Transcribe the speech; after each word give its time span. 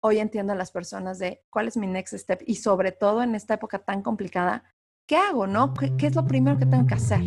hoy 0.00 0.18
entiendo 0.18 0.52
a 0.52 0.56
las 0.56 0.70
personas 0.70 1.18
de 1.18 1.42
cuál 1.50 1.68
es 1.68 1.76
mi 1.76 1.86
next 1.86 2.14
step 2.14 2.42
y 2.46 2.56
sobre 2.56 2.92
todo 2.92 3.22
en 3.22 3.34
esta 3.34 3.54
época 3.54 3.78
tan 3.80 4.02
complicada, 4.02 4.64
¿qué 5.06 5.16
hago, 5.16 5.46
no? 5.46 5.74
¿Qué, 5.74 5.94
qué 5.96 6.06
es 6.06 6.14
lo 6.14 6.26
primero 6.26 6.58
que 6.58 6.66
tengo 6.66 6.86
que 6.86 6.94
hacer? 6.94 7.20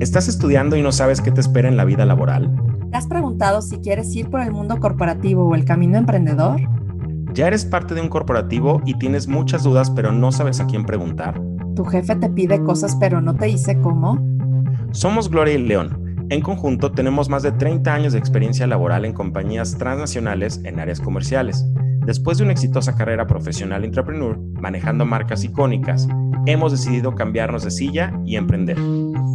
¿Estás 0.00 0.28
estudiando 0.28 0.76
y 0.76 0.82
no 0.82 0.92
sabes 0.92 1.20
qué 1.20 1.30
te 1.30 1.40
espera 1.40 1.68
en 1.68 1.76
la 1.76 1.84
vida 1.84 2.06
laboral? 2.06 2.50
¿Te 2.90 2.96
has 2.96 3.06
preguntado 3.06 3.60
si 3.62 3.78
quieres 3.78 4.14
ir 4.16 4.30
por 4.30 4.40
el 4.40 4.50
mundo 4.50 4.78
corporativo 4.80 5.44
o 5.44 5.54
el 5.54 5.64
camino 5.64 5.98
emprendedor? 5.98 6.60
¿Ya 7.34 7.46
eres 7.46 7.64
parte 7.64 7.94
de 7.94 8.00
un 8.00 8.08
corporativo 8.08 8.80
y 8.84 8.94
tienes 8.94 9.28
muchas 9.28 9.62
dudas 9.62 9.90
pero 9.90 10.10
no 10.10 10.32
sabes 10.32 10.60
a 10.60 10.66
quién 10.66 10.84
preguntar? 10.84 11.40
¿Tu 11.76 11.84
jefe 11.84 12.16
te 12.16 12.30
pide 12.30 12.62
cosas 12.64 12.96
pero 12.96 13.20
no 13.20 13.36
te 13.36 13.46
dice 13.46 13.80
cómo? 13.80 14.18
Somos 14.92 15.30
Gloria 15.30 15.54
y 15.54 15.58
León. 15.58 15.99
En 16.30 16.42
conjunto 16.42 16.92
tenemos 16.92 17.28
más 17.28 17.42
de 17.42 17.50
30 17.50 17.92
años 17.92 18.12
de 18.12 18.20
experiencia 18.20 18.64
laboral 18.68 19.04
en 19.04 19.12
compañías 19.12 19.76
transnacionales 19.76 20.60
en 20.62 20.78
áreas 20.78 21.00
comerciales. 21.00 21.66
Después 22.06 22.38
de 22.38 22.44
una 22.44 22.52
exitosa 22.52 22.94
carrera 22.94 23.26
profesional 23.26 23.84
entrepreneur, 23.84 24.38
manejando 24.38 25.04
marcas 25.04 25.42
icónicas, 25.42 26.06
hemos 26.46 26.70
decidido 26.70 27.16
cambiarnos 27.16 27.64
de 27.64 27.72
silla 27.72 28.12
y 28.24 28.36
emprender. 28.36 28.78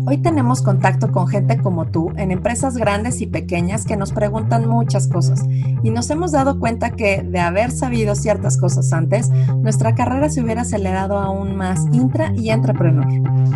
Hoy 0.08 0.20
tenemos 0.20 0.62
contacto 0.62 1.12
con 1.12 1.28
gente 1.28 1.58
como 1.58 1.88
tú 1.88 2.14
en 2.16 2.32
empresas 2.32 2.78
grandes 2.78 3.20
y 3.20 3.28
pequeñas 3.28 3.86
que 3.86 3.98
nos 3.98 4.14
preguntan 4.14 4.66
muchas 4.66 5.10
cosas 5.10 5.44
y 5.84 5.90
nos 5.90 6.10
hemos 6.12 6.32
dado 6.32 6.60
cuenta 6.60 6.92
que 6.92 7.24
de 7.24 7.40
haber 7.40 7.72
sabido 7.72 8.16
ciertas 8.16 8.58
cosas 8.58 8.94
antes, 8.94 9.30
nuestra 9.58 9.96
carrera 9.96 10.30
se 10.30 10.42
hubiera 10.42 10.62
acelerado 10.62 11.18
aún 11.18 11.58
más 11.58 11.88
intra 11.92 12.32
y 12.38 12.52
entrepreneur. 12.52 13.06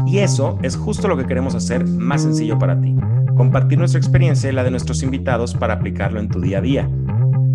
Y 0.06 0.18
eso 0.18 0.60
es 0.62 0.76
justo 0.76 1.08
lo 1.08 1.16
que 1.16 1.26
queremos 1.26 1.56
hacer 1.56 1.88
más 1.88 2.24
sencillo 2.24 2.60
para 2.60 2.82
ti. 2.82 2.98
Compartir 3.40 3.80
nuestra 3.80 4.00
experiencia 4.00 4.50
y 4.50 4.54
la 4.54 4.66
de 4.66 4.70
nuestros 4.70 5.02
invitados 5.02 5.54
para 5.54 5.76
aplicarlo 5.76 6.20
en 6.20 6.28
tu 6.28 6.42
día 6.42 6.58
a 6.58 6.62
día. 6.62 6.90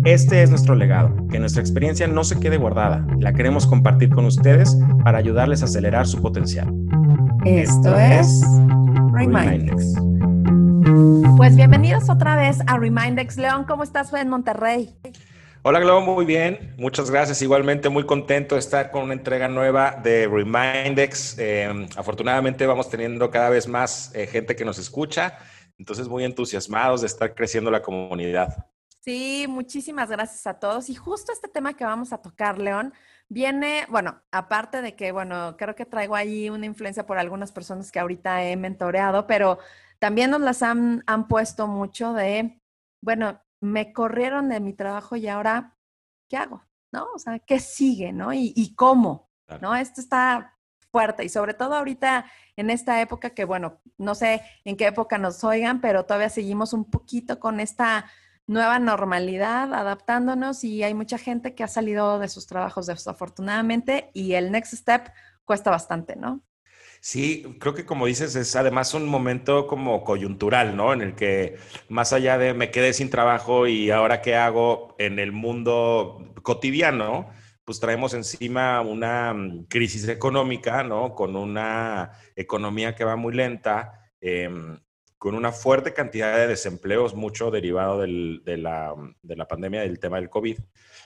Este 0.03 0.41
es 0.41 0.49
nuestro 0.49 0.73
legado, 0.73 1.15
que 1.29 1.37
nuestra 1.37 1.61
experiencia 1.61 2.07
no 2.07 2.23
se 2.23 2.39
quede 2.39 2.57
guardada, 2.57 3.05
la 3.19 3.33
queremos 3.33 3.67
compartir 3.67 4.09
con 4.09 4.25
ustedes 4.25 4.75
para 5.03 5.19
ayudarles 5.19 5.61
a 5.61 5.65
acelerar 5.65 6.07
su 6.07 6.23
potencial. 6.23 6.73
Esto, 7.45 7.95
es 7.99 8.41
Remindex. 9.13 9.93
Pues 11.37 11.55
bienvenidos 11.55 12.09
otra 12.09 12.35
vez 12.35 12.57
a 12.65 12.79
Remindex. 12.79 13.37
León, 13.37 13.65
¿cómo 13.67 13.83
estás 13.83 14.11
en 14.11 14.27
Monterrey? 14.27 14.89
Hola 15.61 15.79
Globo, 15.79 16.01
muy 16.01 16.25
bien. 16.25 16.73
Muchas 16.77 17.11
gracias. 17.11 17.43
Igualmente 17.43 17.89
muy 17.89 18.07
contento 18.07 18.55
de 18.55 18.59
estar 18.59 18.89
con 18.89 19.03
una 19.03 19.13
entrega 19.13 19.49
nueva 19.49 19.99
de 20.03 20.27
Remindex. 20.27 21.37
Eh, 21.37 21.87
afortunadamente 21.95 22.65
vamos 22.65 22.89
teniendo 22.89 23.29
cada 23.29 23.51
vez 23.51 23.67
más 23.67 24.11
eh, 24.15 24.25
gente 24.25 24.55
que 24.55 24.65
nos 24.65 24.79
escucha. 24.79 25.37
Entonces 25.77 26.07
muy 26.07 26.23
entusiasmados 26.23 27.01
de 27.01 27.07
estar 27.07 27.33
creciendo 27.35 27.69
la 27.71 27.81
comunidad. 27.81 28.67
Sí, 29.05 29.45
muchísimas 29.47 30.09
gracias 30.09 30.47
a 30.47 30.59
todos. 30.59 30.89
Y 30.89 30.95
justo 30.95 31.31
este 31.31 31.47
tema 31.47 31.75
que 31.75 31.85
vamos 31.85 32.11
a 32.11 32.17
tocar, 32.21 32.57
León, 32.57 32.91
viene, 33.29 33.85
bueno, 33.89 34.21
aparte 34.31 34.81
de 34.81 34.95
que, 34.95 35.11
bueno, 35.11 35.55
creo 35.57 35.75
que 35.75 35.85
traigo 35.85 36.15
ahí 36.15 36.49
una 36.49 36.65
influencia 36.65 37.05
por 37.05 37.19
algunas 37.19 37.51
personas 37.51 37.91
que 37.91 37.99
ahorita 37.99 38.43
he 38.43 38.55
mentoreado, 38.55 39.27
pero 39.27 39.59
también 39.99 40.31
nos 40.31 40.41
las 40.41 40.63
han, 40.63 41.03
han 41.05 41.27
puesto 41.27 41.67
mucho 41.67 42.13
de, 42.13 42.59
bueno, 43.01 43.41
me 43.61 43.93
corrieron 43.93 44.49
de 44.49 44.59
mi 44.59 44.73
trabajo 44.73 45.15
y 45.15 45.27
ahora, 45.27 45.77
¿qué 46.27 46.37
hago? 46.37 46.63
¿No? 46.91 47.07
O 47.13 47.19
sea, 47.19 47.37
¿qué 47.39 47.59
sigue? 47.59 48.11
¿No? 48.11 48.33
¿Y, 48.33 48.53
y 48.55 48.73
cómo? 48.73 49.29
¿No? 49.61 49.75
Esto 49.75 50.01
está 50.01 50.54
fuerte 50.95 51.25
y 51.25 51.29
sobre 51.29 51.53
todo 51.53 51.73
ahorita 51.75 52.25
en 52.55 52.69
esta 52.69 53.01
época 53.01 53.31
que, 53.31 53.43
bueno, 53.43 53.81
no 53.97 54.15
sé 54.15 54.41
en 54.63 54.77
qué 54.77 54.87
época 54.87 55.17
nos 55.17 55.43
oigan, 55.43 55.81
pero 55.81 56.05
todavía 56.05 56.29
seguimos 56.29 56.71
un 56.71 56.89
poquito 56.89 57.37
con 57.37 57.59
esta 57.59 58.05
nueva 58.47 58.79
normalidad, 58.79 59.73
adaptándonos 59.73 60.63
y 60.63 60.83
hay 60.83 60.93
mucha 60.93 61.17
gente 61.17 61.53
que 61.53 61.65
ha 61.65 61.67
salido 61.67 62.17
de 62.17 62.29
sus 62.29 62.47
trabajos 62.47 62.85
desafortunadamente 62.85 64.09
y 64.13 64.35
el 64.35 64.53
next 64.53 64.73
step 64.73 65.11
cuesta 65.43 65.69
bastante, 65.69 66.15
¿no? 66.15 66.41
Sí, 67.01 67.57
creo 67.59 67.73
que 67.73 67.85
como 67.85 68.05
dices, 68.05 68.33
es 68.37 68.55
además 68.55 68.93
un 68.93 69.05
momento 69.05 69.67
como 69.67 70.05
coyuntural, 70.05 70.77
¿no? 70.77 70.93
En 70.93 71.01
el 71.01 71.13
que 71.15 71.57
más 71.89 72.13
allá 72.13 72.37
de 72.37 72.53
me 72.53 72.71
quedé 72.71 72.93
sin 72.93 73.09
trabajo 73.09 73.67
y 73.67 73.91
ahora 73.91 74.21
qué 74.21 74.37
hago 74.37 74.95
en 74.97 75.19
el 75.19 75.33
mundo 75.33 76.33
cotidiano, 76.41 77.29
pues 77.65 77.79
traemos 77.79 78.13
encima 78.13 78.81
una 78.81 79.33
mm, 79.33 79.65
crisis 79.65 80.07
económica, 80.07 80.83
¿no? 80.83 81.13
Con 81.13 81.35
una 81.35 82.11
economía 82.35 82.95
que 82.95 83.03
va 83.03 83.15
muy 83.15 83.33
lenta. 83.33 84.11
Eh, 84.21 84.49
con 85.17 85.33
una 85.33 85.51
fuerte 85.51 85.91
cantidad 85.91 86.35
de 86.37 86.45
desempleos, 86.45 87.15
mucho 87.15 87.49
derivado 87.49 87.99
del, 87.99 88.43
de, 88.45 88.57
la, 88.57 88.93
de, 89.23 89.35
la, 89.35 89.47
pandemia, 89.47 89.81
del 89.81 89.97
tema 89.97 90.17
del 90.17 90.29
COVID. 90.29 90.59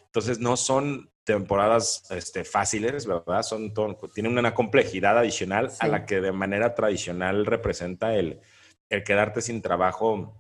Entonces, 0.08 0.40
no 0.40 0.58
son 0.58 1.10
temporadas 1.24 2.04
este, 2.10 2.44
fáciles, 2.44 3.06
¿verdad? 3.06 3.44
Son 3.44 3.74
tienen 4.14 4.38
una 4.38 4.54
complejidad 4.54 5.18
adicional 5.18 5.72
a 5.80 5.88
la 5.88 6.06
que 6.06 6.20
de 6.20 6.34
manera 6.34 6.76
tradicional 6.76 7.46
representa 7.46 8.14
el, 8.16 8.42
el 8.90 9.04
quedarte 9.06 9.42
sin 9.42 9.62
trabajo 9.62 10.36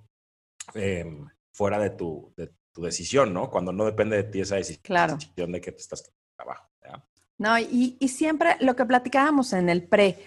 eh, 0.73 1.05
fuera 1.53 1.79
de 1.79 1.91
tu, 1.91 2.33
de 2.35 2.51
tu, 2.73 2.81
decisión, 2.81 3.33
¿no? 3.33 3.49
Cuando 3.49 3.71
no 3.71 3.85
depende 3.85 4.17
de 4.17 4.23
ti 4.23 4.41
esa 4.41 4.55
decisión 4.55 4.83
claro. 4.83 5.17
de 5.35 5.61
que 5.61 5.71
te 5.71 5.81
estás 5.81 6.11
trabajo. 6.35 6.69
¿verdad? 6.81 7.03
No, 7.37 7.57
y, 7.59 7.97
y 7.99 8.07
siempre 8.09 8.55
lo 8.59 8.75
que 8.75 8.85
platicábamos 8.85 9.53
en 9.53 9.69
el 9.69 9.83
pre, 9.83 10.25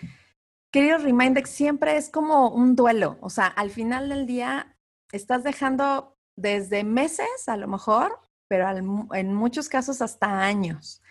querido 0.70 0.98
Remindex, 0.98 1.50
siempre 1.50 1.96
es 1.96 2.08
como 2.08 2.48
un 2.50 2.74
duelo. 2.76 3.18
O 3.20 3.30
sea, 3.30 3.46
al 3.46 3.70
final 3.70 4.08
del 4.08 4.26
día 4.26 4.76
estás 5.12 5.44
dejando 5.44 6.16
desde 6.36 6.84
meses 6.84 7.26
a 7.46 7.56
lo 7.56 7.68
mejor, 7.68 8.18
pero 8.48 8.68
en 9.14 9.34
muchos 9.34 9.68
casos 9.68 10.00
hasta 10.00 10.40
años. 10.42 11.01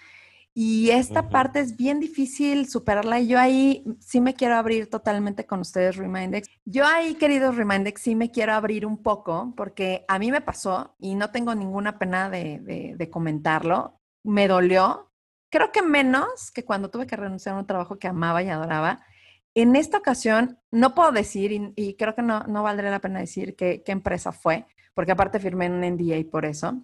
Y 0.54 0.90
esta 0.90 1.30
parte 1.30 1.62
es 1.62 1.78
bien 1.78 2.02
difícil 2.02 2.68
superarla 2.68 3.22
yo 3.22 3.40
ahí 3.40 3.86
sí 4.00 4.20
me 4.20 4.34
quiero 4.34 4.56
abrir 4.56 4.90
totalmente 4.90 5.46
con 5.46 5.62
ustedes, 5.62 5.96
Remindex. 5.96 6.50
Yo 6.66 6.86
ahí, 6.86 7.16
queridos 7.16 7.56
Remindex, 7.56 8.02
sí 8.02 8.16
me 8.16 8.32
quiero 8.32 8.54
abrir 8.54 8.86
un 8.86 9.02
poco 9.02 9.54
porque 9.56 10.04
a 10.10 10.20
mí 10.20 10.30
me 10.30 10.42
pasó 10.42 10.96
y 11.00 11.16
no 11.16 11.32
tengo 11.32 11.56
ninguna 11.56 11.98
pena 11.98 12.30
de, 12.30 12.96
de 12.98 13.10
comentarlo. 13.10 14.02
Me 14.24 14.48
dolió, 14.48 15.12
creo 15.50 15.72
que 15.72 15.82
menos 15.82 16.52
que 16.52 16.66
cuando 16.66 16.90
tuve 16.90 17.08
que 17.08 17.16
renunciar 17.16 17.56
a 17.56 17.60
un 17.60 17.68
trabajo 17.68 17.98
que 17.98 18.08
amaba 18.08 18.44
y 18.44 18.50
adoraba 18.50 19.06
en 19.54 19.76
esta 19.76 19.98
ocasión, 19.98 20.60
no 20.72 20.96
puedo 20.96 21.12
decir, 21.12 21.74
y, 21.76 21.96
creo 21.96 22.16
que 22.16 22.22
no, 22.22 22.44
no, 22.48 22.64
valdría 22.64 22.90
la 22.90 23.00
pena 23.00 23.20
decir 23.20 23.56
qué, 23.56 23.84
empresa 23.88 24.32
fue, 24.32 24.66
porque 24.94 25.12
aparte 25.12 25.40
firmé 25.40 25.70
un 25.70 25.82
NDA 25.82 26.30
por 26.32 26.46
eso. 26.46 26.82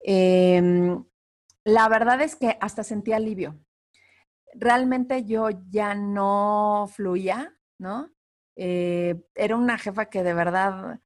Em, 0.00 1.04
la 1.68 1.86
verdad 1.88 2.22
es 2.22 2.34
que 2.34 2.56
hasta 2.60 2.82
sentí 2.82 3.12
alivio. 3.12 3.58
Realmente 4.54 5.24
yo 5.24 5.50
ya 5.68 5.94
no 5.94 6.88
fluía, 6.90 7.54
¿no? 7.78 8.10
Eh, 8.56 9.22
era 9.34 9.54
una 9.56 9.76
jefa 9.76 10.06
que 10.06 10.22
de 10.22 10.32
verdad, 10.32 11.00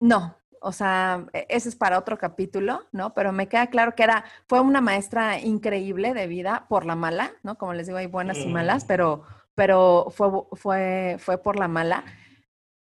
no, 0.00 0.36
o 0.60 0.72
sea, 0.72 1.26
e, 1.32 1.46
ese 1.48 1.68
es 1.68 1.76
para 1.76 1.96
otro 1.98 2.18
capítulo, 2.18 2.88
¿no? 2.90 3.14
Pero 3.14 3.32
me 3.32 3.48
queda 3.48 3.68
claro 3.68 3.94
que 3.94 4.02
era, 4.02 4.24
fue 4.48 4.60
una 4.60 4.80
maestra 4.80 5.38
increíble 5.38 6.12
de 6.12 6.26
vida 6.26 6.66
por 6.68 6.84
la 6.84 6.96
mala, 6.96 7.32
¿no? 7.44 7.56
Como 7.56 7.72
les 7.72 7.86
digo, 7.86 7.98
hay 7.98 8.08
buenas 8.08 8.38
y 8.38 8.48
malas, 8.48 8.84
pero 8.84 9.22
pero 9.54 10.06
fue, 10.10 10.30
fue, 10.54 11.16
fue 11.18 11.38
por 11.38 11.58
la 11.58 11.68
mala. 11.68 12.04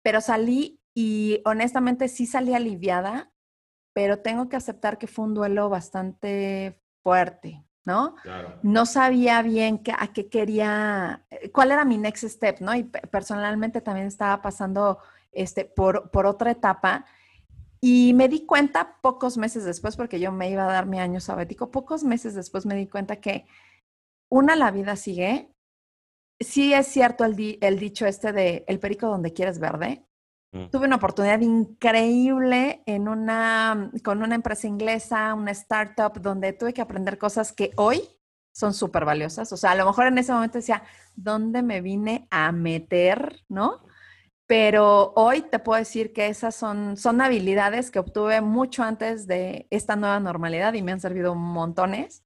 Pero 0.03 0.22
salí 0.22 0.81
y 0.94 1.41
honestamente 1.46 2.09
sí 2.09 2.25
salí 2.25 2.53
aliviada, 2.53 3.34
pero 3.94 4.19
tengo 4.19 4.50
que 4.50 4.56
aceptar 4.58 4.97
que 4.97 5.08
fue 5.08 5.25
un 5.25 5.34
duelo 5.34 5.69
bastante 5.69 6.80
fuerte, 7.03 7.63
¿no? 7.85 8.16
No 8.63 8.85
sabía 8.85 9.41
bien 9.41 9.81
a 9.97 10.13
qué 10.13 10.29
quería, 10.29 11.25
eh, 11.29 11.51
cuál 11.51 11.72
era 11.72 11.85
mi 11.85 11.97
next 11.97 12.23
step, 12.25 12.59
¿no? 12.59 12.75
Y 12.75 12.84
personalmente 12.84 13.81
también 13.81 14.07
estaba 14.07 14.41
pasando 14.41 15.00
este, 15.31 15.66
por, 15.66 16.11
por 16.11 16.25
otra 16.25 16.51
etapa. 16.51 17.06
Y 17.79 18.13
me 18.13 18.29
di 18.29 18.45
cuenta 18.45 18.97
pocos 19.01 19.38
meses 19.38 19.63
después, 19.66 19.95
porque 19.95 20.19
yo 20.19 20.31
me 20.31 20.50
iba 20.50 20.63
a 20.63 20.72
dar 20.72 20.85
mi 20.85 21.00
año 21.00 21.19
sabático, 21.19 21.72
pocos 21.72 22.03
meses 22.03 22.35
después 22.35 22.66
me 22.66 22.75
di 22.75 22.87
cuenta 22.87 23.16
que 23.16 23.46
una, 24.29 24.55
la 24.55 24.70
vida 24.72 24.96
sigue, 24.96 25.52
sí 26.40 26.73
es 26.73 26.87
cierto 26.87 27.25
el, 27.25 27.58
el, 27.61 27.79
dicho 27.79 28.05
este 28.05 28.31
de 28.31 28.64
el 28.67 28.79
perico 28.79 29.08
donde 29.08 29.34
quieres 29.34 29.59
verde. 29.59 30.05
Tuve 30.69 30.85
una 30.85 30.97
oportunidad 30.97 31.39
increíble 31.39 32.83
en 32.85 33.07
una, 33.07 33.89
con 34.03 34.21
una 34.21 34.35
empresa 34.35 34.67
inglesa, 34.67 35.33
una 35.33 35.51
startup, 35.51 36.19
donde 36.19 36.51
tuve 36.51 36.73
que 36.73 36.81
aprender 36.81 37.17
cosas 37.17 37.53
que 37.53 37.71
hoy 37.77 38.01
son 38.51 38.73
súper 38.73 39.05
valiosas. 39.05 39.53
O 39.53 39.57
sea, 39.57 39.71
a 39.71 39.75
lo 39.75 39.85
mejor 39.85 40.07
en 40.07 40.17
ese 40.17 40.33
momento 40.33 40.57
decía, 40.57 40.83
¿dónde 41.15 41.61
me 41.61 41.79
vine 41.79 42.27
a 42.31 42.51
meter? 42.51 43.43
¿No? 43.47 43.85
Pero 44.45 45.13
hoy 45.15 45.43
te 45.43 45.59
puedo 45.59 45.79
decir 45.79 46.11
que 46.11 46.27
esas 46.27 46.53
son, 46.53 46.97
son 46.97 47.21
habilidades 47.21 47.89
que 47.89 47.99
obtuve 47.99 48.41
mucho 48.41 48.83
antes 48.83 49.25
de 49.25 49.67
esta 49.69 49.95
nueva 49.95 50.19
normalidad 50.19 50.73
y 50.73 50.81
me 50.81 50.91
han 50.91 50.99
servido 50.99 51.33
montones. 51.33 52.25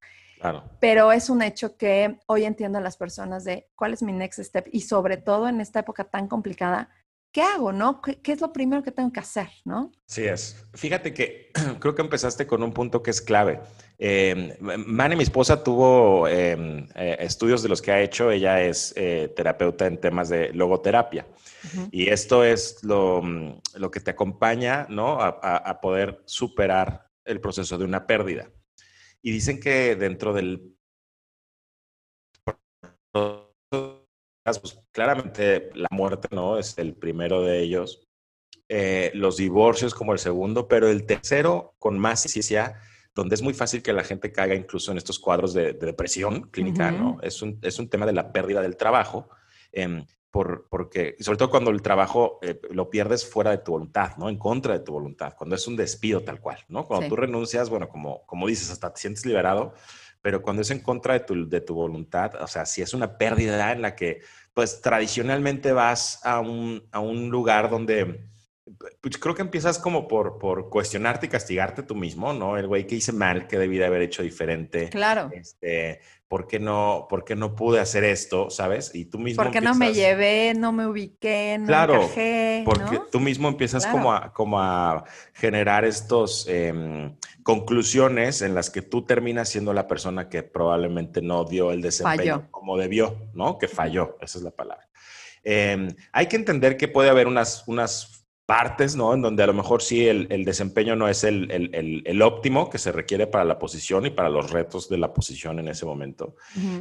Pero 0.80 1.12
es 1.12 1.30
un 1.30 1.42
hecho 1.42 1.76
que 1.76 2.18
hoy 2.26 2.44
entiendo 2.44 2.78
a 2.78 2.80
las 2.80 2.96
personas 2.96 3.44
de 3.44 3.68
cuál 3.76 3.94
es 3.94 4.02
mi 4.02 4.12
next 4.12 4.40
step 4.40 4.68
y 4.72 4.80
sobre 4.80 5.16
todo 5.16 5.48
en 5.48 5.60
esta 5.60 5.80
época 5.80 6.04
tan 6.04 6.26
complicada, 6.26 6.88
¿qué 7.36 7.42
hago, 7.42 7.70
no? 7.70 8.00
¿Qué, 8.00 8.32
es 8.32 8.40
lo 8.40 8.50
primero 8.50 8.82
que 8.82 8.90
tengo 8.90 9.12
que 9.12 9.20
hacer, 9.20 9.50
no? 9.66 9.92
Sí 10.06 10.24
es. 10.24 10.66
Fíjate 10.72 11.12
que 11.12 11.52
creo 11.80 11.94
que 11.94 12.00
empezaste 12.00 12.46
con 12.46 12.62
un 12.62 12.72
punto 12.72 13.02
que 13.02 13.10
es 13.10 13.20
clave. 13.20 13.60
Eh, 13.98 14.56
Mane, 14.58 15.16
mi 15.16 15.22
esposa, 15.22 15.62
tuvo 15.62 16.26
em, 16.28 16.88
eh, 16.94 17.18
estudios 17.20 17.62
de 17.62 17.68
los 17.68 17.82
que 17.82 17.92
ha 17.92 18.00
hecho. 18.00 18.30
Ella 18.30 18.62
es 18.62 18.94
eh, 18.96 19.30
terapeuta 19.36 19.86
en 19.86 20.00
temas 20.00 20.30
de 20.30 20.50
logoterapia. 20.54 21.26
Y 21.90 22.08
esto 22.08 22.42
es 22.42 22.82
lo, 22.82 23.20
mm, 23.20 23.60
lo, 23.74 23.90
que 23.90 24.00
te 24.00 24.12
acompaña 24.12 24.86
¿no? 24.88 25.20
a, 25.20 25.28
a, 25.28 25.80
poder 25.82 26.22
superar 26.24 27.10
el 27.26 27.42
proceso 27.42 27.76
de 27.76 27.84
una 27.84 28.06
pérdida. 28.06 28.48
Y 29.20 29.30
dicen 29.30 29.60
que 29.60 29.94
dentro 29.94 30.32
del... 30.32 30.74
Pues, 34.60 34.78
claramente 34.92 35.70
la 35.74 35.88
muerte 35.90 36.28
no 36.30 36.58
es 36.58 36.78
el 36.78 36.94
primero 36.94 37.42
de 37.42 37.60
ellos, 37.60 38.06
los 39.14 39.36
divorcios 39.36 39.94
como 39.94 40.12
el 40.12 40.18
segundo, 40.18 40.66
pero 40.66 40.88
el 40.88 41.04
tercero 41.04 41.74
con 41.78 41.98
más 41.98 42.20
ciencia 42.22 42.80
donde 43.16 43.34
es 43.34 43.42
muy 43.42 43.54
fácil 43.54 43.82
que 43.82 43.94
la 43.94 44.04
gente 44.04 44.30
caiga 44.30 44.54
incluso 44.54 44.92
en 44.92 44.98
estos 44.98 45.18
cuadros 45.18 45.54
de, 45.54 45.72
depresión 45.72 46.42
clínica, 46.50 46.92
¿no? 46.92 47.18
Es 47.22 47.40
un, 47.40 47.58
es 47.62 47.78
un, 47.78 47.88
tema 47.88 48.04
de 48.04 48.12
la 48.12 48.30
pérdida 48.30 48.60
del 48.60 48.76
trabajo, 48.76 49.30
eh, 49.72 50.04
por, 50.30 50.68
porque, 50.68 51.16
sobre 51.20 51.38
todo 51.38 51.48
cuando 51.48 51.70
el 51.70 51.80
trabajo 51.80 52.38
eh, 52.42 52.60
lo 52.70 52.90
pierdes 52.90 53.26
fuera 53.26 53.52
de 53.52 53.58
tu 53.58 53.72
voluntad, 53.72 54.18
¿no? 54.18 54.28
En 54.28 54.36
contra 54.36 54.74
de 54.74 54.80
tu 54.80 54.92
voluntad, 54.92 55.32
cuando 55.34 55.56
es 55.56 55.66
un 55.66 55.76
despido 55.76 56.20
tal 56.20 56.40
cual, 56.40 56.58
¿no? 56.68 56.84
Cuando 56.84 57.08
tú 57.08 57.16
renuncias, 57.16 57.70
bueno, 57.70 57.88
como, 57.88 58.26
como 58.26 58.46
dices, 58.46 58.70
hasta 58.70 58.92
te 58.92 59.00
sientes 59.00 59.24
liberado, 59.24 59.72
pero 60.26 60.42
cuando 60.42 60.62
es 60.62 60.72
en 60.72 60.80
contra 60.80 61.14
de 61.14 61.20
tu, 61.20 61.48
de 61.48 61.60
tu 61.60 61.72
voluntad, 61.72 62.34
o 62.42 62.48
sea, 62.48 62.66
si 62.66 62.82
es 62.82 62.92
una 62.94 63.16
pérdida 63.16 63.70
en 63.70 63.80
la 63.80 63.94
que, 63.94 64.22
pues, 64.52 64.80
tradicionalmente 64.80 65.70
vas 65.70 66.18
a 66.24 66.40
un, 66.40 66.84
a 66.90 66.98
un 66.98 67.30
lugar 67.30 67.70
donde 67.70 68.26
pues 69.00 69.18
creo 69.18 69.36
que 69.36 69.42
empiezas 69.42 69.78
como 69.78 70.08
por, 70.08 70.38
por 70.38 70.68
cuestionarte 70.68 71.26
y 71.26 71.28
castigarte 71.28 71.84
tú 71.84 71.94
mismo, 71.94 72.32
¿no? 72.32 72.56
El 72.56 72.66
güey 72.66 72.88
que 72.88 72.96
hice 72.96 73.12
mal, 73.12 73.46
que 73.46 73.56
debí 73.56 73.78
de 73.78 73.86
haber 73.86 74.02
hecho 74.02 74.24
diferente. 74.24 74.90
Claro. 74.90 75.30
Este, 75.32 76.00
¿por 76.28 76.48
qué 76.48 76.58
no, 76.58 77.06
por 77.08 77.24
qué 77.24 77.36
no 77.36 77.54
pude 77.54 77.80
hacer 77.80 78.02
esto, 78.04 78.50
sabes? 78.50 78.94
Y 78.94 79.04
tú 79.04 79.18
mismo 79.18 79.42
¿Por 79.42 79.52
qué 79.52 79.60
no 79.60 79.74
me 79.74 79.94
llevé, 79.94 80.54
no 80.54 80.72
me 80.72 80.86
ubiqué, 80.86 81.56
no 81.60 81.66
claro, 81.66 82.02
encajé, 82.02 82.62
porque 82.64 83.00
tú 83.12 83.20
mismo 83.20 83.48
empiezas 83.48 83.86
como, 83.86 84.12
a, 84.12 84.32
como 84.32 84.60
a 84.60 85.04
generar 85.34 85.84
estos 85.84 86.46
em, 86.48 87.16
conclusiones 87.42 88.42
en 88.42 88.54
las 88.54 88.70
que 88.70 88.82
tú 88.82 89.02
terminas 89.02 89.48
siendo 89.48 89.72
la 89.72 89.86
persona 89.86 90.28
que 90.28 90.42
probablemente 90.42 91.22
no 91.22 91.44
dio 91.44 91.70
el 91.70 91.80
desempeño 91.80 92.48
como 92.50 92.76
debió, 92.76 93.16
¿no? 93.32 93.58
Que 93.58 93.68
falló, 93.68 94.16
esa 94.20 94.38
es 94.38 94.44
la 94.44 94.50
palabra. 94.50 94.88
Em, 95.44 95.94
hay 96.10 96.26
que 96.26 96.34
entender 96.34 96.76
que 96.76 96.88
puede 96.88 97.08
haber 97.08 97.28
unas, 97.28 97.62
unas 97.68 98.25
partes, 98.46 98.94
¿no? 98.94 99.12
En 99.12 99.22
donde 99.22 99.42
a 99.42 99.46
lo 99.48 99.52
mejor 99.52 99.82
sí 99.82 100.06
el, 100.06 100.44
desempeño 100.44 100.94
no 100.94 101.08
es 101.08 101.24
el, 101.24 102.22
óptimo 102.22 102.70
que 102.70 102.78
se 102.78 102.92
requiere 102.92 103.26
para 103.26 103.44
la 103.44 103.58
posición 103.58 104.06
y 104.06 104.10
para 104.10 104.30
los 104.30 104.52
retos 104.52 104.88
de 104.88 104.98
la 104.98 105.12
posición 105.12 105.58
en 105.58 105.68
ese 105.68 105.84
momento. 105.84 106.36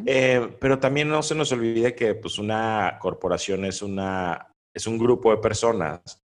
Eh, 0.05 0.47
pero 0.59 0.77
también 0.77 1.09
no 1.09 1.23
se 1.23 1.33
nos 1.33 1.51
olvide 1.51 1.95
que 1.95 2.13
pues 2.13 2.37
una 2.37 2.99
corporación 3.01 3.65
es, 3.65 3.81
una, 3.81 4.53
es 4.73 4.85
un 4.85 4.99
grupo 4.99 5.31
de 5.31 5.37
personas 5.37 6.23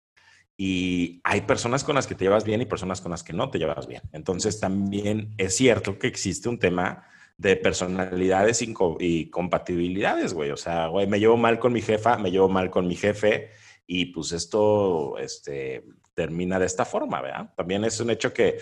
y 0.58 1.22
hay 1.24 1.42
personas 1.42 1.86
con 1.86 1.96
las 1.96 2.06
que 2.06 2.16
te 2.16 2.26
llevas 2.26 2.44
bien 2.44 2.62
y 2.62 2.66
personas 2.66 3.00
con 3.00 3.12
las 3.12 3.24
que 3.24 3.32
no 3.32 3.50
te 3.50 3.60
llevas 3.60 3.88
bien. 3.88 4.02
Entonces 4.12 4.60
también 4.60 5.34
es 5.38 5.56
cierto 5.56 5.98
que 5.98 6.08
existe 6.08 6.50
un 6.50 6.60
tema 6.60 7.06
de 7.38 7.56
personalidades 7.56 8.62
y, 8.62 8.74
y 9.00 9.30
compatibilidades, 9.30 10.34
güey. 10.34 10.52
O 10.52 10.58
sea, 10.58 10.88
güey, 10.88 11.08
me 11.08 11.22
llevo 11.22 11.38
mal 11.38 11.60
con 11.60 11.72
mi 11.72 11.82
jefa, 11.82 12.18
me 12.18 12.30
llevo 12.30 12.50
mal 12.50 12.70
con 12.70 12.88
mi 12.88 12.98
jefe 12.98 13.52
y 13.92 14.06
pues 14.06 14.34
esto 14.34 15.18
este, 15.18 15.84
termina 16.14 16.60
de 16.60 16.68
esta 16.68 16.86
forma, 16.86 17.22
¿verdad? 17.22 17.52
También 17.58 17.84
es 17.84 18.00
un 18.00 18.12
hecho 18.12 18.32
que 18.32 18.60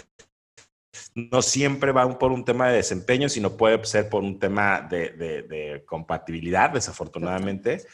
no 1.16 1.42
siempre 1.42 1.92
va 1.92 2.18
por 2.18 2.32
un 2.32 2.46
tema 2.46 2.70
de 2.70 2.78
desempeño, 2.78 3.28
sino 3.28 3.58
puede 3.58 3.84
ser 3.84 4.08
por 4.08 4.24
un 4.24 4.40
tema 4.40 4.88
de, 4.90 5.84
compatibilidad, 5.86 6.70
desafortunadamente. 6.70 7.86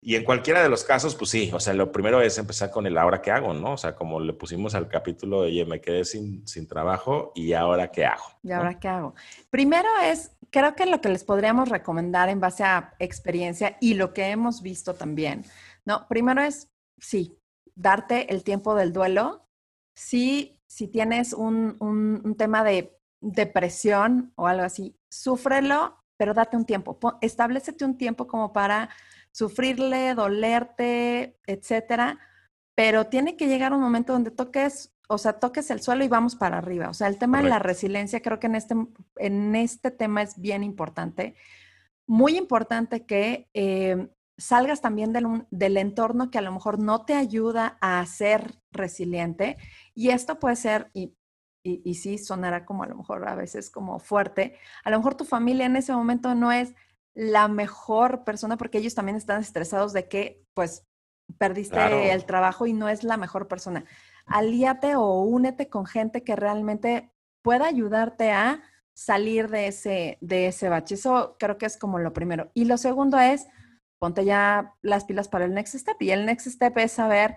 Y 0.00 0.16
en 0.16 0.24
cualquiera 0.24 0.60
de 0.60 0.68
los 0.68 0.82
casos, 0.82 1.14
pues 1.14 1.30
sí, 1.30 1.52
o 1.54 1.60
sea, 1.60 1.72
lo 1.72 1.92
primero 1.92 2.20
es 2.20 2.36
empezar 2.36 2.72
con 2.72 2.84
el 2.84 2.98
ahora 2.98 3.22
qué 3.22 3.30
hago, 3.30 3.54
¿no? 3.54 3.74
O 3.74 3.78
sea, 3.78 3.94
como 3.94 4.18
le 4.18 4.32
pusimos 4.32 4.74
al 4.74 4.88
capítulo, 4.88 5.40
oye, 5.40 5.64
me 5.64 5.80
quedé 5.80 6.04
sin, 6.04 6.44
sin 6.48 6.66
trabajo 6.66 7.30
y 7.36 7.52
ahora 7.52 7.92
qué 7.92 8.06
hago. 8.06 8.24
¿Y 8.42 8.50
ahora 8.50 8.76
qué 8.80 8.88
hago? 8.88 9.14
Primero 9.50 9.88
es, 10.02 10.32
creo 10.50 10.74
que 10.74 10.86
lo 10.86 11.00
que 11.00 11.10
les 11.10 11.22
podríamos 11.22 11.68
recomendar 11.68 12.28
en 12.28 12.40
base 12.40 12.64
a 12.64 12.94
experiencia 12.98 13.76
y 13.80 13.94
lo 13.94 14.12
que 14.12 14.30
hemos 14.30 14.62
visto 14.62 14.94
también, 14.94 15.44
no, 15.84 16.06
primero 16.08 16.42
es, 16.42 16.68
sí, 16.98 17.38
darte 17.74 18.32
el 18.32 18.44
tiempo 18.44 18.74
del 18.74 18.92
duelo. 18.92 19.48
Sí, 19.94 20.60
si 20.66 20.88
tienes 20.88 21.32
un, 21.32 21.76
un, 21.80 22.36
tema 22.36 22.62
de 22.62 22.96
depresión 23.20 24.32
o 24.36 24.46
algo 24.46 24.64
así, 24.64 24.96
súfrelo, 25.10 25.96
pero 26.16 26.34
date 26.34 26.56
un 26.56 26.64
tiempo. 26.64 26.98
Establecete 27.20 27.84
un 27.84 27.96
tiempo 27.96 28.26
como 28.26 28.52
para 28.52 28.90
sufrirle, 29.32 30.14
dolerte, 30.14 31.38
etcétera. 31.46 32.18
Pero 32.74 33.06
tiene 33.06 33.36
que 33.36 33.46
llegar 33.46 33.72
un 33.72 33.80
momento 33.80 34.12
donde 34.12 34.30
toques, 34.30 34.94
o 35.08 35.18
sea, 35.18 35.34
toques 35.34 35.70
el 35.70 35.82
suelo 35.82 36.04
y 36.04 36.08
vamos 36.08 36.36
para 36.36 36.58
arriba. 36.58 36.88
O 36.88 36.94
sea, 36.94 37.08
el 37.08 37.18
tema 37.18 37.42
de 37.42 37.48
la 37.48 37.58
resiliencia 37.58 38.22
creo 38.22 38.38
que 38.38 38.46
en 38.46 38.54
este, 38.54 38.74
en 39.16 39.56
este 39.56 39.90
tema 39.90 40.22
es 40.22 40.40
bien 40.40 40.62
importante. 40.62 41.34
Muy 42.06 42.36
importante 42.36 43.06
que 43.06 43.48
eh, 43.54 44.08
salgas 44.40 44.80
también 44.80 45.12
del, 45.12 45.46
del, 45.50 45.76
entorno 45.76 46.30
que 46.30 46.38
a 46.38 46.42
lo 46.42 46.50
mejor 46.50 46.78
no 46.78 47.04
te 47.04 47.14
ayuda 47.14 47.78
a 47.80 48.04
ser 48.06 48.60
resiliente. 48.72 49.56
Y 49.94 50.10
esto 50.10 50.38
puede 50.38 50.56
ser, 50.56 50.90
y, 50.92 51.14
y, 51.62 51.82
y, 51.84 51.94
sí 51.94 52.18
sonará 52.18 52.64
como 52.64 52.82
a 52.82 52.86
lo 52.86 52.96
mejor 52.96 53.28
a 53.28 53.34
veces 53.34 53.70
como 53.70 53.98
fuerte, 53.98 54.56
a 54.82 54.90
lo 54.90 54.98
mejor 54.98 55.14
tu 55.14 55.24
familia 55.24 55.66
en 55.66 55.76
ese 55.76 55.92
momento 55.92 56.34
no 56.34 56.50
es 56.50 56.74
la 57.14 57.48
mejor 57.48 58.24
persona 58.24 58.56
porque 58.56 58.78
ellos 58.78 58.94
también 58.94 59.16
están 59.16 59.40
estresados 59.40 59.92
de 59.92 60.08
que 60.08 60.42
pues 60.54 60.86
perdiste 61.38 62.12
el 62.12 62.24
trabajo 62.24 62.66
y 62.66 62.72
no 62.72 62.88
es 62.88 63.04
la 63.04 63.16
mejor 63.16 63.48
persona. 63.48 63.84
Alíate 64.26 64.96
o 64.96 65.22
únete 65.22 65.68
con 65.68 65.86
gente 65.86 66.22
que 66.22 66.36
realmente 66.36 67.12
pueda 67.42 67.66
ayudarte 67.66 68.32
a 68.32 68.62
salir 68.94 69.48
de 69.48 69.68
ese, 69.68 70.18
de 70.20 70.48
ese 70.48 70.68
bache. 70.68 70.94
Eso 70.94 71.36
creo 71.38 71.58
que 71.58 71.66
es 71.66 71.76
como 71.76 71.98
lo 71.98 72.12
primero. 72.12 72.50
Y 72.54 72.66
lo 72.66 72.76
segundo 72.76 73.18
es, 73.18 73.46
ponte 74.00 74.24
ya 74.24 74.74
las 74.82 75.04
pilas 75.04 75.28
para 75.28 75.44
el 75.44 75.54
next 75.54 75.76
step. 75.76 75.96
Y 76.00 76.10
el 76.10 76.26
next 76.26 76.48
step 76.48 76.76
es 76.78 76.92
saber 76.92 77.36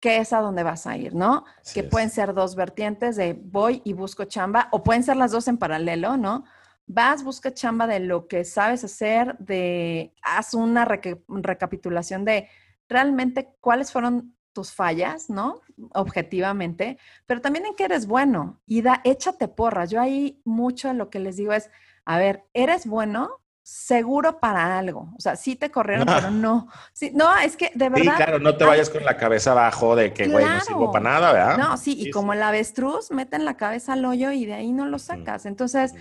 qué 0.00 0.18
es 0.18 0.32
a 0.32 0.40
dónde 0.40 0.62
vas 0.62 0.86
a 0.86 0.96
ir, 0.96 1.14
¿no? 1.14 1.44
que 1.74 1.82
pueden 1.82 2.08
ser 2.08 2.32
dos 2.32 2.54
vertientes 2.54 3.16
de 3.16 3.34
voy 3.34 3.82
y 3.84 3.92
busco 3.92 4.24
chamba, 4.24 4.68
o 4.70 4.82
pueden 4.82 5.02
ser 5.02 5.16
las 5.16 5.32
dos 5.32 5.48
en 5.48 5.58
paralelo, 5.58 6.16
¿no? 6.16 6.44
Vas, 6.86 7.24
busca 7.24 7.52
chamba 7.52 7.86
de 7.86 8.00
lo 8.00 8.28
que 8.28 8.44
sabes 8.44 8.84
hacer, 8.84 9.36
de 9.38 10.14
haz 10.22 10.54
una 10.54 10.86
recapitulación 10.86 12.24
de 12.24 12.48
realmente 12.88 13.50
cuáles 13.60 13.92
fueron 13.92 14.36
tus 14.52 14.72
fallas, 14.72 15.28
¿no? 15.28 15.60
Objetivamente, 15.92 16.96
pero 17.26 17.40
también 17.40 17.66
en 17.66 17.74
qué 17.74 17.84
eres 17.84 18.06
bueno 18.06 18.62
y 18.66 18.82
da, 18.82 19.00
échate 19.04 19.48
porras. 19.48 19.90
Yo 19.90 20.00
ahí 20.00 20.40
mucho 20.44 20.92
lo 20.94 21.10
que 21.10 21.18
les 21.18 21.36
digo 21.36 21.52
es, 21.52 21.70
a 22.04 22.18
ver, 22.18 22.44
eres 22.54 22.86
bueno, 22.86 23.40
seguro 23.68 24.40
para 24.40 24.78
algo. 24.78 25.12
O 25.18 25.20
sea, 25.20 25.36
sí 25.36 25.54
te 25.54 25.70
corrieron, 25.70 26.06
pero 26.06 26.30
no. 26.30 26.68
Sí, 26.94 27.12
no, 27.14 27.36
es 27.36 27.54
que 27.54 27.70
de 27.74 27.90
verdad. 27.90 28.16
Sí, 28.16 28.16
claro, 28.16 28.38
no 28.38 28.56
te 28.56 28.64
vayas 28.64 28.88
con 28.88 29.04
la 29.04 29.18
cabeza 29.18 29.52
abajo 29.52 29.94
de 29.94 30.14
que, 30.14 30.26
güey, 30.26 30.42
no 30.42 30.60
sirvo 30.62 30.90
para 30.90 31.04
nada, 31.04 31.32
¿verdad? 31.32 31.58
No, 31.58 31.76
sí, 31.76 31.94
y 31.98 32.10
como 32.10 32.32
el 32.32 32.42
avestruz, 32.42 33.10
meten 33.10 33.44
la 33.44 33.58
cabeza 33.58 33.92
al 33.92 34.06
hoyo 34.06 34.32
y 34.32 34.46
de 34.46 34.54
ahí 34.54 34.72
no 34.72 34.86
lo 34.86 34.98
sacas. 34.98 35.44
Entonces, 35.44 35.92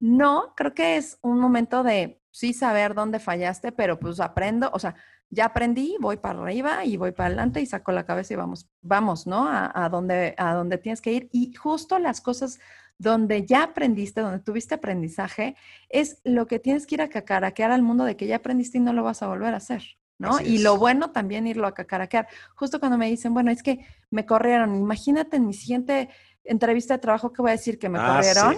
no, 0.00 0.52
creo 0.56 0.74
que 0.74 0.96
es 0.96 1.20
un 1.22 1.38
momento 1.38 1.84
de 1.84 2.20
sí 2.32 2.52
saber 2.52 2.92
dónde 2.92 3.20
fallaste, 3.20 3.70
pero 3.70 4.00
pues 4.00 4.18
aprendo, 4.18 4.68
o 4.72 4.80
sea, 4.80 4.96
ya 5.30 5.44
aprendí, 5.44 5.96
voy 6.00 6.16
para 6.16 6.40
arriba 6.40 6.84
y 6.84 6.96
voy 6.96 7.12
para 7.12 7.28
adelante 7.28 7.60
y 7.60 7.66
saco 7.66 7.92
la 7.92 8.04
cabeza 8.04 8.34
y 8.34 8.36
vamos, 8.36 8.68
vamos, 8.80 9.28
¿no? 9.28 9.46
A, 9.48 9.70
a, 9.72 9.88
donde, 9.88 10.34
a 10.38 10.54
donde 10.54 10.76
tienes 10.76 11.00
que 11.00 11.12
ir. 11.12 11.28
Y 11.30 11.54
justo 11.54 12.00
las 12.00 12.20
cosas 12.20 12.58
donde 12.98 13.44
ya 13.44 13.64
aprendiste, 13.64 14.20
donde 14.20 14.40
tuviste 14.40 14.74
aprendizaje, 14.74 15.56
es 15.88 16.20
lo 16.24 16.46
que 16.46 16.58
tienes 16.58 16.86
que 16.86 16.94
ir 16.96 17.02
a 17.02 17.08
cacaraquear 17.08 17.70
al 17.70 17.82
mundo 17.82 18.04
de 18.04 18.16
que 18.16 18.26
ya 18.26 18.36
aprendiste 18.36 18.78
y 18.78 18.80
no 18.80 18.92
lo 18.92 19.02
vas 19.02 19.22
a 19.22 19.26
volver 19.26 19.54
a 19.54 19.58
hacer, 19.58 19.82
¿no? 20.18 20.40
y 20.40 20.58
lo 20.58 20.76
bueno 20.76 21.10
también 21.10 21.46
irlo 21.46 21.66
a 21.66 21.74
cacaraquear. 21.74 22.28
Justo 22.54 22.78
cuando 22.78 22.98
me 22.98 23.08
dicen, 23.08 23.34
bueno, 23.34 23.50
es 23.50 23.62
que 23.62 23.84
me 24.10 24.24
corrieron, 24.24 24.76
imagínate 24.76 25.36
en 25.36 25.46
mi 25.46 25.54
siguiente 25.54 26.10
entrevista 26.44 26.94
de 26.94 27.00
trabajo 27.00 27.32
que 27.32 27.42
voy 27.42 27.50
a 27.50 27.52
decir 27.52 27.78
que 27.78 27.88
me 27.88 27.98
ah, 27.98 28.16
corrieron, 28.16 28.56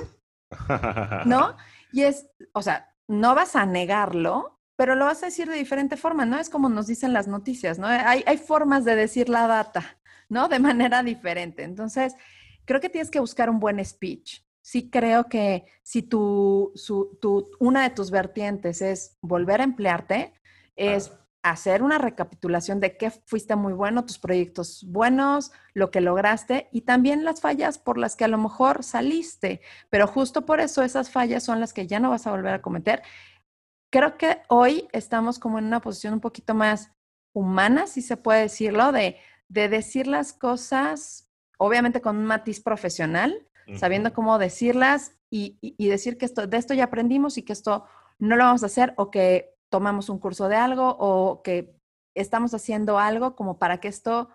¿no? 1.27 1.57
Y 1.93 2.03
es, 2.03 2.27
o 2.53 2.61
sea, 2.61 2.93
no 3.07 3.37
vas 3.37 3.55
a 3.55 3.67
negarlo, 3.67 4.59
pero 4.77 4.97
lo 4.97 5.05
vas 5.05 5.23
a 5.23 5.27
decir 5.27 5.49
de 5.49 5.55
diferente 5.55 5.97
forma, 5.97 6.27
¿no? 6.27 6.41
Es 6.41 6.51
como 6.51 6.69
nos 6.69 6.89
dicen 6.89 7.13
las 7.13 7.29
noticias, 7.29 7.79
¿no? 7.79 7.87
Hay, 7.87 8.25
hay 8.27 8.37
formas 8.37 8.85
de 8.85 8.97
decir 8.97 9.29
la 9.29 9.47
data, 9.47 9.97
¿no? 10.29 10.49
De 10.49 10.59
manera 10.59 11.05
diferente. 11.05 11.63
Entonces, 11.63 12.17
creo 12.65 12.81
que 12.81 12.89
tienes 12.89 13.11
que 13.11 13.21
buscar 13.21 13.51
un 13.51 13.61
buen 13.61 13.85
speech. 13.85 14.43
Sí 14.63 14.91
creo 14.91 15.29
que 15.29 15.67
si 15.83 16.03
tu, 16.03 16.73
su, 16.75 17.19
tu, 17.21 17.51
una 17.59 17.83
de 17.83 17.91
tus 17.91 18.11
vertientes 18.11 18.81
es 18.81 19.19
volver 19.21 19.61
a 19.61 19.65
emplearte, 19.65 20.33
es 20.77 21.13
hacer 21.45 21.83
una 21.83 21.99
recapitulación 21.99 22.81
de 22.81 22.97
qué 22.97 23.11
fuiste 23.11 23.55
muy 23.55 23.75
bueno, 23.75 24.07
tus 24.07 24.19
proyectos 24.19 24.83
buenos, 24.89 25.53
lo 25.75 25.91
que 25.91 26.01
lograste 26.01 26.69
y 26.73 26.81
también 26.81 27.23
las 27.23 27.43
fallas 27.43 27.79
por 27.79 27.99
las 27.99 28.17
que 28.17 28.25
a 28.25 28.29
lo 28.29 28.39
mejor 28.39 28.83
saliste, 28.83 29.61
pero 29.91 30.07
justo 30.07 30.47
por 30.47 30.61
eso 30.61 30.83
esas 30.83 31.11
fallas 31.11 31.45
son 31.45 31.61
las 31.61 31.75
que 31.75 31.87
ya 31.87 32.01
no 32.01 32.09
vas 32.09 32.27
a 32.27 32.31
volver 32.31 32.55
a 32.55 32.63
cometer. 32.63 33.03
Creo 33.93 34.17
que 34.17 34.41
hoy 34.49 34.89
estamos 34.93 35.39
como 35.39 35.59
en 35.59 35.67
una 35.67 35.83
posición 35.83 36.15
un 36.15 36.21
poquito 36.21 36.55
más 36.55 36.91
humana, 37.35 37.87
si 37.87 38.01
se 38.01 38.17
puede 38.17 38.41
decirlo, 38.41 38.91
de, 38.91 39.19
de 39.49 39.69
decir 39.69 40.07
las 40.07 40.33
cosas, 40.33 41.29
obviamente 41.59 42.01
con 42.01 42.17
un 42.17 42.25
matiz 42.25 42.61
profesional, 42.61 43.47
sabiendo 43.79 44.13
cómo 44.13 44.39
decirlas 44.39 45.17
y, 45.31 45.57
y, 45.61 45.89
decir 45.89 46.19
que 46.19 46.27
esto, 46.27 46.47
de 46.47 46.57
esto 46.59 46.75
ya 46.75 46.85
aprendimos 46.85 47.39
y 47.39 47.43
que 47.43 47.55
esto 47.55 47.87
no 48.19 48.37
lo 48.37 48.45
vamos 48.45 48.63
a 48.63 48.67
hacer 48.67 48.93
o 48.97 49.11
que 49.11 49.55
tomamos 49.71 50.09
un 50.11 50.19
curso 50.19 50.49
de 50.49 50.57
algo 50.57 50.97
o 50.99 51.43
que 51.43 51.75
estamos 52.15 52.53
haciendo 52.55 52.99
algo 52.99 53.35
como 53.35 53.59
para 53.59 53.81
que 53.81 53.89
esto 53.89 54.29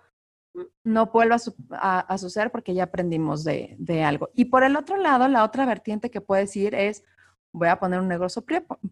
no 0.84 1.08
vuelva 1.08 1.38
a, 1.72 2.18
suceder 2.18 2.52
porque 2.52 2.74
ya 2.74 2.84
aprendimos 2.84 3.44
de, 3.44 4.04
algo. 4.04 4.30
Y 4.34 4.46
por 4.46 4.64
el 4.64 4.76
otro 4.76 4.98
lado, 4.98 5.28
la 5.28 5.44
otra 5.44 5.66
vertiente 5.66 6.10
que 6.10 6.22
puedes 6.22 6.56
ir 6.56 6.76
es, 6.76 7.04
voy 7.52 7.68
a 7.68 7.80
poner 7.80 8.00
un 8.00 8.08
negocio 8.08 8.44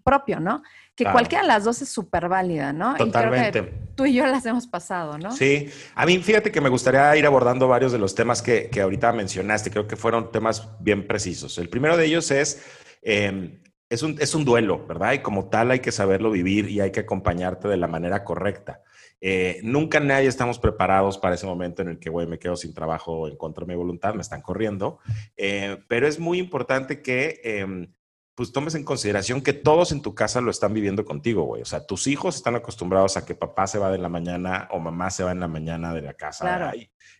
propio, 0.03 0.39
¿no? 0.39 0.63
Que 0.95 1.05
cualquiera 1.05 1.43
de 1.43 1.47
las 1.47 1.63
dos 1.63 1.81
es 1.81 1.89
súper 1.89 2.27
válida, 2.27 2.73
¿no? 2.73 2.95
Totalmente. 2.95 3.73
tú 3.95 4.05
y 4.05 4.13
yo 4.15 4.25
las 4.25 4.45
hemos 4.45 4.67
pasado, 4.67 5.17
¿no? 5.17 5.31
Sí, 5.31 5.69
a 5.95 6.05
mí 6.05 6.17
fíjate 6.19 6.51
que 6.51 6.61
me 6.61 6.69
gustaría 6.69 7.15
ir 7.15 7.25
abordando 7.25 7.67
varios 7.67 7.91
de 7.91 7.99
los 7.99 8.15
temas 8.15 8.41
que, 8.41 8.69
que 8.69 8.81
ahorita 8.81 9.13
mencionaste, 9.13 9.69
creo 9.69 9.87
que 9.87 9.95
fueron 9.95 10.31
temas 10.31 10.67
bien 10.79 11.07
precisos. 11.07 11.57
El 11.57 11.69
primero 11.69 11.97
de 11.97 12.05
ellos 12.05 12.31
es... 12.31 12.63
Em, 13.01 13.59
es 13.89 14.03
un, 14.03 14.17
es 14.19 14.35
un 14.35 14.43
duelo, 14.43 14.85
¿verdad? 14.85 15.13
Y 15.13 15.19
como 15.19 15.47
tal 15.47 15.71
hay 15.71 15.79
que 15.79 15.93
saberlo 15.93 16.29
vivir 16.29 16.69
y 16.69 16.81
hay 16.81 16.91
que 16.91 17.01
acompañarte 17.01 17.69
de 17.69 17.77
la 17.77 17.87
manera 17.87 18.25
correcta. 18.25 18.81
Eh, 19.19 19.61
nunca 19.63 19.99
nadie 19.99 20.27
estamos 20.27 20.59
preparados 20.59 21.17
para 21.17 21.35
ese 21.35 21.45
momento 21.45 21.81
en 21.81 21.89
el 21.89 21.99
que, 21.99 22.09
güey, 22.09 22.27
me 22.27 22.37
quedo 22.37 22.55
sin 22.55 22.73
trabajo 22.73 23.27
en 23.27 23.35
contra 23.35 23.65
de 23.65 23.73
mi 23.73 23.77
voluntad, 23.77 24.13
me 24.13 24.21
están 24.21 24.41
corriendo. 24.41 24.99
Eh, 25.35 25.77
pero 25.87 26.07
es 26.07 26.19
muy 26.19 26.37
importante 26.37 27.01
que 27.01 27.39
em, 27.43 27.93
pues 28.37 28.51
tomes 28.51 28.75
en 28.75 28.83
consideración 28.83 29.41
que 29.41 29.51
todos 29.51 29.91
en 29.91 30.03
tu 30.03 30.13
casa 30.13 30.41
lo 30.41 30.51
están 30.51 30.71
viviendo 30.71 31.03
contigo, 31.05 31.41
güey. 31.45 31.63
O 31.63 31.65
sea, 31.65 31.87
tus 31.87 32.05
hijos 32.05 32.35
están 32.35 32.55
acostumbrados 32.55 33.17
a 33.17 33.25
que 33.25 33.33
papá 33.33 33.65
se 33.65 33.79
va 33.79 33.89
de 33.89 33.97
la 33.97 34.09
mañana 34.09 34.67
o 34.69 34.77
mamá 34.77 35.09
se 35.09 35.23
va 35.23 35.31
en 35.31 35.39
la 35.39 35.47
mañana 35.47 35.91
de 35.91 36.03
la 36.03 36.13
casa 36.13 36.71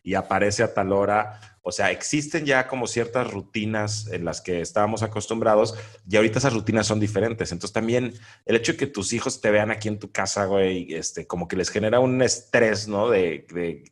y, 0.03 0.13
aparece 0.13 0.61
a 0.61 0.75
tal 0.75 0.93
hora. 0.93 1.56
O 1.67 1.71
sea, 1.73 1.91
existen 1.91 2.45
ya 2.45 2.65
como 2.65 2.87
ciertas 2.87 3.29
rutinas 3.29 4.07
en 4.07 4.23
las 4.23 4.39
que 4.39 4.61
estábamos 4.61 5.03
acostumbrados 5.03 5.75
y 6.09 6.15
ahorita 6.15 6.39
esas 6.39 6.53
rutinas 6.53 6.87
son 6.87 7.01
diferentes. 7.01 7.51
Entonces 7.51 7.73
también 7.73 8.13
el 8.45 8.55
hecho 8.55 8.71
de 8.71 8.77
que 8.77 8.87
tus 8.87 9.11
hijos 9.11 9.41
te 9.41 9.51
vean 9.51 9.69
aquí 9.69 9.89
en 9.89 9.99
tu 9.99 10.09
casa, 10.09 10.45
güey, 10.45 10.93
este, 10.93 11.27
como 11.27 11.49
que 11.49 11.57
les 11.57 11.67
genera 11.69 11.99
un 11.99 12.21
estrés, 12.21 12.87
¿no? 12.87 13.09
De, 13.09 13.45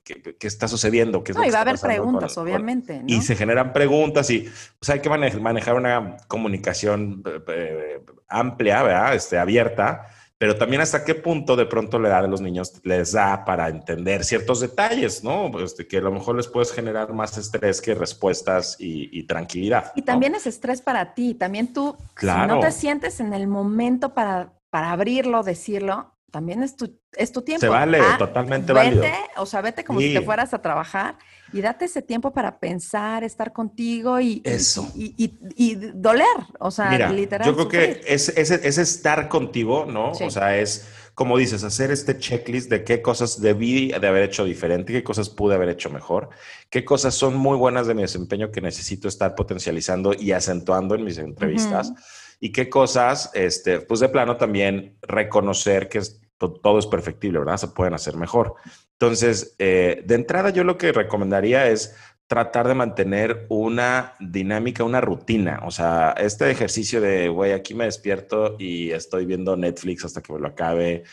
qué 0.05 0.47
está 0.47 0.69
sucediendo. 0.69 1.21
no, 1.33 1.45
y 1.45 1.49
va 1.51 1.57
a 1.57 1.61
haber 1.63 1.77
preguntas, 1.77 2.37
obviamente. 2.37 3.01
Y 3.07 3.21
se 3.21 3.35
generan 3.35 3.73
preguntas 3.73 4.29
y, 4.29 4.47
o 4.79 4.85
sea, 4.85 4.95
hay 4.95 5.01
que 5.01 5.09
manejar 5.09 5.75
una 5.75 6.15
comunicación 6.29 7.23
eh, 7.49 7.99
amplia, 8.29 8.83
¿verdad? 8.83 9.15
Este, 9.15 9.37
abierta, 9.37 10.14
pero 10.37 10.57
también 10.57 10.81
hasta 10.81 11.05
qué 11.05 11.15
punto 11.15 11.55
de 11.55 11.65
pronto 11.65 11.97
la 11.97 12.09
edad 12.09 12.21
de 12.23 12.27
los 12.27 12.41
niños 12.41 12.81
les 12.83 13.13
da 13.13 13.45
para 13.45 13.69
entender 13.69 14.23
ciertos 14.23 14.59
detalles, 14.59 15.23
¿no? 15.23 15.49
Pues 15.51 15.75
que 15.89 15.97
a 15.97 16.01
lo 16.01 16.11
mejor 16.11 16.35
les 16.35 16.47
puedes 16.47 16.73
generar 16.73 17.13
más 17.13 17.37
estrés 17.37 17.81
que 17.81 17.95
respuestas 17.95 18.75
y, 18.79 19.23
tranquilidad. 19.23 19.91
Y 19.95 20.01
también 20.01 20.35
es 20.35 20.45
estrés 20.45 20.81
para 20.81 21.13
ti, 21.13 21.33
también 21.33 21.73
tú, 21.73 21.95
claro. 22.13 22.43
si 22.43 22.55
no 22.55 22.59
te 22.59 22.71
sientes 22.71 23.19
en 23.19 23.33
el 23.33 23.47
momento 23.47 24.13
para, 24.13 24.53
para 24.69 24.91
abrirlo, 24.91 25.41
decirlo, 25.43 26.14
también 26.35 26.63
es 26.63 26.75
tu, 26.75 26.99
es 27.13 27.31
tu 27.31 27.43
tiempo. 27.43 27.61
Se 27.61 27.69
vale, 27.69 27.97
ah, 28.01 28.17
totalmente 28.19 28.73
válido. 28.73 29.05
O 29.37 29.45
sea, 29.45 29.61
vete 29.61 29.85
como 29.85 30.01
si 30.01 30.13
te 30.13 30.21
fueras 30.21 30.53
a 30.53 30.61
trabajar 30.61 31.17
y 31.53 31.61
date 31.61 31.85
ese 31.85 32.01
tiempo 32.01 32.33
para 32.33 32.59
pensar, 32.59 33.23
estar 33.23 33.53
contigo 33.53 34.19
y, 34.19 34.41
Eso. 34.43 34.91
y, 34.93 35.75
doler. 35.93 36.27
O 36.59 36.71
sea, 36.71 37.09
literal. 37.09 37.47
Yo 37.47 37.55
creo 37.55 37.69
que 37.69 38.01
es, 38.05 38.27
es, 38.27 38.77
estar 38.77 39.29
contigo, 39.29 39.85
¿no? 39.85 40.11
O 40.11 40.29
sea, 40.29 40.57
es, 40.57 40.89
como 41.13 41.37
dices, 41.37 41.63
hacer 41.63 41.89
este 41.89 42.19
checklist 42.19 42.69
de 42.69 42.83
qué 42.83 43.01
cosas 43.01 43.39
debí 43.39 43.93
de 43.93 44.07
haber 44.07 44.23
hecho 44.23 44.43
diferente, 44.43 44.91
qué 44.91 45.05
cosas 45.05 45.29
pude 45.29 45.55
haber 45.55 45.69
hecho 45.69 45.89
mejor, 45.89 46.31
qué 46.69 46.83
cosas 46.83 47.15
son 47.15 47.37
muy 47.37 47.55
buenas 47.55 47.87
de 47.87 47.93
mi 47.93 48.01
desempeño 48.01 48.51
que 48.51 48.59
necesito 48.59 49.07
estar 49.07 49.35
potencializando 49.35 50.13
y 50.13 50.33
acentuando 50.33 50.95
en 50.95 51.05
mis 51.05 51.17
entrevistas. 51.17 51.93
Y 52.41 52.51
qué 52.51 52.69
cosas, 52.69 53.31
este, 53.33 53.79
pues 53.79 54.01
de 54.01 54.09
plano 54.09 54.35
también 54.35 54.97
reconocer 55.01 55.87
que 55.87 55.99
es 55.99 56.19
todo 56.53 56.79
es 56.79 56.87
perfectible, 56.87 57.39
¿verdad? 57.39 57.57
Se 57.57 57.67
pueden 57.69 57.93
hacer 57.93 58.15
mejor. 58.15 58.55
Entonces, 58.93 59.55
eh, 59.59 60.03
de 60.05 60.15
entrada 60.15 60.49
yo 60.49 60.63
lo 60.63 60.77
que 60.77 60.91
recomendaría 60.91 61.67
es 61.67 61.95
tratar 62.27 62.67
de 62.67 62.73
mantener 62.73 63.45
una 63.49 64.13
dinámica, 64.19 64.83
una 64.83 65.01
rutina. 65.01 65.61
O 65.65 65.71
sea, 65.71 66.15
este 66.17 66.49
ejercicio 66.49 67.01
de, 67.01 67.29
güey, 67.29 67.51
aquí 67.51 67.73
me 67.73 67.85
despierto 67.85 68.55
y 68.57 68.91
estoy 68.91 69.25
viendo 69.25 69.55
Netflix 69.55 70.05
hasta 70.05 70.21
que 70.21 70.33
me 70.33 70.39
lo 70.39 70.47
acabe 70.47 71.03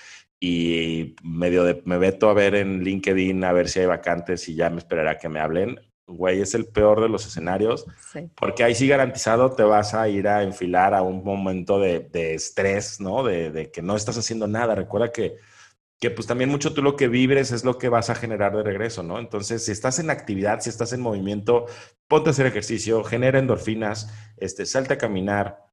y 0.41 1.15
medio 1.23 1.65
de, 1.65 1.83
me 1.85 1.99
veto 1.99 2.29
a 2.29 2.35
ver 2.35 2.55
en 2.55 2.83
LinkedIn 2.83 3.45
a 3.45 3.53
ver 3.53 3.69
si 3.69 3.81
hay 3.81 3.87
vacantes 3.87 4.49
y 4.49 4.57
ya 4.57 4.71
me 4.71 4.79
esperará 4.79 5.19
que 5.19 5.29
me 5.29 5.41
hablen. 5.41 5.79
Güey, 6.07 6.41
es 6.41 6.55
el 6.55 6.67
peor 6.67 7.01
de 7.01 7.09
los 7.09 7.27
escenarios, 7.27 7.87
porque 8.35 8.65
ahí 8.65 8.75
sí 8.75 8.89
garantizado 8.89 9.53
te 9.53 9.63
vas 9.63 9.95
a 9.95 10.09
ir 10.09 10.27
a 10.29 10.43
enfilar 10.43 10.95
a 10.95 11.03
un 11.03 11.23
momento 11.23 11.79
de, 11.79 12.09
estrés, 12.35 13.01
¿no? 13.01 13.23
De, 13.23 13.71
que 13.73 13.83
no 13.83 13.97
estás 13.97 14.19
haciendo 14.19 14.49
nada. 14.49 14.75
Recuerda 14.75 15.13
que, 15.13 15.37
que 16.01 16.11
pues 16.11 16.27
también 16.27 16.51
mucho 16.51 16.75
tú 16.75 16.83
lo 16.83 16.97
que 16.97 17.09
vibres 17.09 17.53
es 17.53 17.65
lo 17.65 17.79
que 17.79 17.89
vas 17.89 18.11
a 18.11 18.17
generar 18.17 18.55
de 18.57 18.65
regreso, 18.65 19.03
¿no? 19.03 19.21
Entonces, 19.21 19.65
si 19.65 19.73
estás 19.73 20.01
en 20.01 20.11
actividad, 20.11 20.61
si 20.61 20.71
estás 20.71 20.93
en 20.93 21.01
movimiento, 21.01 21.67
ponte 22.09 22.31
a 22.31 22.33
hacer 22.33 22.47
ejercicio, 22.47 23.05
genera 23.05 23.39
endorfinas, 23.39 24.13
este, 24.37 24.67
salte 24.67 24.95
a 24.95 24.99
caminar, 24.99 25.72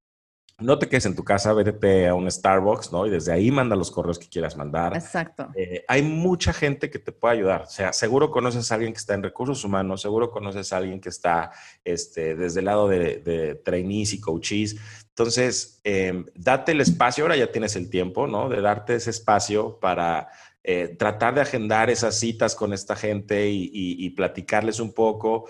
no 0.59 0.77
te 0.77 0.87
quedes 0.87 1.05
en 1.05 1.15
tu 1.15 1.23
casa, 1.23 1.53
vete 1.53 2.07
a 2.07 2.13
un 2.13 2.29
Starbucks, 2.29 2.91
¿no? 2.91 3.05
Y 3.05 3.09
desde 3.09 3.31
ahí 3.31 3.51
manda 3.51 3.75
los 3.75 3.91
correos 3.91 4.19
que 4.19 4.27
quieras 4.27 4.57
mandar. 4.57 4.95
Exacto. 4.95 5.49
Eh, 5.55 5.83
hay 5.87 6.01
mucha 6.01 6.53
gente 6.53 6.89
que 6.89 6.99
te 6.99 7.11
puede 7.11 7.35
ayudar. 7.35 7.61
O 7.63 7.69
sea, 7.69 7.93
seguro 7.93 8.31
conoces 8.31 8.71
a 8.71 8.75
alguien 8.75 8.93
que 8.93 8.99
está 8.99 9.13
en 9.13 9.23
recursos 9.23 9.63
humanos, 9.63 10.01
seguro 10.01 10.31
conoces 10.31 10.71
a 10.73 10.77
alguien 10.77 10.99
que 10.99 11.09
está 11.09 11.51
este, 11.83 12.35
desde 12.35 12.59
el 12.59 12.65
lado 12.65 12.87
de, 12.87 13.61
trainees 13.63 14.13
y 14.13 14.19
coaches. 14.19 14.75
Entonces, 15.09 15.79
em, 15.83 16.25
date 16.35 16.71
el 16.73 16.81
espacio, 16.81 17.23
ahora 17.23 17.35
ya 17.35 17.51
tienes 17.51 17.75
el 17.75 17.89
tiempo, 17.89 18.27
¿no? 18.27 18.49
De 18.49 18.61
darte 18.61 18.95
ese 18.95 19.09
espacio 19.09 19.79
para 19.79 20.29
eh, 20.63 20.95
tratar 20.97 21.35
de 21.35 21.41
agendar 21.41 21.89
esas 21.89 22.19
citas 22.19 22.55
con 22.55 22.73
esta 22.73 22.95
gente 22.95 23.49
y 23.49 24.09
platicarles 24.11 24.79
un 24.79 24.93
poco 24.93 25.45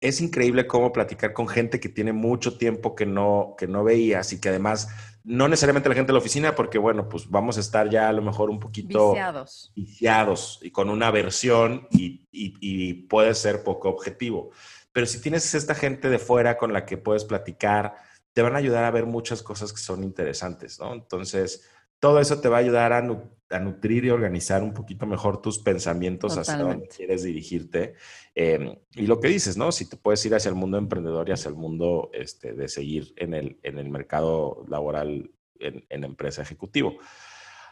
es 0.00 0.20
increíble 0.20 0.66
cómo 0.66 0.92
platicar 0.92 1.32
con 1.32 1.48
gente 1.48 1.80
que 1.80 1.88
tiene 1.88 2.12
mucho 2.12 2.56
tiempo 2.56 2.94
que 2.94 3.06
no, 3.06 3.54
que 3.58 3.66
no 3.66 3.82
veías 3.82 4.32
y 4.32 4.40
que 4.40 4.48
además, 4.48 4.88
no 5.24 5.48
necesariamente 5.48 5.88
la 5.88 5.94
gente 5.94 6.08
de 6.08 6.12
la 6.12 6.20
oficina, 6.20 6.54
porque 6.54 6.78
bueno, 6.78 7.08
pues 7.08 7.28
vamos 7.28 7.56
a 7.56 7.60
estar 7.60 7.90
ya 7.90 8.08
a 8.08 8.12
lo 8.12 8.22
mejor 8.22 8.48
un 8.50 8.60
poquito 8.60 9.10
viciados, 9.10 9.72
viciados 9.74 10.60
y 10.62 10.70
con 10.70 10.88
una 10.88 11.10
versión 11.10 11.88
y, 11.90 12.26
y, 12.30 12.94
puede 13.08 13.34
ser 13.34 13.64
poco 13.64 13.88
objetivo. 13.88 14.50
Pero 14.92 15.06
si 15.06 15.20
tienes 15.20 15.54
esta 15.54 15.74
gente 15.74 16.08
de 16.08 16.18
fuera 16.18 16.56
con 16.56 16.72
la 16.72 16.86
que 16.86 16.96
puedes 16.96 17.24
platicar, 17.24 17.96
te 18.32 18.42
van 18.42 18.54
a 18.54 18.58
ayudar 18.58 18.84
a 18.84 18.90
ver 18.90 19.06
muchas 19.06 19.42
cosas 19.42 19.72
que 19.72 19.80
son 19.80 20.04
interesantes, 20.04 20.78
¿no? 20.78 20.94
Entonces, 20.94 21.68
todo 22.00 22.20
eso 22.20 22.40
te 22.40 22.48
va 22.48 22.58
a 22.58 22.60
ayudar 22.60 22.92
a, 22.92 22.98
a, 22.98 23.58
nutrir 23.60 24.04
y 24.04 24.10
organizar 24.10 24.62
un 24.62 24.72
poquito 24.72 25.06
mejor 25.06 25.42
tus 25.42 25.58
pensamientos 25.58 26.36
hacia 26.36 26.58
dónde 26.58 26.88
quieres 26.88 27.22
dirigirte. 27.22 27.94
Em, 28.34 28.76
y 28.94 29.06
lo 29.06 29.20
que 29.20 29.28
dices, 29.28 29.56
¿no? 29.56 29.72
Si 29.72 29.88
te 29.88 29.96
puedes 29.96 30.24
ir 30.26 30.34
hacia 30.34 30.48
el 30.48 30.54
mundo 30.54 30.78
emprendedor 30.78 31.28
y 31.28 31.32
hacia 31.32 31.48
el 31.48 31.56
mundo 31.56 32.10
este, 32.12 32.52
de 32.52 32.68
seguir 32.68 33.12
en 33.16 33.34
el, 33.34 33.58
en 33.62 33.78
el 33.78 33.90
mercado 33.90 34.64
laboral 34.68 35.30
en, 35.58 35.84
en, 35.88 36.04
empresa 36.04 36.42
ejecutivo. 36.42 36.98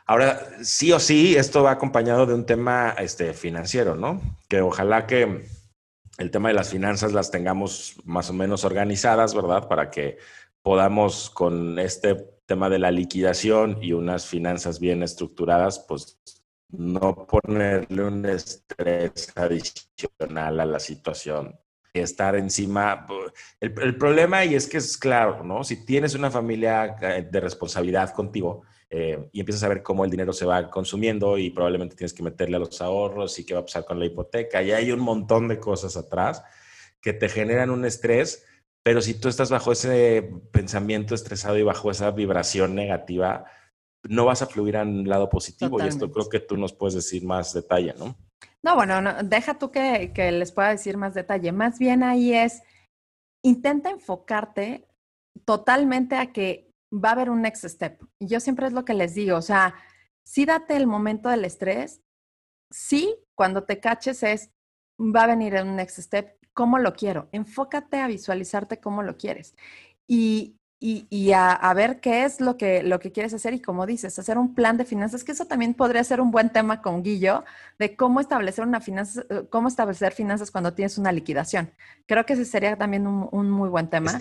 Ahora, 0.06 0.40
sí 0.62 0.92
o 0.92 1.00
sí, 1.00 1.36
esto 1.36 1.62
va 1.62 1.72
acompañado 1.72 2.26
de 2.26 2.34
un 2.34 2.46
tema 2.46 2.94
este, 2.98 3.32
financiero, 3.32 3.96
¿no? 3.96 4.20
Que 4.48 4.60
ojalá 4.60 5.06
que 5.06 5.44
el 6.18 6.30
tema 6.30 6.48
de 6.48 6.54
las 6.54 6.70
finanzas 6.70 7.12
las 7.12 7.30
tengamos 7.30 7.96
más 8.04 8.30
o 8.30 8.32
menos 8.32 8.64
organizadas, 8.64 9.34
¿verdad? 9.34 9.68
Para 9.68 9.90
que 9.90 10.18
podamos 10.62 11.30
con 11.30 11.78
este 11.78 12.35
tema 12.46 12.70
de 12.70 12.78
la 12.78 12.90
liquidación 12.90 13.78
y 13.82 13.92
unas 13.92 14.26
finanzas 14.26 14.80
bien 14.80 15.02
estructuradas, 15.02 15.80
pues 15.80 16.18
no 16.68 17.26
ponerle 17.26 18.02
un 18.02 18.24
estrés 18.26 19.32
adicional 19.34 20.60
a 20.60 20.64
la 20.64 20.80
situación. 20.80 21.58
Estar 21.92 22.36
encima. 22.36 23.06
El, 23.58 23.74
el, 23.80 23.96
problema, 23.96 24.44
y 24.44 24.54
es 24.54 24.68
que 24.68 24.76
es 24.76 24.98
claro, 24.98 25.42
¿no? 25.42 25.64
Si 25.64 25.84
tienes 25.84 26.14
una 26.14 26.30
familia 26.30 26.96
eh, 27.00 27.26
de 27.30 27.40
responsabilidad 27.40 28.12
contigo 28.12 28.64
eh, 28.90 29.28
y 29.32 29.40
empiezas 29.40 29.64
a 29.64 29.68
ver 29.68 29.82
cómo 29.82 30.04
el 30.04 30.10
dinero 30.10 30.32
se 30.32 30.44
va 30.44 30.70
consumiendo 30.70 31.38
y 31.38 31.50
probablemente 31.50 31.96
tienes 31.96 32.12
que 32.12 32.22
meterle 32.22 32.56
a 32.56 32.60
los 32.60 32.80
ahorros 32.82 33.38
y 33.38 33.46
qué 33.46 33.54
va 33.54 33.60
a 33.60 33.64
pasar 33.64 33.84
con 33.84 33.98
la 33.98 34.06
hipoteca, 34.06 34.62
y 34.62 34.72
hay 34.72 34.92
un 34.92 35.00
montón 35.00 35.48
de 35.48 35.58
cosas 35.58 35.96
atrás 35.96 36.42
que 37.00 37.12
te 37.12 37.28
generan 37.28 37.70
un 37.70 37.84
estrés 37.84 38.44
pero 38.86 39.02
si 39.02 39.14
tú 39.14 39.26
estás 39.26 39.50
bajo 39.50 39.72
ese 39.72 40.30
pensamiento 40.52 41.16
estresado 41.16 41.58
y 41.58 41.64
bajo 41.64 41.90
esa 41.90 42.12
vibración 42.12 42.76
negativa, 42.76 43.44
no 44.08 44.26
vas 44.26 44.42
a 44.42 44.46
fluir 44.46 44.76
en 44.76 45.00
el 45.00 45.08
lado 45.08 45.28
positivo. 45.28 45.82
Y 45.82 45.88
esto 45.88 46.08
creo 46.12 46.28
que 46.28 46.38
tú 46.38 46.56
nos 46.56 46.72
puedes 46.72 46.94
decir 46.94 47.24
más 47.24 47.52
detalle, 47.52 47.94
¿no? 47.98 48.14
No, 48.62 48.76
bueno, 48.76 49.00
no, 49.00 49.24
deja 49.24 49.58
tú 49.58 49.72
que, 49.72 50.12
que 50.14 50.30
les 50.30 50.52
pueda 50.52 50.68
decir 50.68 50.96
más 50.98 51.14
detalle. 51.14 51.50
Más 51.50 51.80
bien 51.80 52.04
ahí 52.04 52.32
es, 52.32 52.62
intenta 53.44 53.90
enfocarte 53.90 54.86
totalmente 55.44 56.14
a 56.14 56.32
que 56.32 56.70
va 56.92 57.08
a 57.08 57.12
haber 57.14 57.30
un 57.30 57.42
next 57.42 57.64
step. 57.64 58.00
Yo 58.20 58.38
siempre 58.38 58.68
es 58.68 58.72
lo 58.72 58.84
que 58.84 58.94
les 58.94 59.16
digo, 59.16 59.36
o 59.36 59.42
sea, 59.42 59.74
sí 60.24 60.44
date 60.44 60.76
el 60.76 60.86
momento 60.86 61.28
del 61.28 61.44
estrés, 61.44 62.02
sí, 62.70 63.16
cuando 63.34 63.64
te 63.64 63.80
caches 63.80 64.22
es, 64.22 64.52
va 65.00 65.24
a 65.24 65.26
venir 65.26 65.54
un 65.54 65.74
next 65.74 65.98
step, 65.98 66.35
¿cómo 66.56 66.78
lo 66.78 66.94
quiero? 66.94 67.28
Enfócate 67.32 68.00
a 68.00 68.06
visualizarte 68.06 68.80
cómo 68.80 69.02
lo 69.02 69.18
quieres. 69.18 69.54
Y, 70.08 70.56
y, 70.80 71.32
a, 71.32 71.72
ver 71.74 72.00
qué 72.00 72.24
es 72.24 72.40
lo 72.40 72.56
que, 72.56 72.82
lo 72.82 72.98
que 72.98 73.12
quieres 73.12 73.34
hacer 73.34 73.52
y 73.52 73.60
como 73.60 73.84
dices, 73.84 74.18
hacer 74.18 74.38
un 74.38 74.54
plan 74.54 74.78
de 74.78 74.86
finanzas, 74.86 75.22
que 75.22 75.32
eso 75.32 75.44
también 75.44 75.74
podría 75.74 76.02
ser 76.02 76.18
un 76.18 76.30
buen 76.30 76.50
tema 76.50 76.80
con 76.80 77.02
Guillo, 77.02 77.44
de 77.78 77.94
cómo 77.94 78.20
establecer 78.20 78.64
una 78.64 78.80
finanza, 78.80 79.22
cómo 79.50 79.68
establecer 79.68 80.12
finanzas 80.12 80.50
cuando 80.50 80.72
tienes 80.72 80.96
una 80.96 81.12
liquidación. 81.12 81.70
Creo 82.06 82.24
que 82.24 82.32
ese 82.32 82.46
sería 82.46 82.74
también 82.76 83.06
un, 83.06 83.28
un 83.32 83.50
muy 83.50 83.68
buen 83.68 83.90
tema. 83.90 84.18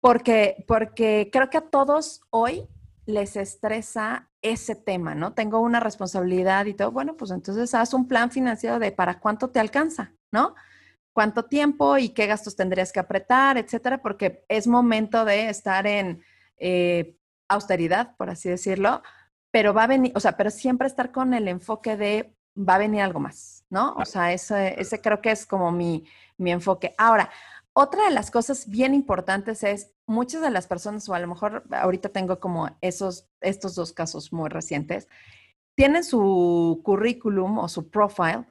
Porque, 0.00 0.64
porque 0.68 1.28
creo 1.32 1.50
que 1.50 1.58
a 1.58 1.62
todos 1.62 2.20
hoy 2.30 2.68
les 3.04 3.34
estresa 3.34 4.28
ese 4.42 4.76
tema, 4.76 5.16
¿no? 5.16 5.32
Tengo 5.32 5.58
una 5.58 5.80
responsabilidad 5.80 6.66
y 6.66 6.74
todo, 6.74 6.92
bueno, 6.92 7.16
pues 7.16 7.32
entonces 7.32 7.74
haz 7.74 7.94
un 7.94 8.06
plan 8.06 8.30
financiero 8.30 8.78
de 8.78 8.92
para 8.92 9.18
cuánto 9.18 9.50
te 9.50 9.58
alcanza, 9.58 10.12
¿no? 10.30 10.54
Cuánto 11.18 11.46
tiempo 11.46 11.98
y 11.98 12.10
qué 12.10 12.28
gastos 12.28 12.54
tendrías 12.54 12.92
que 12.92 13.00
apretar, 13.00 13.58
etcétera, 13.58 14.00
porque 14.00 14.44
es 14.46 14.68
momento 14.68 15.24
de 15.24 15.48
estar 15.48 15.84
en 15.84 16.22
eh, 16.58 17.16
austeridad, 17.48 18.14
por 18.16 18.30
así 18.30 18.48
decirlo, 18.48 19.02
pero 19.50 19.74
va 19.74 19.82
a 19.82 19.86
venir, 19.88 20.12
o 20.14 20.20
sea, 20.20 20.36
pero 20.36 20.48
siempre 20.52 20.86
estar 20.86 21.10
con 21.10 21.34
el 21.34 21.48
enfoque 21.48 21.96
de 21.96 22.36
va 22.56 22.76
a 22.76 22.78
venir 22.78 23.00
algo 23.00 23.18
más, 23.18 23.64
¿no? 23.68 23.94
O 23.94 24.04
sea, 24.04 24.32
ese, 24.32 24.80
ese 24.80 25.00
creo 25.00 25.20
que 25.20 25.32
es 25.32 25.44
como 25.44 25.72
mi, 25.72 26.04
mi 26.36 26.52
enfoque. 26.52 26.94
Ahora, 26.96 27.28
otra 27.72 28.04
de 28.04 28.12
las 28.12 28.30
cosas 28.30 28.68
bien 28.68 28.94
importantes 28.94 29.64
es 29.64 29.90
muchas 30.06 30.40
de 30.40 30.50
las 30.50 30.68
personas, 30.68 31.08
o 31.08 31.14
a 31.14 31.18
lo 31.18 31.26
mejor 31.26 31.64
ahorita 31.72 32.10
tengo 32.10 32.38
como 32.38 32.70
esos, 32.80 33.26
estos 33.40 33.74
dos 33.74 33.92
casos 33.92 34.32
muy 34.32 34.50
recientes, 34.50 35.08
tienen 35.74 36.04
su 36.04 36.80
currículum 36.84 37.58
o 37.58 37.68
su 37.68 37.90
profile, 37.90 38.44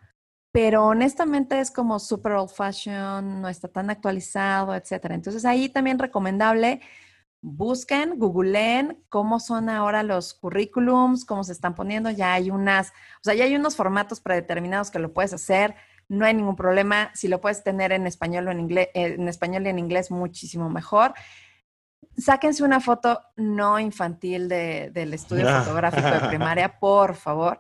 pero 0.58 0.88
honestamente 0.88 1.60
es 1.60 1.70
como 1.70 2.00
super 2.00 2.32
old 2.32 2.50
fashion, 2.50 3.44
no 3.44 3.48
está 3.48 3.68
tan 3.68 3.92
actualizado, 3.92 4.74
etcétera. 4.74 5.14
Entonces 5.14 5.46
ahí 5.46 5.70
también 5.70 6.00
recomendable 6.00 6.82
busquen, 7.42 8.18
googleen 8.18 9.04
cómo 9.08 9.40
son 9.40 9.70
ahora 9.70 10.02
los 10.02 10.34
currículums, 10.34 11.26
cómo 11.26 11.44
se 11.44 11.52
están 11.52 11.76
poniendo. 11.76 12.10
Ya 12.10 12.34
hay 12.34 12.50
unas, 12.50 12.90
o 12.90 13.24
sea, 13.26 13.36
ya 13.36 13.44
hay 13.44 13.56
unos 13.56 13.76
formatos 13.76 14.20
predeterminados 14.20 14.90
que 14.90 14.98
lo 14.98 15.14
puedes 15.14 15.32
hacer 15.32 15.76
no 16.10 16.26
hay 16.26 16.34
ningún 16.34 16.56
problema. 16.56 17.12
Si 17.14 17.28
lo 17.28 17.40
puedes 17.40 17.64
tener 17.64 17.92
en 17.92 18.08
español 18.08 18.48
o 18.48 18.52
en 18.52 18.62
inglés, 18.62 18.90
en 18.96 19.28
español 19.28 19.68
y 19.68 19.70
en 19.70 19.78
inglés, 19.78 20.10
muchísimo 20.10 20.72
mejor. 20.72 21.14
Sáquense 22.18 22.64
una 22.64 22.80
foto 22.80 23.22
no 23.36 23.80
infantil 23.80 24.50
del 24.50 25.14
estudio 25.14 25.48
fotográfico 25.60 26.10
de 26.10 26.28
primaria, 26.28 26.78
por 26.80 27.16
favor. 27.16 27.60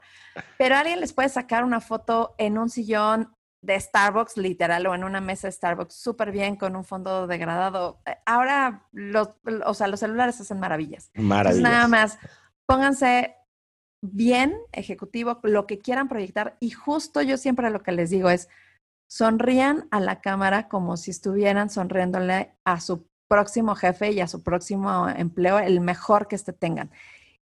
Pero 0.57 0.75
alguien 0.75 0.99
les 0.99 1.13
puede 1.13 1.29
sacar 1.29 1.63
una 1.63 1.79
foto 1.79 2.33
en 2.37 2.57
un 2.57 2.69
sillón 2.69 3.35
de 3.61 3.79
Starbucks, 3.79 4.37
literal, 4.37 4.85
o 4.87 4.95
en 4.95 5.03
una 5.03 5.21
mesa 5.21 5.47
de 5.47 5.51
Starbucks, 5.51 5.93
súper 5.93 6.31
bien, 6.31 6.55
con 6.55 6.75
un 6.75 6.83
fondo 6.83 7.27
degradado. 7.27 8.01
Ahora, 8.25 8.87
los, 8.91 9.29
o 9.65 9.73
sea, 9.73 9.87
los 9.87 9.99
celulares 9.99 10.39
hacen 10.39 10.59
maravillas. 10.59 11.11
Maravillas. 11.15 11.63
nada 11.63 11.87
más, 11.87 12.17
pónganse 12.65 13.35
bien 14.01 14.55
ejecutivo, 14.71 15.39
lo 15.43 15.67
que 15.67 15.79
quieran 15.79 16.07
proyectar. 16.07 16.57
Y 16.59 16.71
justo 16.71 17.21
yo 17.21 17.37
siempre 17.37 17.69
lo 17.69 17.83
que 17.83 17.91
les 17.91 18.09
digo 18.09 18.29
es, 18.29 18.47
sonrían 19.09 19.87
a 19.91 19.99
la 19.99 20.21
cámara 20.21 20.67
como 20.67 20.97
si 20.97 21.11
estuvieran 21.11 21.69
sonriéndole 21.69 22.55
a 22.65 22.79
su 22.79 23.07
próximo 23.27 23.75
jefe 23.75 24.11
y 24.11 24.19
a 24.19 24.27
su 24.27 24.43
próximo 24.43 25.07
empleo, 25.09 25.59
el 25.59 25.79
mejor 25.79 26.27
que 26.27 26.35
este 26.35 26.53
tengan. 26.53 26.91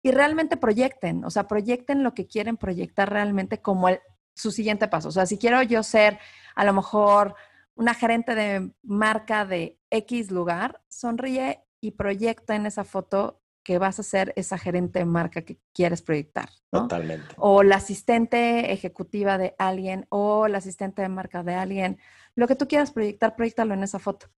Y 0.02 0.10
realmente 0.10 0.56
proyecten, 0.56 1.24
o 1.24 1.30
sea, 1.30 1.46
proyecten 1.46 2.02
lo 2.02 2.14
que 2.14 2.26
quieren 2.26 2.56
proyectar 2.56 3.10
realmente 3.10 3.60
como 3.60 3.88
el, 3.88 4.00
su 4.34 4.50
siguiente 4.50 4.88
paso. 4.88 5.08
O 5.08 5.12
sea, 5.12 5.26
si 5.26 5.38
quiero 5.38 5.62
yo 5.62 5.82
ser 5.82 6.18
a 6.54 6.64
lo 6.64 6.72
mejor 6.72 7.34
una 7.74 7.94
gerente 7.94 8.34
de 8.34 8.72
marca 8.82 9.44
de 9.44 9.78
X 9.90 10.30
lugar, 10.30 10.80
sonríe 10.88 11.64
y 11.80 11.92
proyecta 11.92 12.54
en 12.54 12.66
esa 12.66 12.84
foto 12.84 13.40
que 13.62 13.78
vas 13.78 14.00
a 14.00 14.02
ser 14.02 14.32
esa 14.36 14.58
gerente 14.58 14.98
de 14.98 15.04
marca 15.04 15.42
que 15.42 15.58
quieres 15.72 16.02
proyectar. 16.02 16.48
Totalmente. 16.70 17.34
O 17.36 17.62
la 17.62 17.76
asistente 17.76 18.72
ejecutiva 18.72 19.38
de 19.38 19.54
alguien 19.58 20.06
o 20.08 20.48
la 20.48 20.58
asistente 20.58 21.02
de 21.02 21.08
marca 21.08 21.44
de 21.44 21.54
alguien. 21.54 21.98
Lo 22.34 22.48
que 22.48 22.56
tú 22.56 22.66
quieras 22.66 22.90
proyectar, 22.90 23.36
proyectalo 23.36 23.74
en 23.74 23.84
esa 23.84 24.00
foto 24.00 24.28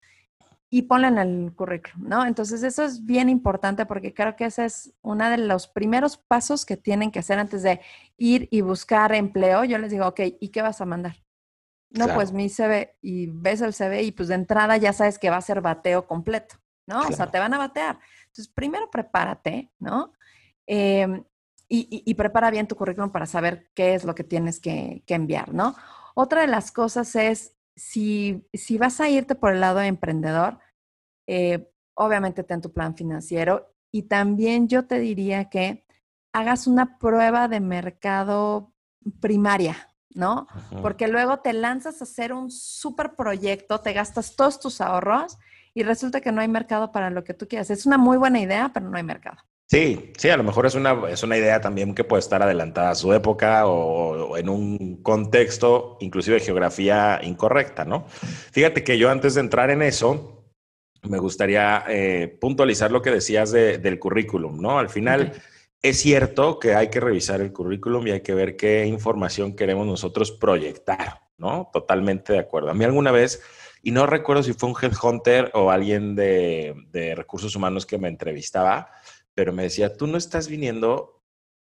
y 0.77 0.83
ponla 0.83 1.07
en 1.07 1.19
el 1.19 1.53
currículum, 1.55 2.09
¿no? 2.09 2.27
Entonces 2.27 2.65
eso 2.65 2.83
es 2.83 3.07
bien 3.07 3.29
importante 3.29 3.87
porque 3.87 4.13
creo 4.13 4.35
que 4.35 4.47
ese 4.47 4.65
es 4.65 4.93
uno 5.03 5.31
de 5.31 5.39
los 5.39 5.69
primeros 5.69 6.17
pasos 6.17 6.67
que 6.67 6.77
tienen 6.77 7.13
que 7.13 7.21
hacer 7.21 7.39
antes 7.39 7.63
de 7.63 7.81
ir 8.17 8.49
y 8.51 8.61
buscar 8.61 9.15
empleo. 9.15 9.63
Yo 9.63 9.79
les 9.79 9.93
digo, 9.93 10.09
ok, 10.09 10.21
¿y 10.41 10.49
qué 10.49 10.63
vas 10.63 10.81
a 10.81 10.85
mandar? 10.85 11.23
No, 11.91 12.13
pues 12.13 12.33
mi 12.33 12.49
CV 12.49 12.97
y 13.03 13.29
ves 13.29 13.61
el 13.61 13.73
CV 13.73 14.03
y 14.03 14.11
pues 14.11 14.27
de 14.27 14.35
entrada 14.35 14.77
ya 14.77 14.93
sabes 14.93 15.21
que 15.21 15.31
va 15.31 15.37
a 15.37 15.43
ser 15.43 15.61
bateo 15.61 16.09
completo, 16.09 16.57
¿no? 16.89 17.03
O 17.03 17.13
sea, 17.13 17.31
te 17.31 17.39
van 17.39 17.55
a 17.55 17.59
batear. 17.59 18.01
Entonces, 18.27 18.49
primero 18.53 18.91
prepárate, 18.91 19.71
¿no? 19.79 20.13
Em, 20.67 21.23
y, 21.69 22.13
prepara 22.15 22.51
bien 22.51 22.67
tu 22.67 22.75
currículum 22.75 23.11
para 23.11 23.27
saber 23.27 23.71
qué 23.75 23.95
es 23.95 24.03
lo 24.03 24.17
que 24.17 24.25
tienes 24.25 24.59
que, 24.59 25.05
enviar, 25.07 25.55
¿no? 25.55 25.77
Otra 26.17 26.41
de 26.41 26.49
las 26.49 26.73
cosas 26.73 27.15
es, 27.15 27.55
si, 27.77 28.45
si 28.53 28.77
vas 28.77 29.01
a 29.01 29.09
irte 29.09 29.37
por 29.37 29.53
el 29.53 29.61
lado 29.61 29.79
de 29.79 29.87
emprendedor, 29.87 30.59
eh, 31.27 31.71
obviamente 31.95 32.45
ten 32.45 32.61
tu 32.61 32.73
plan 32.73 32.97
financiero 32.97 33.75
y 33.91 34.03
también 34.03 34.69
yo 34.69 34.87
te 34.87 34.99
diría 34.99 35.49
que 35.49 35.85
hagas 36.33 36.67
una 36.67 36.99
prueba 36.99 37.49
de 37.49 37.61
mercado 37.61 38.73
primaria, 39.21 39.89
¿no? 40.11 40.49
Porque 40.83 41.07
luego 41.07 41.39
te 41.39 41.53
lanzas 41.53 42.01
a 42.01 42.05
hacer 42.05 42.33
un 42.33 42.51
super 42.51 43.15
proyecto, 43.15 43.81
te 43.81 43.93
gastas 43.93 44.35
todos 44.35 44.59
tus 44.59 44.81
ahorros 44.81 45.39
y 45.75 45.83
resulta 45.83 46.21
que 46.21 46.33
no 46.33 46.41
hay 46.41 46.49
mercado 46.49 46.91
para 46.91 47.11
lo 47.11 47.23
que 47.25 47.35
tú 47.35 47.47
quieras. 47.47 47.71
Es 47.71 47.87
una 47.87 47.99
muy 47.99 48.17
buena 48.17 48.41
idea, 48.41 48.71
pero 48.73 48.89
no 48.89 48.97
hay 48.97 49.03
mercado. 49.05 49.39
Sí, 49.67 50.13
sí, 50.19 50.29
a 50.29 50.37
lo 50.37 50.45
mejor 50.45 50.67
es 50.67 50.75
una, 50.75 51.09
es 51.09 51.23
una 51.23 51.39
idea 51.39 51.61
también 51.61 51.95
que 51.95 52.05
puede 52.05 52.21
estar 52.21 52.43
adelantada 52.43 52.91
a 52.91 52.95
su 52.95 53.13
época 53.13 53.67
o, 53.67 54.37
en 54.37 54.49
un 54.49 55.03
contexto, 55.03 55.97
inclusive 56.01 56.39
de 56.39 56.45
geografía 56.45 57.19
incorrecta, 57.23 57.85
¿no? 57.85 58.07
Fíjate 58.53 58.85
que 58.85 58.99
yo 58.99 59.11
antes 59.11 59.35
de 59.35 59.41
entrar 59.41 59.71
en 59.71 59.83
eso, 59.83 60.34
me 61.09 61.19
gustaría 61.19 61.85
eh, 61.89 62.37
puntualizar 62.41 62.91
lo 62.91 63.03
que 63.03 63.11
decías 63.11 63.53
del 63.53 63.99
currículum, 63.99 64.61
¿no? 64.61 64.79
Al 64.79 64.89
final, 64.89 65.33
es 65.83 66.01
cierto 66.01 66.59
que 66.59 66.75
hay 66.75 66.89
que 66.89 67.01
revisar 67.01 67.41
el 67.41 67.53
currículum 67.53 68.07
y 68.07 68.13
hay 68.13 68.21
que 68.23 68.35
ver 68.35 68.57
qué 68.57 68.87
información 68.87 69.55
queremos 69.55 69.87
nosotros 69.87 70.33
proyectar, 70.33 71.21
¿no? 71.37 71.71
Totalmente 71.73 72.33
de 72.33 72.39
acuerdo. 72.39 72.71
A 72.71 72.75
mí 72.75 72.85
alguna 72.85 73.13
vez 73.13 73.43
y 73.87 73.91
no 73.91 74.07
recuerdo 74.07 74.43
si 74.43 74.55
fue 74.55 74.71
un 74.71 74.77
headhunter 74.81 75.51
o 75.53 75.71
alguien 75.71 76.17
de, 76.17 77.13
recursos 77.15 77.55
humanos 77.55 77.85
que 77.85 77.99
me 77.99 78.09
entrevistaba, 78.09 78.91
pero 79.35 79.53
me 79.53 79.65
decía, 79.65 79.95
tú 79.95 80.07
no 80.07 80.17
estás 80.17 80.49
viniendo 80.49 81.23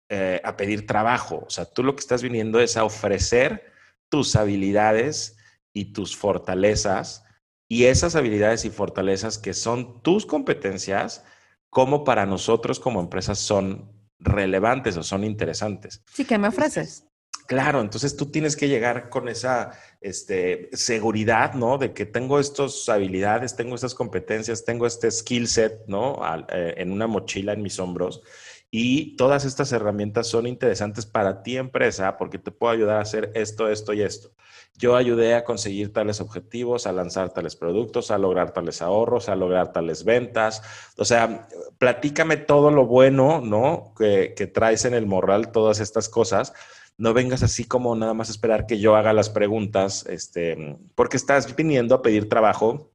eh, 0.09 0.41
a 0.43 0.57
pedir 0.57 0.87
trabajo, 0.87 1.45
o 1.47 1.51
sea, 1.51 1.67
tú 1.67 1.85
lo 1.85 1.95
que 1.95 2.01
estás 2.01 2.23
viniendo 2.23 2.61
es 2.61 2.79
a 2.79 2.85
ofrecer 2.85 3.71
tus 4.09 4.37
habilidades 4.37 5.37
y 5.75 5.93
tus 5.93 6.17
fortalezas 6.17 7.25
y 7.69 7.85
esas 7.85 8.17
habilidades 8.17 8.65
y 8.65 8.71
fortalezas 8.71 9.39
que 9.39 9.55
son 9.55 10.03
tus 10.03 10.25
competencias, 10.25 11.25
como 11.71 12.03
para 12.03 12.25
nosotros 12.25 12.81
como 12.81 13.01
empresas 13.01 13.39
son 13.39 13.93
relevantes 14.19 14.97
o 14.97 15.03
son 15.03 15.23
interesantes. 15.23 16.03
Sí, 16.13 16.25
¿qué 16.25 16.39
me 16.39 16.49
ofreces? 16.49 17.05
Claro, 17.47 17.81
entonces 17.81 18.15
tú 18.15 18.27
tienes 18.27 18.57
que 18.57 18.69
llegar 18.69 19.09
con 19.09 19.27
esa 19.27 19.73
este, 20.03 20.69
seguridad, 20.75 21.55
¿no? 21.55 21.79
De 21.79 21.95
que 21.95 22.05
tengo 22.05 22.39
estas 22.39 22.87
habilidades, 22.91 23.57
tengo 23.57 23.75
estas 23.75 23.95
competencias, 23.95 24.67
tengo 24.67 24.87
este 24.87 25.11
skill 25.11 25.49
set, 25.49 25.87
¿no? 25.87 26.21
Eh, 26.51 26.75
en 26.77 26.93
una 26.93 27.07
mochila 27.07 27.55
en 27.55 27.63
mis 27.63 27.79
hombros. 27.79 28.23
Y 28.71 29.17
todas 29.17 29.47
estas 29.47 29.73
herramientas 29.73 30.27
son 30.27 30.47
interesantes 30.47 31.07
para 31.07 31.43
ti, 31.43 31.57
empresa, 31.57 32.19
porque 32.19 32.39
te 32.39 32.51
puedo 32.51 32.73
ayudar 32.73 32.99
a 32.99 33.03
hacer 33.03 33.33
esto, 33.35 33.69
esto 33.69 33.95
y 33.95 34.03
esto. 34.03 34.31
Yo 34.77 34.95
ayudé 34.95 35.35
a 35.35 35.45
conseguir 35.45 35.93
tales 35.93 36.21
objetivos, 36.21 36.87
a 36.87 36.93
lanzar 36.93 37.33
tales 37.33 37.57
productos, 37.57 38.11
a 38.11 38.19
lograr 38.19 38.53
tales 38.53 38.83
ahorros, 38.83 39.29
a 39.29 39.37
lograr 39.37 39.73
tales 39.73 40.05
ventas. 40.05 40.63
O 40.99 41.05
sea, 41.07 41.49
platícame 41.79 42.37
todo 42.37 42.71
lo 42.71 42.87
bueno, 42.87 43.41
¿no? 43.41 43.95
Que, 43.97 44.35
que 44.37 44.47
traes 44.47 44.85
en 44.85 44.93
el 44.93 45.07
morral, 45.07 45.51
todas 45.51 45.81
estas 45.81 46.09
cosas 46.09 46.53
no 46.99 47.15
vengas 47.15 47.45
así 47.45 47.65
como 47.65 47.95
nada 47.95 48.13
más 48.13 48.29
esperar 48.29 48.67
que 48.67 48.81
yo 48.81 48.97
haga 48.97 49.13
las 49.13 49.31
preguntas, 49.31 50.05
este, 50.07 50.77
porque 50.97 51.17
estás 51.17 51.55
viniendo 51.55 51.95
a 51.95 52.03
pedir 52.03 52.29
trabajo 52.29 52.91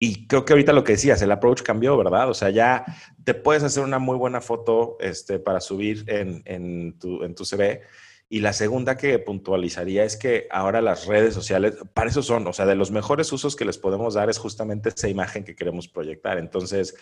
y 0.00 0.26
creo 0.26 0.44
que 0.44 0.52
ahorita 0.52 0.72
lo 0.72 0.84
que 0.84 0.92
decías, 0.92 1.20
el 1.22 1.32
approach 1.32 1.62
cambió, 1.62 1.96
¿verdad? 1.96 2.30
O 2.30 2.34
sea, 2.34 2.50
ya 2.50 2.84
te 3.24 3.34
puedes 3.34 3.64
hacer 3.64 3.82
una 3.82 3.98
muy 3.98 4.16
buena 4.16 4.40
foto 4.40 4.96
este, 5.00 5.40
para 5.40 5.60
subir 5.60 6.04
en, 6.06 6.42
en, 6.44 6.98
tu, 6.98 7.24
en 7.24 7.34
tu 7.34 7.44
CV. 7.44 7.82
Y 8.28 8.40
la 8.40 8.52
segunda 8.52 8.96
que 8.96 9.18
puntualizaría 9.18 10.04
es 10.04 10.16
que 10.16 10.46
ahora 10.50 10.82
las 10.82 11.06
redes 11.06 11.34
sociales, 11.34 11.74
para 11.94 12.10
eso 12.10 12.22
son, 12.22 12.46
o 12.46 12.52
sea, 12.52 12.66
de 12.66 12.76
los 12.76 12.90
mejores 12.90 13.32
usos 13.32 13.56
que 13.56 13.64
les 13.64 13.78
podemos 13.78 14.14
dar 14.14 14.30
es 14.30 14.38
justamente 14.38 14.90
esa 14.90 15.08
imagen 15.08 15.44
que 15.44 15.56
queremos 15.56 15.88
proyectar. 15.88 16.38
Entonces, 16.38 16.94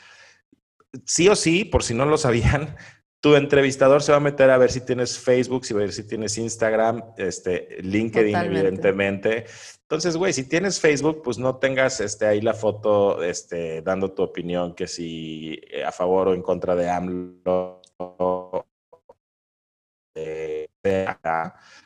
sí 1.05 1.29
o 1.29 1.37
sí, 1.37 1.65
por 1.65 1.83
si 1.83 1.93
no 1.93 2.07
lo 2.07 2.17
sabían, 2.17 2.77
tu 3.21 3.35
entrevistador 3.35 4.03
se 4.03 4.13
va 4.13 4.19
a 4.19 4.21
meter 4.21 4.51
a 4.51 4.57
ver 4.57 4.71
si 4.71 4.81
tienes 4.81 5.19
Facebook, 5.19 5.67
si 5.67 5.75
va 5.75 5.81
a 5.81 5.85
ver 5.85 5.93
si 5.93 6.07
tienes 6.07 6.39
Instagram, 6.39 7.03
este, 7.19 7.77
LinkedIn, 7.83 8.37
evidentemente. 8.37 9.47
Entonces, 9.89 10.17
güey, 10.17 10.33
si 10.33 10.43
tienes 10.43 10.81
Facebook, 10.81 11.23
pues 11.23 11.39
no 11.39 11.59
tengas 11.59 12.01
este, 12.01 12.27
ahí 12.27 12.41
la 12.41 12.55
foto 12.55 13.23
este, 13.23 13.83
dando 13.83 14.11
tu 14.11 14.25
opinión, 14.25 14.75
que 14.75 14.89
si 14.89 15.61
eh, 15.71 15.85
a 15.85 15.93
favor 15.93 16.27
o 16.29 16.35
en 16.35 16.43
contra 16.43 16.75
de 16.75 16.91
AMLO. 16.91 17.81
Eh, 20.17 20.67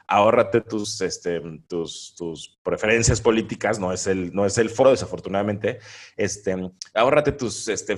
ahórrate 0.06 0.62
tus, 0.62 1.02
este, 1.02 1.42
tus 1.68 2.58
preferencias 2.62 3.20
políticas, 3.20 3.78
no 3.78 3.92
es 3.92 4.06
el, 4.06 4.34
no 4.34 4.46
es 4.46 4.56
el 4.56 4.70
foro, 4.70 4.92
desafortunadamente. 4.92 5.80
Este, 6.16 6.56
ahórrate 6.94 7.32
tus 7.32 7.68
este, 7.68 7.96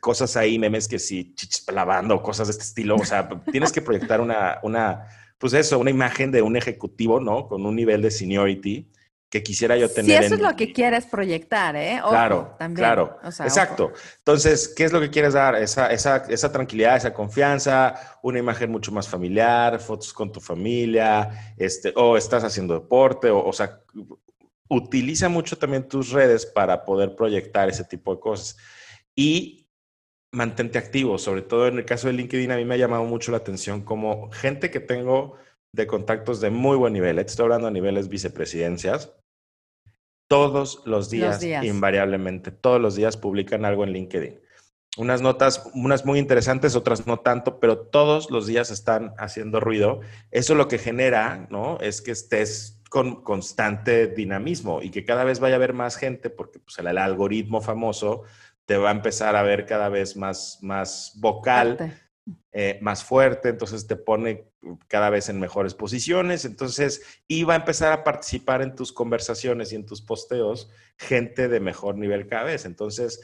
cosas 0.00 0.36
ahí, 0.36 0.58
memes 0.58 0.88
que 0.88 0.98
si 0.98 1.32
chichis 1.34 1.64
lavando, 1.72 2.20
cosas 2.24 2.48
de 2.48 2.52
este 2.52 2.64
estilo. 2.64 2.96
O 2.96 3.04
sea, 3.04 3.28
tienes 3.52 3.70
que 3.70 3.82
proyectar 3.82 4.20
una, 4.20 4.58
una, 4.64 5.06
pues 5.38 5.52
eso, 5.52 5.78
una 5.78 5.90
imagen 5.90 6.32
de 6.32 6.42
un 6.42 6.56
ejecutivo, 6.56 7.20
¿no? 7.20 7.46
Con 7.46 7.64
un 7.66 7.76
nivel 7.76 8.02
de 8.02 8.10
seniority 8.10 8.90
que 9.30 9.42
quisiera 9.42 9.76
yo 9.76 9.90
tener. 9.90 10.20
Si 10.20 10.26
eso 10.26 10.34
es 10.36 10.40
lo 10.40 10.56
que 10.56 10.72
quieres 10.72 11.04
proyectar, 11.06 11.76
¿eh? 11.76 12.00
claro, 12.08 12.56
claro. 12.74 13.18
Exacto. 13.22 13.92
Entonces, 14.18 14.72
¿qué 14.74 14.84
es 14.84 14.92
lo 14.92 15.00
que 15.00 15.10
quieres 15.10 15.34
dar? 15.34 15.54
Esa, 15.56 15.92
esa, 15.92 16.24
esa, 16.28 16.50
tranquilidad, 16.50 16.96
esa 16.96 17.12
confianza, 17.12 18.18
una 18.22 18.38
imagen 18.38 18.70
mucho 18.70 18.90
más 18.90 19.08
familiar, 19.08 19.78
fotos 19.80 20.12
con 20.12 20.32
tu 20.32 20.40
familia, 20.40 21.54
este, 21.58 21.92
o 21.94 22.16
estás 22.16 22.42
haciendo 22.42 22.74
deporte, 22.74 23.28
o, 23.28 23.44
o 23.44 23.52
sea, 23.52 23.80
utiliza 24.68 25.28
mucho 25.28 25.58
también 25.58 25.88
tus 25.88 26.10
redes 26.10 26.46
para 26.46 26.84
poder 26.84 27.14
proyectar 27.14 27.68
ese 27.68 27.84
tipo 27.84 28.14
de 28.14 28.20
cosas. 28.20 28.56
Y 29.14 29.68
mantente 30.32 30.78
activo, 30.78 31.18
sobre 31.18 31.42
todo 31.42 31.68
en 31.68 31.78
el 31.78 31.84
caso 31.84 32.06
de 32.06 32.14
LinkedIn, 32.14 32.52
a 32.52 32.56
mí 32.56 32.64
me 32.64 32.74
ha 32.74 32.78
llamado 32.78 33.04
mucho 33.04 33.30
la 33.30 33.38
atención 33.38 33.82
como 33.82 34.30
gente 34.30 34.70
que 34.70 34.80
tengo 34.80 35.36
de 35.72 35.86
contactos 35.86 36.40
de 36.40 36.50
muy 36.50 36.76
buen 36.76 36.92
nivel, 36.92 37.18
estoy 37.18 37.44
hablando 37.44 37.68
a 37.68 37.70
niveles 37.70 38.08
vicepresidencias, 38.08 39.12
todos 40.28 40.82
los 40.84 41.10
días, 41.10 41.42
invariablemente, 41.42 42.50
todos 42.50 42.80
los 42.80 42.94
días 42.94 43.16
publican 43.16 43.64
algo 43.64 43.84
en 43.84 43.92
LinkedIn. 43.92 44.40
Unas 44.98 45.22
notas, 45.22 45.68
unas 45.74 46.04
muy 46.04 46.18
interesantes, 46.18 46.76
otras 46.76 47.06
no 47.06 47.20
tanto, 47.20 47.60
pero 47.60 47.78
todos 47.78 48.30
los 48.30 48.46
días 48.46 48.70
están 48.70 49.14
haciendo 49.16 49.60
ruido. 49.60 50.00
Eso 50.30 50.54
lo 50.54 50.68
que 50.68 50.78
genera, 50.78 51.46
¿no? 51.50 51.78
Es 51.80 52.02
que 52.02 52.10
estés 52.10 52.82
con 52.90 53.22
constante 53.22 54.08
dinamismo 54.08 54.82
y 54.82 54.90
que 54.90 55.04
cada 55.04 55.24
vez 55.24 55.40
vaya 55.40 55.54
a 55.54 55.56
haber 55.56 55.72
más 55.72 55.96
gente, 55.96 56.30
porque 56.30 56.58
pues, 56.58 56.78
el, 56.78 56.98
algoritmo 56.98 57.60
famoso 57.60 58.22
te 58.66 58.76
va 58.76 58.88
a 58.88 58.92
empezar 58.92 59.36
a 59.36 59.42
ver 59.42 59.66
cada 59.66 59.88
vez 59.88 60.16
más, 60.16 60.58
más 60.62 61.12
vocal. 61.16 61.96
Eh, 62.52 62.78
más 62.80 63.04
fuerte, 63.04 63.50
entonces 63.50 63.86
te 63.86 63.96
pone 63.96 64.44
cada 64.88 65.10
vez 65.10 65.28
en 65.28 65.38
mejores 65.38 65.74
posiciones, 65.74 66.44
entonces 66.44 67.02
iba 67.28 67.54
a 67.54 67.56
empezar 67.56 67.92
a 67.92 68.04
participar 68.04 68.62
en 68.62 68.74
tus 68.74 68.92
conversaciones 68.92 69.72
y 69.72 69.76
en 69.76 69.86
tus 69.86 70.02
posteos 70.02 70.70
gente 70.96 71.48
de 71.48 71.60
mejor 71.60 71.96
nivel 71.96 72.26
cada 72.26 72.44
vez. 72.44 72.64
Entonces, 72.64 73.22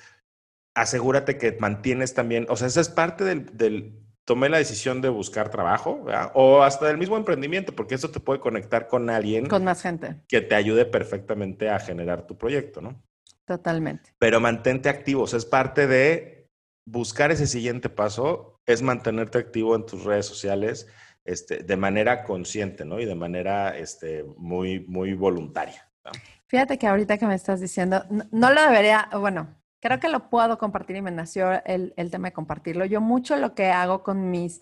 asegúrate 0.75 1.39
que 1.39 1.57
mantienes 1.59 2.15
también, 2.15 2.47
o 2.49 2.57
sea, 2.57 2.69
esa 2.69 2.81
es 2.81 2.89
parte 2.89 3.25
del, 3.25 4.01
tomé 4.25 4.49
la 4.49 4.59
decisión 4.59 5.01
de 5.01 5.09
buscar 5.09 5.51
trabajo 5.51 6.05
o 6.35 6.63
hasta 6.63 6.87
del 6.87 6.99
mismo 6.99 7.17
emprendimiento, 7.17 7.75
porque 7.75 7.95
eso 7.95 8.11
te 8.11 8.21
puede 8.21 8.41
conectar 8.41 8.89
con 8.89 9.11
alguien. 9.11 9.47
Con 9.47 9.65
más 9.65 9.83
gente. 9.83 10.21
Que 10.29 10.41
te 10.41 10.55
ayude 10.55 10.85
perfectamente 10.85 11.69
a 11.69 11.79
generar 11.79 12.27
tu 12.27 12.37
proyecto, 12.37 12.81
¿no? 12.81 13.03
Totalmente. 13.47 14.15
Pero 14.19 14.41
mantente 14.41 14.89
activo, 14.89 15.23
o 15.25 15.27
sea, 15.27 15.39
es 15.39 15.45
parte 15.45 15.87
de 15.87 16.49
buscar 16.87 17.31
ese 17.31 17.47
siguiente 17.47 17.89
paso 17.89 18.54
es 18.67 18.83
mantenerte 18.83 19.39
activo 19.39 19.77
en 19.77 19.87
tus 19.87 20.05
redes 20.05 20.27
sociales 20.27 20.87
este, 21.25 21.63
de 21.63 21.77
manera 21.77 22.25
consciente, 22.25 22.85
¿no? 22.85 23.01
Y 23.01 23.07
de 23.07 23.15
manera 23.15 23.77
este, 23.77 24.25
muy, 24.37 24.81
muy 24.81 25.15
voluntaria. 25.15 25.89
Fíjate 26.47 26.79
que 26.79 26.87
ahorita 26.87 27.17
que 27.19 27.27
me 27.27 27.35
estás 27.35 27.61
diciendo, 27.61 28.05
no, 28.31 28.53
lo 28.53 28.63
debería, 28.63 29.09
bueno, 29.19 29.57
creo 29.81 29.99
que 29.99 30.09
lo 30.09 30.29
puedo 30.29 30.59
compartir 30.59 30.97
y 30.97 31.03
me 31.03 31.11
nació 31.11 31.65
el, 31.65 31.95
tema 32.11 32.29
de 32.29 32.35
compartirlo. 32.35 32.85
Yo 32.85 33.01
mucho 33.01 33.37
lo 33.37 33.55
que 33.55 33.67
hago 33.67 34.03
con 34.03 34.31
mis 34.31 34.61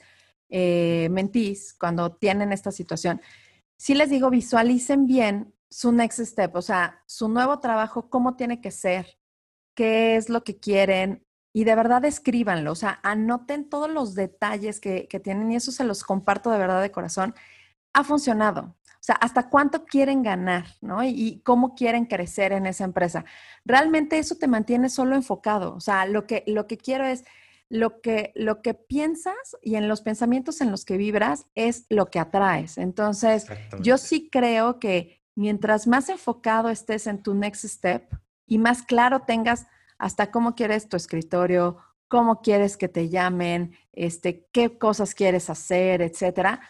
eh, 0.48 1.08
mentís 1.10 1.74
cuando 1.74 2.12
tienen 2.14 2.52
esta 2.52 2.70
situación, 2.70 3.20
sí 3.76 3.94
les 3.94 4.10
digo, 4.10 4.30
visualicen 4.30 5.06
bien 5.06 5.54
su 5.68 5.90
next 5.90 6.20
step, 6.20 6.54
o 6.54 6.62
sea, 6.62 7.02
su 7.06 7.28
nuevo 7.28 7.58
trabajo, 7.58 8.08
cómo 8.08 8.36
tiene 8.36 8.60
que 8.60 8.70
ser, 8.70 9.18
qué 9.74 10.16
es 10.16 10.28
lo 10.28 10.44
que 10.44 10.60
quieren, 10.60 11.26
y 11.52 11.64
de 11.64 11.74
verdad 11.74 12.04
escríbanlo, 12.04 12.72
o 12.72 12.74
sea, 12.74 12.98
anoten 13.02 13.68
todos 13.68 13.90
los 13.90 14.14
detalles 14.14 14.80
que, 14.80 15.06
tienen 15.22 15.52
y 15.52 15.56
eso 15.56 15.70
se 15.70 15.84
los 15.84 16.02
comparto 16.02 16.50
de 16.50 16.58
verdad 16.58 16.80
de 16.80 16.90
corazón. 16.90 17.34
Ha 17.92 18.04
funcionado. 18.04 18.74
O 18.84 19.04
sea, 19.04 19.16
hasta 19.16 19.50
cuánto 19.50 19.84
quieren 19.84 20.22
ganar, 20.22 20.64
¿no? 20.80 21.02
Y, 21.02 21.42
cómo 21.44 21.74
quieren 21.74 22.06
crecer 22.06 22.52
en 22.52 22.66
esa 22.66 22.84
empresa. 22.84 23.24
Realmente 23.64 24.18
eso 24.18 24.36
te 24.36 24.46
mantiene 24.46 24.88
solo 24.88 25.16
enfocado. 25.16 25.74
O 25.74 25.80
sea, 25.80 26.06
lo 26.06 26.26
que, 26.26 26.44
lo 26.46 26.66
que 26.66 26.78
quiero 26.78 27.04
es 27.04 27.24
lo 27.68 28.00
que, 28.00 28.32
lo 28.34 28.62
que 28.62 28.74
piensas 28.74 29.56
y 29.60 29.74
en 29.74 29.88
los 29.88 30.02
pensamientos 30.02 30.60
en 30.60 30.70
los 30.70 30.84
que 30.84 30.96
vibras 30.96 31.46
es 31.54 31.84
lo 31.90 32.06
que 32.06 32.20
atraes. 32.20 32.78
Entonces, 32.78 33.46
yo 33.80 33.98
sí 33.98 34.28
creo 34.30 34.78
que 34.78 35.20
mientras 35.34 35.86
más 35.86 36.08
enfocado 36.08 36.70
estés 36.70 37.06
en 37.06 37.22
tu 37.22 37.34
next 37.34 37.64
step 37.64 38.08
y 38.46 38.58
más 38.58 38.82
claro 38.82 39.20
tengas 39.20 39.66
hasta 40.02 40.32
cómo 40.32 40.56
quieres 40.56 40.88
tu 40.88 40.96
escritorio, 40.96 41.76
cómo 42.08 42.42
quieres 42.42 42.76
que 42.76 42.88
te 42.88 43.08
llamen, 43.08 43.76
este, 43.92 44.48
qué 44.52 44.76
cosas 44.76 45.14
quieres 45.14 45.48
hacer, 45.48 46.02
etcétera. 46.02 46.60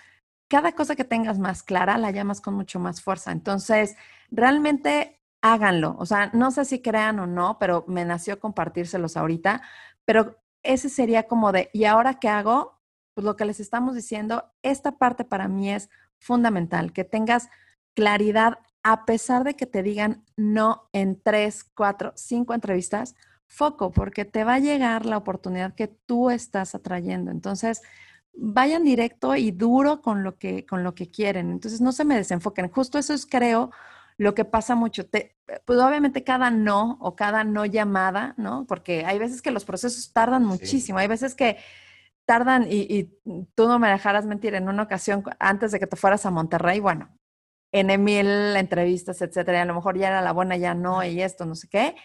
Cada 0.49 0.73
cosa 0.73 0.97
que 0.97 1.05
tengas 1.05 1.38
más 1.38 1.62
clara 1.62 1.97
la 1.97 2.11
llamas 2.11 2.42
con 2.42 2.53
mucho 2.53 2.79
más 2.79 3.01
fuerza. 3.01 3.33
Entonces, 3.33 3.97
realmente 4.31 5.23
háganlo. 5.40 5.97
O 5.99 6.05
sea, 6.05 6.31
no 6.35 6.51
sé 6.51 6.66
si 6.66 6.83
crean 6.83 7.21
o 7.21 7.27
no, 7.27 7.59
pero 7.59 7.87
me 7.88 8.05
nació 8.05 8.38
compartírselos 8.38 9.16
ahorita. 9.16 9.62
Pero 10.05 10.37
ese 10.62 10.90
sería 10.90 11.23
como 11.23 11.53
de, 11.53 11.71
¿y 11.73 11.87
ahora 11.87 12.21
qué 12.21 12.29
hago? 12.29 12.83
Pues 13.14 13.25
lo 13.25 13.37
que 13.37 13.47
les 13.47 13.61
estamos 13.61 13.95
diciendo, 13.95 14.53
esta 14.62 14.99
parte 14.99 15.25
para 15.25 15.49
mí 15.49 15.73
es 15.73 15.88
fundamental, 16.18 16.92
que 16.92 17.05
tengas 17.05 17.49
claridad 17.95 18.59
a 18.83 19.05
pesar 19.05 19.45
de 19.45 19.55
que 19.55 19.66
te 19.66 19.83
digan 19.83 20.25
no 20.37 20.88
en 20.92 21.21
tres, 21.21 21.64
cuatro, 21.64 22.12
cinco 22.16 22.55
entrevistas, 22.55 23.14
foco, 23.47 23.92
porque 23.92 24.25
te 24.25 24.45
va 24.45 24.55
a 24.55 24.59
llegar 24.59 25.07
la 25.07 25.16
oportunidad 25.16 25.75
que 25.75 25.88
tú 25.88 26.31
estás 26.31 26.75
atrayendo. 26.75 27.31
Entonces, 27.31 27.83
vayan 28.35 28.85
directo 28.85 29.37
y 29.37 29.51
duro 29.51 30.01
con 30.01 30.23
lo 30.23 30.38
que, 30.38 30.64
con 30.66 30.83
lo 30.85 30.95
que 30.95 31.11
quieren. 31.11 31.51
Entonces, 31.51 31.81
no 31.81 31.92
se 31.92 32.05
me 32.05 32.16
desenfoquen. 32.16 32.71
Justo 32.71 32.99
eso 32.99 33.14
es, 33.14 33.27
creo, 33.27 33.71
lo 34.16 34.35
que 34.35 34.45
pasa 34.45 34.75
mucho. 34.75 35.07
Te, 35.07 35.37
pues 35.64 35.79
obviamente 35.79 36.25
cada 36.25 36.51
no 36.51 36.97
o 37.01 37.14
cada 37.14 37.45
no 37.45 37.66
llamada, 37.66 38.35
¿no? 38.37 38.66
Porque 38.66 39.05
hay 39.05 39.18
veces 39.18 39.42
que 39.42 39.51
los 39.51 39.64
procesos 39.64 40.12
tardan 40.12 40.45
muchísimo. 40.45 40.99
Hay 40.99 41.09
veces 41.09 41.35
que 41.35 41.59
tardan, 42.25 42.66
y, 42.71 42.87
y, 42.88 43.05
tú 43.55 43.68
no 43.68 43.79
me 43.79 43.90
dejarás 43.90 44.27
mentir, 44.27 44.55
en 44.55 44.68
una 44.68 44.85
ocasión 44.85 45.23
antes 45.38 45.73
de 45.73 45.81
que 45.81 45.87
te 45.87 45.97
fueras 45.97 46.25
a 46.25 46.31
Monterrey, 46.31 46.81
bueno, 46.81 47.11
en 47.73 48.05
mil 48.05 48.27
entrevistas, 48.57 49.21
etcétera, 49.23 49.59
y 49.59 49.61
a 49.63 49.65
lo 49.65 49.75
mejor 49.75 49.99
ya 49.99 50.09
era 50.09 50.21
la 50.21 50.33
buena, 50.33 50.57
ya 50.57 50.75
no, 50.75 51.03
y 51.05 51.23
esto, 51.23 51.47
no 51.47 51.55
sé 51.55 51.69
qué. 51.69 51.97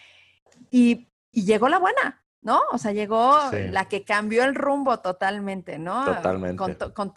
Y, 0.70 1.08
y 1.30 1.44
llegó 1.44 1.68
la 1.68 1.78
buena, 1.78 2.24
¿no? 2.40 2.62
O 2.72 2.78
sea, 2.78 2.92
llegó 2.92 3.38
la 3.52 3.84
que 3.86 4.02
cambió 4.02 4.44
el 4.44 4.54
rumbo 4.54 5.00
totalmente, 5.00 5.78
¿no? 5.78 6.06
Totalmente. 6.06 6.56
Con, 6.56 6.74
con, 6.74 7.12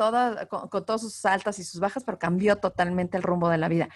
con, 0.49 0.69
con 0.69 0.85
todas 0.85 1.01
sus 1.01 1.25
altas 1.25 1.59
y 1.59 1.63
sus 1.63 1.79
bajas, 1.79 2.03
pero 2.03 2.19
cambió 2.19 2.57
totalmente 2.57 3.17
el 3.17 3.23
rumbo 3.23 3.49
de 3.49 3.57
la 3.57 3.69
vida. 3.69 3.89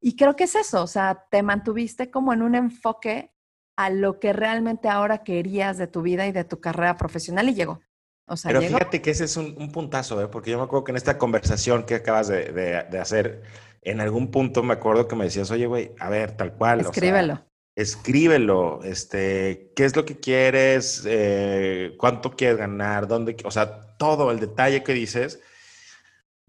Y 0.00 0.16
creo 0.16 0.36
que 0.36 0.44
es 0.44 0.54
eso, 0.56 0.82
o 0.82 0.86
sea, 0.86 1.26
te 1.30 1.42
mantuviste 1.42 2.10
como 2.10 2.32
en 2.32 2.42
un 2.42 2.54
enfoque 2.54 3.32
a 3.76 3.88
lo 3.88 4.20
que 4.20 4.32
realmente 4.32 4.88
ahora 4.88 5.22
querías 5.22 5.78
de 5.78 5.86
tu 5.86 6.02
vida 6.02 6.26
y 6.26 6.32
de 6.32 6.44
tu 6.44 6.60
carrera 6.60 6.96
profesional 6.96 7.48
y 7.48 7.54
llegó. 7.54 7.80
O 8.26 8.36
sea, 8.36 8.50
Pero 8.50 8.62
fíjate 8.62 9.00
que 9.00 9.10
ese 9.10 9.24
es 9.24 9.36
un, 9.36 9.54
un, 9.58 9.72
puntazo, 9.72 10.20
¿eh? 10.22 10.28
porque 10.28 10.50
yo 10.50 10.58
me 10.58 10.64
acuerdo 10.64 10.84
que 10.84 10.92
en 10.92 10.96
esta 10.96 11.18
conversación 11.18 11.84
que 11.84 11.96
acabas 11.96 12.28
de, 12.28 12.52
de, 12.52 12.84
de 12.84 12.98
hacer, 12.98 13.42
en 13.82 14.00
algún 14.00 14.30
punto 14.30 14.62
me 14.62 14.74
acuerdo 14.74 15.08
que 15.08 15.16
me 15.16 15.24
decías, 15.24 15.50
oye, 15.50 15.66
güey, 15.66 15.92
a 15.98 16.08
ver, 16.08 16.36
tal 16.36 16.54
cual. 16.54 16.80
Escríbelo. 16.80 17.44
escríbelo, 17.76 18.80
este, 18.84 19.72
qué 19.76 19.84
es 19.84 19.96
lo 19.96 20.04
que 20.04 20.18
quieres, 20.18 21.04
eh, 21.06 21.94
cuánto 21.98 22.32
quieres 22.32 22.58
ganar, 22.58 23.08
dónde, 23.08 23.36
o 23.44 23.50
sea, 23.50 23.96
todo 23.98 24.30
el 24.30 24.40
detalle 24.40 24.82
que 24.82 24.94
dices. 24.94 25.40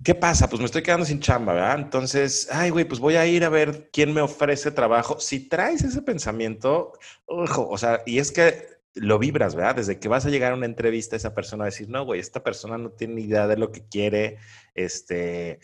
¿qué 0.04 0.16
pasa? 0.16 0.50
Pues 0.50 0.60
me 0.60 0.66
estoy 0.66 0.84
quedando 0.84 1.06
sin 1.06 1.20
chamba, 1.20 1.54
¿verdad? 1.54 1.80
Entonces, 1.80 2.50
ay, 2.52 2.70
güey, 2.70 2.86
pues 2.86 3.00
voy 3.00 3.16
a 3.16 3.26
ir 3.26 3.44
a 3.46 3.50
ver 3.50 3.90
quién 3.92 4.14
me 4.14 4.22
ofrece 4.22 4.72
trabajo. 4.72 5.20
Si 5.20 5.48
traes 5.48 5.84
ese 5.84 6.02
pensamiento, 6.02 6.94
ojo, 7.26 7.68
o 7.70 7.78
sea, 7.78 8.02
y 8.06 8.20
es 8.20 8.32
que 8.32 8.68
lo 8.96 9.18
vibras, 9.18 9.56
¿verdad? 9.56 9.76
Desde 9.76 10.00
que 10.00 10.08
vas 10.08 10.26
a 10.26 10.30
llegar 10.30 10.52
a 10.52 10.56
una 10.56 10.66
entrevista, 10.66 11.16
esa 11.16 11.34
persona 11.34 11.62
va 11.62 11.68
a 11.68 11.72
decir, 11.72 11.90
no, 11.90 12.06
güey, 12.06 12.20
esta 12.20 12.44
persona 12.44 12.78
no 12.78 12.92
tiene 12.92 13.16
ni 13.16 13.24
idea 13.24 13.48
de 13.48 13.58
lo 13.58 13.72
que 13.72 13.88
quiere, 13.88 14.38
este, 14.76 15.60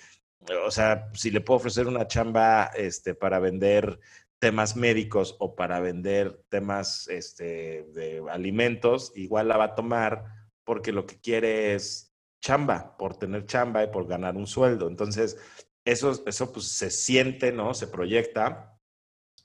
o 0.66 0.72
sea, 0.72 1.10
si 1.14 1.32
le 1.32 1.42
puedo 1.42 1.58
ofrecer 1.58 1.88
una 1.88 2.08
chamba, 2.08 2.66
este, 2.76 3.16
para 3.16 3.40
vender 3.40 4.00
temas 4.40 4.76
médicos 4.76 5.36
o 5.40 5.56
para 5.56 5.80
vender 5.80 6.44
temas, 6.50 7.08
este, 7.10 7.84
de 7.94 8.24
alimentos, 8.30 9.12
igual 9.16 9.48
la 9.50 9.58
va 9.58 9.66
a 9.66 9.76
tomar 9.76 10.26
porque 10.64 10.92
lo 10.92 11.06
que 11.06 11.20
quiere 11.20 11.74
es 11.74 12.14
chamba, 12.42 12.96
por 12.98 13.18
tener 13.18 13.46
chamba 13.46 13.84
y 13.84 13.88
por 13.88 14.08
ganar 14.08 14.38
un 14.38 14.48
sueldo. 14.48 14.88
Entonces, 14.88 15.38
eso, 15.84 16.24
eso 16.26 16.54
pues 16.54 16.68
se 16.68 16.92
siente, 16.92 17.52
¿no? 17.52 17.74
Se 17.74 17.88
proyecta 17.88 18.78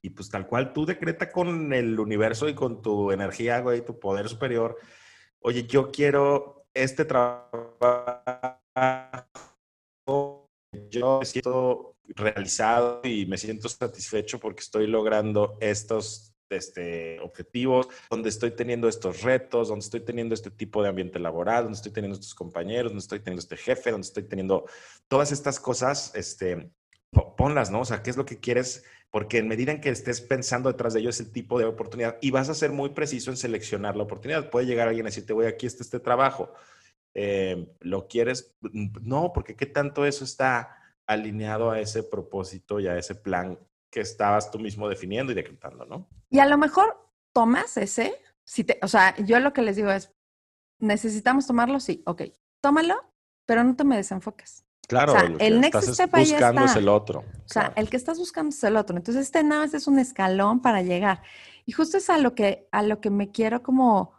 y 0.02 0.10
pues 0.10 0.28
tal 0.28 0.46
cual 0.46 0.72
tú 0.72 0.84
decreta 0.84 1.32
con 1.32 1.72
el 1.72 1.98
universo 1.98 2.48
y 2.48 2.54
con 2.54 2.82
tu 2.82 3.10
energía, 3.10 3.60
güey, 3.60 3.84
tu 3.84 3.98
poder 3.98 4.28
superior. 4.28 4.76
Oye, 5.40 5.66
yo 5.66 5.90
quiero 5.90 6.66
este 6.74 7.04
trabajo. 7.04 7.50
Yo 10.90 11.18
me 11.20 11.26
siento 11.26 11.96
realizado 12.08 13.00
y 13.04 13.26
me 13.26 13.38
siento 13.38 13.68
satisfecho 13.68 14.38
porque 14.38 14.60
estoy 14.60 14.86
logrando 14.86 15.56
estos 15.60 16.34
este, 16.50 17.18
objetivos, 17.20 17.88
donde 18.10 18.28
estoy 18.28 18.52
teniendo 18.52 18.88
estos 18.88 19.22
retos, 19.22 19.68
donde 19.68 19.84
estoy 19.84 20.00
teniendo 20.00 20.34
este 20.34 20.50
tipo 20.50 20.82
de 20.82 20.88
ambiente 20.88 21.18
laboral, 21.18 21.64
donde 21.64 21.76
estoy 21.76 21.92
teniendo 21.92 22.14
estos 22.14 22.34
compañeros, 22.34 22.92
donde 22.92 23.02
estoy 23.02 23.20
teniendo 23.20 23.40
este 23.40 23.56
jefe, 23.56 23.90
donde 23.90 24.06
estoy 24.06 24.24
teniendo 24.24 24.66
todas 25.08 25.32
estas 25.32 25.58
cosas, 25.58 26.12
este, 26.14 26.70
ponlas, 27.36 27.70
¿no? 27.70 27.80
O 27.80 27.84
sea, 27.84 28.02
¿qué 28.02 28.10
es 28.10 28.16
lo 28.16 28.24
que 28.24 28.38
quieres? 28.38 28.84
Porque 29.10 29.38
en 29.38 29.48
medida 29.48 29.72
en 29.72 29.80
que 29.80 29.90
estés 29.90 30.20
pensando 30.20 30.70
detrás 30.70 30.94
de 30.94 31.00
ello 31.00 31.10
es 31.10 31.20
el 31.20 31.30
tipo 31.30 31.58
de 31.58 31.64
oportunidad 31.64 32.18
y 32.20 32.30
vas 32.30 32.48
a 32.48 32.54
ser 32.54 32.72
muy 32.72 32.90
preciso 32.90 33.30
en 33.30 33.36
seleccionar 33.36 33.96
la 33.96 34.02
oportunidad. 34.02 34.50
Puede 34.50 34.66
llegar 34.66 34.88
alguien 34.88 35.06
a 35.06 35.10
decirte, 35.10 35.32
voy, 35.32 35.46
aquí 35.46 35.66
está 35.66 35.82
este 35.82 36.00
trabajo. 36.00 36.52
Eh, 37.14 37.72
¿Lo 37.80 38.08
quieres? 38.08 38.54
No, 38.62 39.32
porque 39.32 39.56
¿qué 39.56 39.66
tanto 39.66 40.04
eso 40.04 40.24
está 40.24 40.76
alineado 41.06 41.70
a 41.70 41.80
ese 41.80 42.02
propósito 42.02 42.80
y 42.80 42.88
a 42.88 42.98
ese 42.98 43.14
plan 43.14 43.58
que 43.90 44.00
estabas 44.00 44.50
tú 44.50 44.58
mismo 44.58 44.88
definiendo 44.88 45.32
y 45.32 45.36
decretando, 45.36 45.84
¿no? 45.84 46.08
Y 46.30 46.40
a 46.40 46.46
lo 46.46 46.58
mejor 46.58 46.98
tomas 47.32 47.76
ese, 47.76 48.20
si 48.44 48.64
te, 48.64 48.78
o 48.82 48.88
sea, 48.88 49.14
yo 49.18 49.38
lo 49.38 49.52
que 49.52 49.62
les 49.62 49.76
digo 49.76 49.90
es, 49.90 50.12
necesitamos 50.80 51.46
tomarlo, 51.46 51.78
sí, 51.78 52.02
ok, 52.06 52.22
tómalo, 52.60 52.96
pero 53.46 53.62
no 53.62 53.76
te 53.76 53.84
me 53.84 53.96
desenfoques. 53.96 54.64
Claro, 54.88 55.14
el 55.38 55.60
next 55.60 55.82
step 55.94 56.10
buscando 56.10 56.64
es 56.64 56.76
el 56.76 56.88
otro. 56.88 57.20
O 57.20 57.48
sea, 57.48 57.72
el 57.76 57.88
que 57.88 57.96
estás 57.96 58.18
buscando 58.18 58.50
es 58.50 58.64
el 58.64 58.76
otro. 58.76 58.96
Entonces, 58.96 59.24
este 59.24 59.42
nada 59.42 59.62
más 59.62 59.74
es 59.74 59.86
un 59.86 59.98
escalón 59.98 60.60
para 60.60 60.82
llegar. 60.82 61.22
Y 61.64 61.72
justo 61.72 61.96
es 61.96 62.10
a 62.10 62.18
lo 62.18 62.34
que, 62.34 62.68
a 62.70 62.82
lo 62.82 63.00
que 63.00 63.10
me 63.10 63.30
quiero 63.30 63.62
como, 63.62 64.13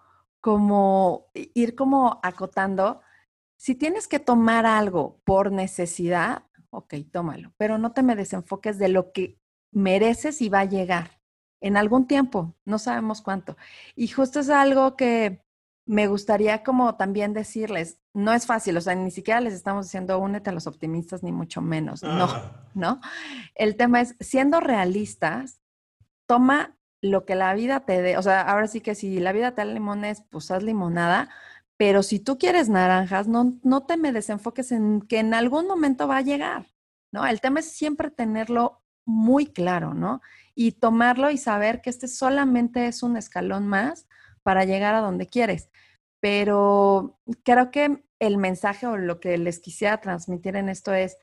como 0.45 1.31
ir 1.34 1.73
como 1.73 2.19
acotando. 2.21 3.01
Si 3.58 3.73
tienes 3.73 4.08
que 4.08 4.19
tomar 4.19 4.67
algo 4.67 5.19
por 5.23 5.51
necesidad, 5.51 6.43
ok, 6.69 6.93
tómalo, 7.12 7.51
pero 7.58 7.79
no 7.79 7.93
te 7.93 8.03
me 8.03 8.15
desenfoques 8.15 8.77
de 8.77 8.89
lo 8.89 9.12
que 9.12 9.39
mereces 9.71 10.43
y 10.43 10.49
va 10.49 10.60
a 10.60 10.65
llegar 10.65 11.19
en 11.62 11.77
algún 11.77 12.05
tiempo, 12.05 12.53
no 12.63 12.77
sabemos 12.77 13.23
cuánto. 13.23 13.58
Y 13.95 14.08
justo 14.10 14.39
es 14.39 14.51
algo 14.51 14.95
que 14.95 15.43
me 15.88 16.05
gustaría 16.05 16.63
como 16.63 16.93
también 16.93 17.34
decirles, 17.34 17.97
no 18.13 18.31
es 18.31 18.45
fácil, 18.45 18.77
o 18.77 18.81
sea, 18.81 18.93
ni 18.93 19.10
siquiera 19.10 19.41
les 19.41 19.55
estamos 19.55 19.88
diciendo 19.88 20.19
únete 20.19 20.51
a 20.51 20.53
los 20.53 20.67
optimistas, 20.67 21.23
ni 21.23 21.31
mucho 21.31 21.60
menos, 21.60 22.03
no, 22.03 22.27
¿no? 22.75 23.01
El 23.55 23.77
tema 23.77 24.01
es, 24.01 24.15
siendo 24.19 24.60
realistas, 24.60 25.60
toma 26.27 26.77
lo 27.06 27.26
que 27.26 27.36
la 27.36 27.54
vida 27.54 27.82
te 27.82 28.02
dé, 28.02 28.18
o 28.18 28.22
sea, 28.22 28.41
ahora 28.41 28.68
sí 28.68 28.82
que 28.82 28.96
si 28.96 29.20
la 29.20 29.32
vida 29.32 29.52
te 29.52 29.63
da 29.63 29.65
limones, 29.65 30.24
pues 30.30 30.52
haz 30.52 30.63
limonada, 30.63 31.30
pero 31.78 32.04
si 32.04 32.20
tú 32.20 32.38
quieres 32.38 32.70
naranjas, 32.70 33.28
no, 33.28 33.58
no 33.63 33.86
te 33.86 33.98
me 33.98 34.12
desenfoques 34.12 34.72
en 34.72 35.02
que 35.02 35.20
en 35.20 35.34
algún 35.34 35.68
momento 35.68 36.08
va 36.08 36.18
a 36.18 36.22
llegar, 36.22 36.68
¿no? 37.12 37.26
El 37.26 37.41
tema 37.41 37.60
es 37.60 37.72
siempre 37.72 38.10
tenerlo 38.12 38.82
muy 39.06 39.48
claro, 39.48 39.94
¿no? 39.94 40.22
Y 40.56 40.74
tomarlo 40.74 41.30
y 41.32 41.38
saber 41.38 41.82
que 41.82 41.89
este 41.89 42.08
solamente 42.08 42.88
es 42.88 43.04
un 43.04 43.18
escalón 43.18 43.68
más 43.68 44.08
para 44.44 44.63
llegar 44.65 44.96
a 44.96 45.02
donde 45.02 45.28
quieres. 45.28 45.70
Pero 46.22 47.20
creo 47.44 47.72
que 47.72 48.04
el 48.20 48.38
mensaje 48.38 48.88
o 48.88 48.98
lo 48.98 49.20
que 49.20 49.38
les 49.38 49.60
quisiera 49.60 50.00
transmitir 50.02 50.56
en 50.56 50.70
esto 50.70 50.94
es, 50.94 51.18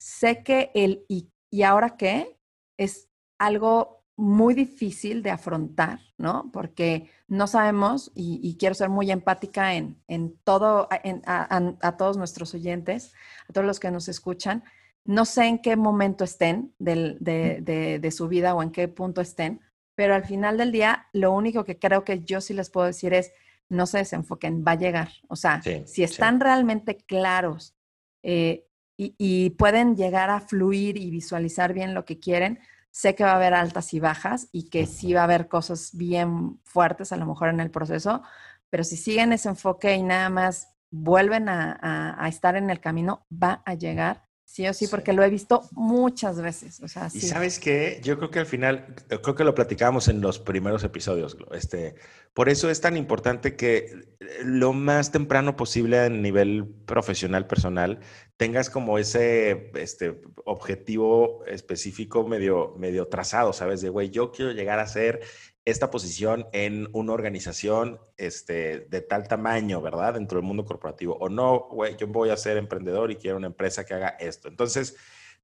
sé 0.00 0.42
que 0.42 0.72
el 0.74 1.04
y, 1.08 1.30
y 1.50 1.62
ahora 1.62 1.96
qué 1.96 2.38
es 2.76 3.08
algo 3.38 4.01
muy 4.22 4.54
difícil 4.54 5.22
de 5.22 5.32
afrontar, 5.32 5.98
¿no? 6.16 6.50
Porque 6.52 7.10
no 7.26 7.48
sabemos, 7.48 8.12
y, 8.14 8.56
quiero 8.56 8.76
ser 8.76 8.88
muy 8.88 9.10
empática 9.10 9.74
en, 9.74 10.00
en 10.06 10.36
todo, 10.44 10.88
en, 11.02 11.22
a, 11.26 11.74
a, 11.80 11.96
todos 11.96 12.16
nuestros 12.16 12.54
oyentes, 12.54 13.14
a 13.48 13.52
todos 13.52 13.66
los 13.66 13.80
que 13.80 13.90
nos 13.90 14.06
escuchan, 14.06 14.62
no 15.04 15.24
sé 15.24 15.46
en 15.46 15.58
qué 15.58 15.74
momento 15.74 16.22
estén 16.22 16.72
de, 16.78 18.14
su 18.16 18.28
vida 18.28 18.54
o 18.54 18.62
en 18.62 18.70
qué 18.70 18.86
punto 18.86 19.20
estén, 19.20 19.60
pero 19.96 20.14
al 20.14 20.24
final 20.24 20.56
del 20.56 20.70
día, 20.70 21.08
lo 21.12 21.32
único 21.32 21.64
que 21.64 21.80
creo 21.80 22.04
que 22.04 22.20
yo 22.20 22.40
sí 22.40 22.54
les 22.54 22.70
puedo 22.70 22.86
decir 22.86 23.12
es, 23.12 23.32
no 23.68 23.86
se 23.86 23.98
desenfoquen, 23.98 24.62
va 24.64 24.72
a 24.72 24.76
llegar. 24.76 25.08
O 25.26 25.34
sea, 25.34 25.60
si 25.84 26.04
están 26.04 26.38
realmente 26.38 26.96
claros 26.96 27.74
eh, 28.22 28.66
y, 28.96 29.50
pueden 29.50 29.96
llegar 29.96 30.30
a 30.30 30.38
fluir 30.38 30.96
y 30.96 31.10
visualizar 31.10 31.72
bien 31.72 31.92
lo 31.92 32.04
que 32.04 32.20
quieren, 32.20 32.60
sé 32.92 33.16
que 33.16 33.24
va 33.24 33.32
a 33.32 33.36
haber 33.36 33.54
altas 33.54 33.92
y 33.94 33.98
bajas 33.98 34.48
y 34.52 34.70
que 34.70 34.86
sí 34.86 35.12
va 35.12 35.22
a 35.22 35.24
haber 35.24 35.48
cosas 35.48 35.90
bien 35.94 36.60
fuertes 36.62 37.10
a 37.12 37.16
lo 37.16 37.26
mejor 37.26 37.48
en 37.48 37.58
el 37.58 37.72
proceso, 37.72 38.22
pero 38.70 38.84
si 38.84 38.96
siguen 38.96 39.32
ese 39.32 39.48
enfoque 39.48 39.96
y 39.96 40.02
nada 40.04 40.30
más 40.30 40.68
vuelven 40.90 41.48
a 41.48 42.26
estar 42.28 42.54
en 42.54 42.70
el 42.70 42.78
camino, 42.78 43.26
va 43.32 43.62
a 43.66 43.74
llegar 43.74 44.28
Sí 44.52 44.68
o 44.68 44.74
sí, 44.74 44.86
porque 44.86 45.14
lo 45.14 45.22
he 45.22 45.30
visto 45.30 45.62
muchas 45.70 46.38
veces. 46.38 46.82
O 46.82 46.88
sea, 46.88 47.08
Y 47.10 47.20
sabes 47.20 47.58
qué, 47.58 48.02
yo 48.04 48.18
creo 48.18 48.30
que 48.30 48.38
al 48.38 48.44
final, 48.44 48.94
eh, 49.08 49.18
creo 49.22 49.34
que 49.34 49.44
lo 49.44 49.54
platicábamos 49.54 50.08
en 50.08 50.20
los 50.20 50.38
primeros 50.38 50.84
episodios. 50.84 51.38
Este, 51.52 51.94
por 52.34 52.50
eso 52.50 52.68
es 52.68 52.82
tan 52.82 52.98
importante 52.98 53.56
que 53.56 53.76
eh, 53.76 54.26
lo 54.44 54.74
más 54.74 55.10
temprano 55.10 55.56
posible 55.56 56.00
a 56.00 56.10
nivel 56.10 56.66
profesional, 56.84 57.46
personal, 57.46 58.00
tengas 58.36 58.68
como 58.68 58.98
ese 58.98 59.70
este, 59.74 60.20
objetivo 60.44 61.46
específico 61.46 62.28
medio, 62.28 62.74
medio 62.76 63.08
trazado, 63.08 63.54
¿sabes? 63.54 63.80
De, 63.80 63.88
güey, 63.88 64.10
yo 64.10 64.32
quiero 64.32 64.52
llegar 64.52 64.80
a 64.80 64.86
ser 64.86 65.22
esta 65.64 65.90
posición 65.90 66.46
en 66.52 66.88
una 66.92 67.12
organización 67.12 68.00
este, 68.16 68.80
de 68.88 69.00
tal 69.00 69.28
tamaño, 69.28 69.80
¿verdad? 69.80 70.14
Dentro 70.14 70.38
del 70.38 70.46
mundo 70.46 70.64
corporativo. 70.64 71.16
O 71.20 71.28
no, 71.28 71.68
güey, 71.70 71.96
yo 71.96 72.06
voy 72.08 72.30
a 72.30 72.36
ser 72.36 72.56
emprendedor 72.56 73.10
y 73.10 73.16
quiero 73.16 73.36
una 73.36 73.46
empresa 73.46 73.84
que 73.84 73.94
haga 73.94 74.08
esto. 74.18 74.48
Entonces, 74.48 74.96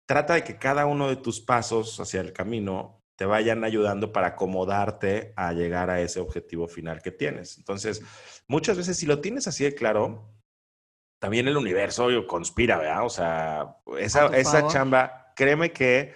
trata 0.06 0.34
de 0.34 0.42
que 0.42 0.58
cada 0.58 0.86
uno 0.86 1.08
de 1.08 1.16
tus 1.16 1.40
pasos 1.40 2.00
hacia 2.00 2.20
el 2.20 2.32
camino 2.32 3.04
te 3.14 3.26
vayan 3.26 3.64
ayudando 3.64 4.12
para 4.12 4.28
acomodarte 4.28 5.32
a 5.36 5.52
llegar 5.52 5.90
a 5.90 6.00
ese 6.00 6.20
objetivo 6.20 6.68
final 6.68 7.02
que 7.02 7.10
tienes. 7.10 7.58
Entonces, 7.58 8.02
muchas 8.46 8.76
veces 8.76 8.96
si 8.96 9.06
lo 9.06 9.20
tienes 9.20 9.46
así 9.48 9.64
de 9.64 9.74
claro, 9.74 10.32
también 11.18 11.48
el 11.48 11.56
universo 11.56 12.08
conspira, 12.26 12.78
¿verdad? 12.78 13.04
O 13.04 13.10
sea, 13.10 13.76
esa, 13.98 14.26
esa 14.36 14.68
chamba, 14.68 15.32
créeme 15.34 15.72
que 15.72 16.14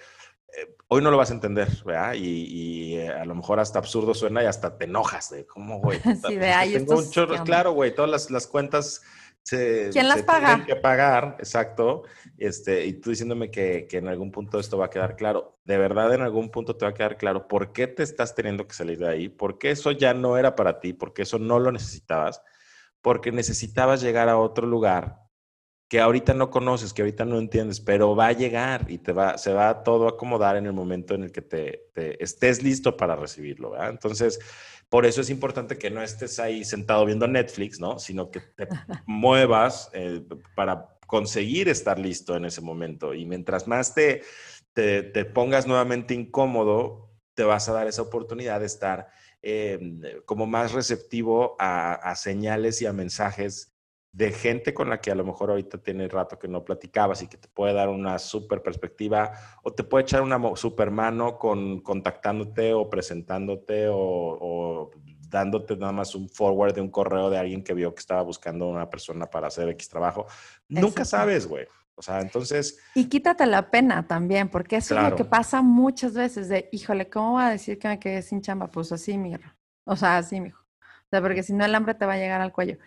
hoy 0.93 1.01
no 1.01 1.09
lo 1.09 1.17
vas 1.17 1.31
a 1.31 1.33
entender, 1.33 1.67
¿verdad? 1.83 2.13
Y, 2.13 2.95
eh, 2.97 3.09
a 3.09 3.25
lo 3.25 3.33
mejor 3.33 3.59
hasta 3.59 3.79
absurdo 3.79 4.13
suena 4.13 4.43
y 4.43 4.45
hasta 4.45 4.77
te 4.77 4.85
enojas 4.85 5.31
de 5.31 5.45
cómo, 5.45 5.79
güey. 5.79 5.99
sí, 6.27 6.35
de 6.35 6.51
ahí 6.51 6.73
tengo 6.73 6.99
un 6.99 7.09
chorro, 7.09 7.43
claro, 7.43 7.71
güey, 7.71 7.95
todas 7.95 8.29
las, 8.29 8.45
cuentas 8.45 9.01
se, 9.41 9.89
¿Quién 9.91 10.07
las 10.07 10.21
paga? 10.21 10.47
tienen 10.49 10.65
que 10.67 10.75
pagar, 10.75 11.37
exacto. 11.39 12.03
Este, 12.37 12.85
y 12.85 12.93
tú 12.93 13.09
diciéndome 13.09 13.49
que, 13.49 13.87
que, 13.89 13.97
en 13.97 14.07
algún 14.07 14.31
punto 14.31 14.59
esto 14.59 14.77
va 14.77 14.85
a 14.85 14.89
quedar 14.91 15.15
claro. 15.15 15.57
De 15.65 15.79
verdad, 15.79 16.13
en 16.13 16.21
algún 16.21 16.51
punto 16.51 16.75
te 16.75 16.85
va 16.85 16.91
a 16.91 16.93
quedar 16.93 17.17
claro 17.17 17.47
por 17.47 17.73
qué 17.73 17.87
te 17.87 18.03
estás 18.03 18.35
teniendo 18.35 18.67
que 18.67 18.75
salir 18.75 18.99
de 18.99 19.09
ahí, 19.09 19.29
por 19.29 19.57
qué 19.57 19.71
eso 19.71 19.91
ya 19.91 20.13
no 20.13 20.37
era 20.37 20.55
para 20.55 20.79
ti, 20.79 20.93
porque 20.93 21.23
eso 21.23 21.39
no 21.39 21.57
lo 21.57 21.71
necesitabas, 21.71 22.43
porque 23.01 23.31
necesitabas 23.31 23.99
llegar 23.99 24.29
a 24.29 24.37
otro 24.37 24.67
lugar 24.67 25.22
que 25.93 25.99
ahorita 25.99 26.33
no 26.33 26.49
conoces, 26.49 26.91
que 26.91 27.03
ahorita 27.03 27.23
no 27.23 27.37
entiendes, 27.37 27.79
pero 27.79 28.15
va 28.15 28.25
a 28.25 28.31
llegar 28.31 28.87
y 28.89 28.97
te 28.97 29.11
va, 29.11 29.37
se 29.37 29.53
va 29.53 29.83
todo 29.83 30.07
a 30.07 30.09
acomodar 30.13 30.55
en 30.55 30.65
el 30.65 30.73
momento 30.73 31.13
en 31.13 31.21
el 31.21 31.31
que 31.31 31.43
te, 31.43 31.87
estés 32.19 32.63
listo 32.63 32.97
para 32.97 33.15
recibirlo, 33.15 33.69
¿verdad? 33.69 33.91
Entonces, 33.91 34.39
por 34.89 35.05
eso 35.05 35.21
es 35.21 35.29
importante 35.29 35.77
que 35.77 35.91
no 35.91 36.01
estés 36.01 36.39
ahí 36.39 36.65
sentado 36.65 37.05
viendo 37.05 37.27
Netflix, 37.27 37.79
¿no? 37.79 37.99
Sino 37.99 38.31
que 38.31 38.39
te 38.39 38.67
muevas 39.05 39.91
eh, 39.93 40.23
para 40.55 40.97
conseguir 41.05 41.69
estar 41.69 41.99
listo 41.99 42.35
en 42.35 42.45
ese 42.45 42.61
momento. 42.61 43.13
Y 43.13 43.25
mientras 43.27 43.67
más 43.67 43.93
te, 43.93 44.23
te, 44.73 45.25
pongas 45.25 45.67
nuevamente 45.67 46.15
incómodo, 46.15 47.11
te 47.35 47.43
vas 47.43 47.69
a 47.69 47.73
dar 47.73 47.85
esa 47.85 48.01
oportunidad 48.01 48.61
de 48.61 48.65
estar 48.65 49.09
eh, 49.43 50.23
como 50.25 50.47
más 50.47 50.71
receptivo 50.71 51.55
a, 51.59 51.93
a 51.93 52.15
señales 52.15 52.81
y 52.81 52.87
a 52.87 52.93
mensajes 52.93 53.72
de 54.13 54.31
gente 54.31 54.75
con 54.75 54.91
la 54.91 55.01
que 55.01 55.09
a 55.09 55.15
lo 55.15 55.25
mejor 55.25 55.49
ahorita 55.49 55.79
tiene 55.79 56.07
rato 56.07 56.37
que 56.37 56.47
no 56.47 56.63
platicabas 56.63 57.23
y 57.23 57.27
que 57.27 57.37
te 57.37 57.47
puede 57.47 57.73
dar 57.73 57.89
una 57.89 58.19
super 58.19 58.61
perspectiva 58.61 59.31
o 59.63 59.73
te 59.73 59.83
puede 59.83 60.03
echar 60.03 60.21
una 60.21 60.39
super 60.55 60.91
mano 60.91 61.39
con 61.39 61.81
contactándote 61.81 62.73
o 62.73 62.89
presentándote 62.89 63.87
o, 63.89 64.91
dándote 65.29 65.75
nada 65.77 65.91
más 65.91 66.13
un 66.13 66.29
forward 66.29 66.75
de 66.75 66.81
un 66.81 66.91
correo 66.91 67.31
de 67.31 67.39
alguien 67.39 67.63
que 67.63 67.73
vio 67.73 67.95
que 67.95 68.01
estaba 68.01 68.21
buscando 68.21 68.69
una 68.69 68.87
persona 68.87 69.25
para 69.25 69.47
hacer 69.47 69.67
X 69.69 69.89
trabajo. 69.89 70.27
Nunca 70.69 71.05
sabes, 71.05 71.47
güey. 71.47 71.65
O 71.95 72.03
sea, 72.03 72.21
entonces... 72.21 72.77
Y 72.93 73.09
quítate 73.09 73.47
la 73.47 73.71
pena 73.71 74.05
también, 74.05 74.47
porque 74.49 74.75
eso 74.75 74.95
es 74.95 75.09
lo 75.09 75.15
que 75.15 75.25
pasa 75.25 75.63
muchas 75.63 76.13
veces 76.13 76.49
de, 76.49 76.69
híjole, 76.71 77.09
¿cómo 77.09 77.31
voy 77.31 77.43
a 77.45 77.49
decir 77.49 77.79
que 77.79 77.87
me 77.87 77.99
quedé 77.99 78.21
sin 78.21 78.41
chamba? 78.41 78.67
Pues 78.67 78.91
así, 78.91 79.17
mijo. 79.17 79.41
O 79.85 79.95
sea, 79.95 80.17
así, 80.17 80.39
mijo. 80.39 80.61
O 80.61 81.09
sea, 81.09 81.19
porque 81.19 81.41
si 81.41 81.53
no 81.53 81.65
el 81.65 81.73
hambre 81.73 81.95
te 81.95 82.05
va 82.05 82.13
a 82.13 82.17
llegar 82.17 82.41
al 82.41 82.51
cuello 82.51 82.77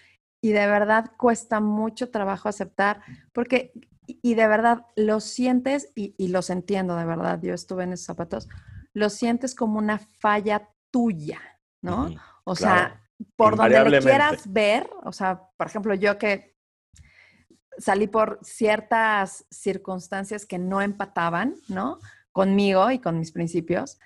y 0.41 0.53
de 0.53 0.67
verdad 0.67 1.13
cuesta 1.17 1.61
mucho 1.61 2.11
trabajo 2.11 2.49
aceptar, 2.49 3.01
porque, 3.33 3.73
y 4.07 4.35
de 4.35 4.47
verdad 4.47 4.87
lo 4.97 5.21
sientes, 5.21 5.93
y, 5.95 6.15
y 6.19 6.29
los 6.29 6.51
entiendo 6.51 6.97
de 6.97 7.05
verdad, 7.05 7.41
yo 7.43 7.55
estuve 7.55 7.85
en 7.85 7.93
esos 7.93 8.07
zapatos, 8.07 8.49
lo 8.93 9.11
sientes 9.11 9.55
como 9.55 9.79
una 9.79 9.99
falla 9.99 10.69
tuya, 10.91 11.41
¿no? 11.83 12.11
o 12.45 12.55
sea, 12.55 13.03
por 13.35 13.57
donde 13.57 13.85
le 13.91 14.01
quieras 14.01 14.53
ver, 14.53 14.89
o 15.05 15.13
sea, 15.13 15.43
por 15.57 15.67
ejemplo, 15.67 15.95
yo 15.95 16.19
que 16.19 16.57
salí 17.79 18.07
por 18.07 18.39
ciertas 18.43 19.45
circunstancias 19.51 20.47
que 20.47 20.59
no 20.59 20.81
empataban, 20.81 21.55
¿no? 21.69 21.99
Conmigo 22.33 22.91
y 22.91 22.99
con 22.99 23.19
mis 23.19 23.33
principios. 23.33 23.99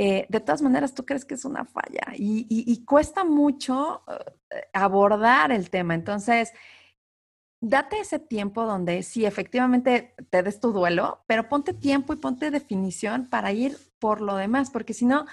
Eh, 0.00 0.26
de 0.28 0.40
todas 0.40 0.62
maneras, 0.62 0.94
tú 0.94 1.04
crees 1.04 1.24
que 1.24 1.34
es 1.34 1.44
una 1.44 1.64
falla 1.64 2.12
y, 2.14 2.84
cuesta 2.84 3.24
mucho 3.24 4.02
eh, 4.50 4.62
abordar 4.72 5.50
el 5.50 5.70
tema. 5.70 5.94
Entonces, 5.94 6.52
date 7.60 7.98
ese 7.98 8.20
tiempo 8.20 8.64
donde 8.64 9.02
sí, 9.02 9.26
efectivamente 9.26 10.14
te 10.30 10.42
des 10.44 10.60
tu 10.60 10.72
duelo, 10.72 11.24
pero 11.26 11.48
ponte 11.48 11.74
tiempo 11.74 12.12
y 12.12 12.16
ponte 12.16 12.52
definición 12.52 13.28
para 13.28 13.52
ir 13.52 13.76
por 13.98 14.20
lo 14.20 14.36
demás, 14.36 14.70
porque 14.70 14.94
si 14.94 15.04
no, 15.04 15.26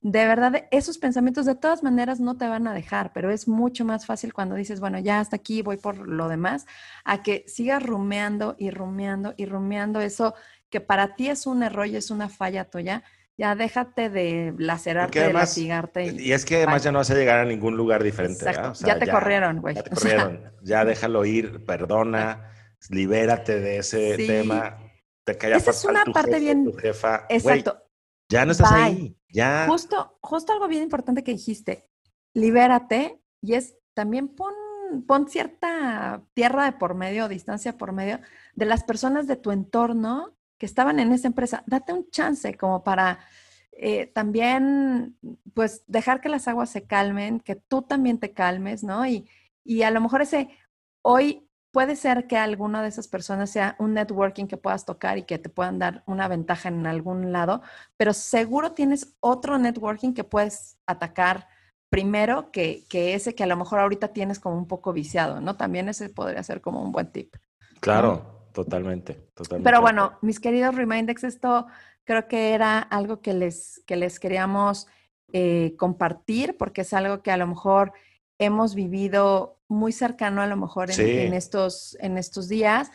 de 0.00 0.26
verdad, 0.26 0.66
esos 0.72 0.98
pensamientos 0.98 1.46
de 1.46 1.54
todas 1.54 1.84
maneras 1.84 2.18
no 2.18 2.36
te 2.36 2.48
van 2.48 2.66
a 2.66 2.74
dejar, 2.74 3.12
pero 3.12 3.30
es 3.30 3.46
mucho 3.46 3.84
más 3.84 4.06
fácil 4.06 4.32
cuando 4.32 4.56
dices, 4.56 4.80
bueno, 4.80 4.98
ya 4.98 5.20
hasta 5.20 5.36
aquí 5.36 5.62
voy 5.62 5.76
por 5.76 6.08
lo 6.08 6.28
demás, 6.28 6.66
a 7.04 7.22
que 7.22 7.44
sigas 7.46 7.84
rumeando 7.84 8.56
y 8.58 8.70
rumeando 8.70 9.34
y 9.36 9.46
rumeando 9.46 10.00
eso 10.00 10.34
que 10.70 10.80
para 10.80 11.14
ti 11.14 11.28
es 11.28 11.46
un 11.46 11.62
error 11.62 11.86
y 11.86 11.96
es 11.96 12.10
una 12.10 12.28
falla 12.28 12.64
tuya 12.68 13.04
ya 13.38 13.54
déjate 13.54 14.10
de 14.10 14.52
lacerarte, 14.58 15.20
de 15.20 15.32
latigarte. 15.32 16.06
Y, 16.18 16.32
es 16.32 16.44
que 16.44 16.56
además 16.56 16.82
ya 16.82 16.90
no 16.90 16.98
vas 16.98 17.10
a 17.10 17.14
llegar 17.14 17.38
a 17.38 17.44
ningún 17.44 17.76
lugar 17.76 18.02
diferente. 18.02 18.44
ya 18.44 18.98
te 18.98 19.08
corrieron, 19.08 19.60
güey. 19.60 19.76
Ya 19.76 19.82
te 19.84 19.90
corrieron. 19.94 20.52
ya 20.62 20.84
déjalo 20.84 21.24
ir, 21.24 21.64
perdona, 21.64 22.50
libérate 22.90 23.60
de 23.60 23.78
ese 23.78 24.16
tema. 24.16 24.76
Te 25.24 25.38
Esa 25.54 25.70
es 25.70 25.84
una 25.84 26.04
parte 26.06 26.40
bien. 26.40 26.72
jefa. 26.78 27.26
Exacto. 27.28 27.80
ya 28.28 28.44
no 28.44 28.52
estás 28.52 28.72
ahí. 28.72 29.16
Ya. 29.30 29.66
Justo, 29.68 30.18
justo 30.20 30.52
algo 30.52 30.66
bien 30.66 30.82
importante 30.82 31.22
que 31.22 31.32
dijiste. 31.32 31.88
Libérate 32.34 33.22
y 33.40 33.54
es 33.54 33.76
también 33.94 34.28
pon, 34.28 34.54
pon 35.06 35.28
cierta 35.28 36.24
tierra 36.34 36.64
de 36.64 36.72
por 36.72 36.94
medio, 36.94 37.28
distancia 37.28 37.76
por 37.76 37.92
medio 37.92 38.20
de 38.54 38.64
las 38.64 38.82
personas 38.82 39.28
de 39.28 39.36
tu 39.36 39.52
entorno 39.52 40.37
que 40.58 40.66
estaban 40.66 41.00
en 41.00 41.12
esa 41.12 41.28
empresa, 41.28 41.62
date 41.66 41.92
un 41.92 42.10
chance 42.10 42.56
como 42.56 42.82
para 42.82 43.20
eh, 43.72 44.06
también, 44.06 45.16
pues, 45.54 45.84
dejar 45.86 46.20
que 46.20 46.28
las 46.28 46.48
aguas 46.48 46.68
se 46.68 46.84
calmen, 46.84 47.38
que 47.38 47.54
tú 47.54 47.82
también 47.82 48.18
te 48.18 48.32
calmes, 48.32 48.82
¿no? 48.82 49.06
Y, 49.06 49.28
y 49.64 49.82
a 49.82 49.90
lo 49.92 50.00
mejor 50.00 50.20
ese, 50.20 50.50
hoy 51.02 51.48
puede 51.70 51.94
ser 51.94 52.26
que 52.26 52.36
alguna 52.36 52.82
de 52.82 52.88
esas 52.88 53.06
personas 53.06 53.50
sea 53.50 53.76
un 53.78 53.94
networking 53.94 54.46
que 54.46 54.56
puedas 54.56 54.84
tocar 54.84 55.16
y 55.16 55.22
que 55.22 55.38
te 55.38 55.48
puedan 55.48 55.78
dar 55.78 56.02
una 56.06 56.26
ventaja 56.26 56.68
en 56.68 56.86
algún 56.88 57.30
lado, 57.30 57.62
pero 57.96 58.12
seguro 58.12 58.72
tienes 58.72 59.14
otro 59.20 59.58
networking 59.58 60.12
que 60.12 60.24
puedes 60.24 60.78
atacar 60.86 61.46
primero 61.88 62.50
que, 62.50 62.84
que 62.88 63.14
ese 63.14 63.34
que 63.36 63.44
a 63.44 63.46
lo 63.46 63.56
mejor 63.56 63.78
ahorita 63.78 64.08
tienes 64.08 64.40
como 64.40 64.56
un 64.56 64.66
poco 64.66 64.92
viciado, 64.92 65.40
¿no? 65.40 65.56
También 65.56 65.88
ese 65.88 66.08
podría 66.08 66.42
ser 66.42 66.60
como 66.60 66.82
un 66.82 66.90
buen 66.90 67.12
tip. 67.12 67.36
Claro. 67.80 68.37
Totalmente, 68.52 69.14
totalmente. 69.34 69.68
Pero 69.68 69.80
bueno, 69.80 70.18
mis 70.22 70.40
queridos 70.40 70.74
Remindex, 70.74 71.24
esto 71.24 71.66
creo 72.04 72.26
que 72.26 72.54
era 72.54 72.78
algo 72.78 73.20
que 73.20 73.34
les, 73.34 73.82
que 73.86 73.96
les 73.96 74.18
queríamos 74.18 74.86
eh, 75.32 75.74
compartir 75.76 76.56
porque 76.56 76.80
es 76.80 76.94
algo 76.94 77.22
que 77.22 77.30
a 77.30 77.36
lo 77.36 77.46
mejor 77.46 77.92
hemos 78.38 78.74
vivido 78.74 79.58
muy 79.68 79.92
cercano 79.92 80.40
a 80.40 80.46
lo 80.46 80.56
mejor 80.56 80.90
en, 80.90 81.34
estos, 81.34 81.96
en 82.00 82.16
estos 82.16 82.48
días. 82.48 82.90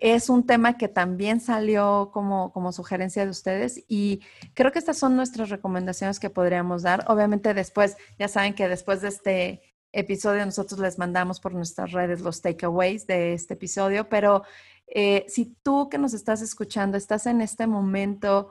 Es 0.00 0.28
un 0.28 0.46
tema 0.46 0.76
que 0.76 0.86
también 0.86 1.40
salió 1.40 2.10
como, 2.12 2.52
como 2.52 2.72
sugerencia 2.72 3.24
de 3.24 3.30
ustedes 3.30 3.82
y 3.88 4.20
creo 4.54 4.70
que 4.70 4.78
estas 4.78 4.98
son 4.98 5.16
nuestras 5.16 5.48
recomendaciones 5.48 6.20
que 6.20 6.30
podríamos 6.30 6.82
dar. 6.82 7.04
Obviamente 7.08 7.54
después, 7.54 7.96
ya 8.18 8.28
saben 8.28 8.54
que 8.54 8.68
después 8.68 9.00
de 9.00 9.08
este 9.08 9.62
episodio 9.92 10.44
nosotros 10.44 10.78
les 10.78 10.98
mandamos 10.98 11.40
por 11.40 11.54
nuestras 11.54 11.92
redes 11.92 12.20
los 12.20 12.42
takeaways 12.42 13.06
de 13.06 13.32
este 13.32 13.54
episodio, 13.54 14.08
pero 14.08 14.44
eh, 14.90 15.24
si 15.28 15.56
tú 15.62 15.88
que 15.88 15.98
nos 15.98 16.14
estás 16.14 16.40
escuchando 16.42 16.96
estás 16.96 17.26
en 17.26 17.40
este 17.40 17.66
momento 17.66 18.50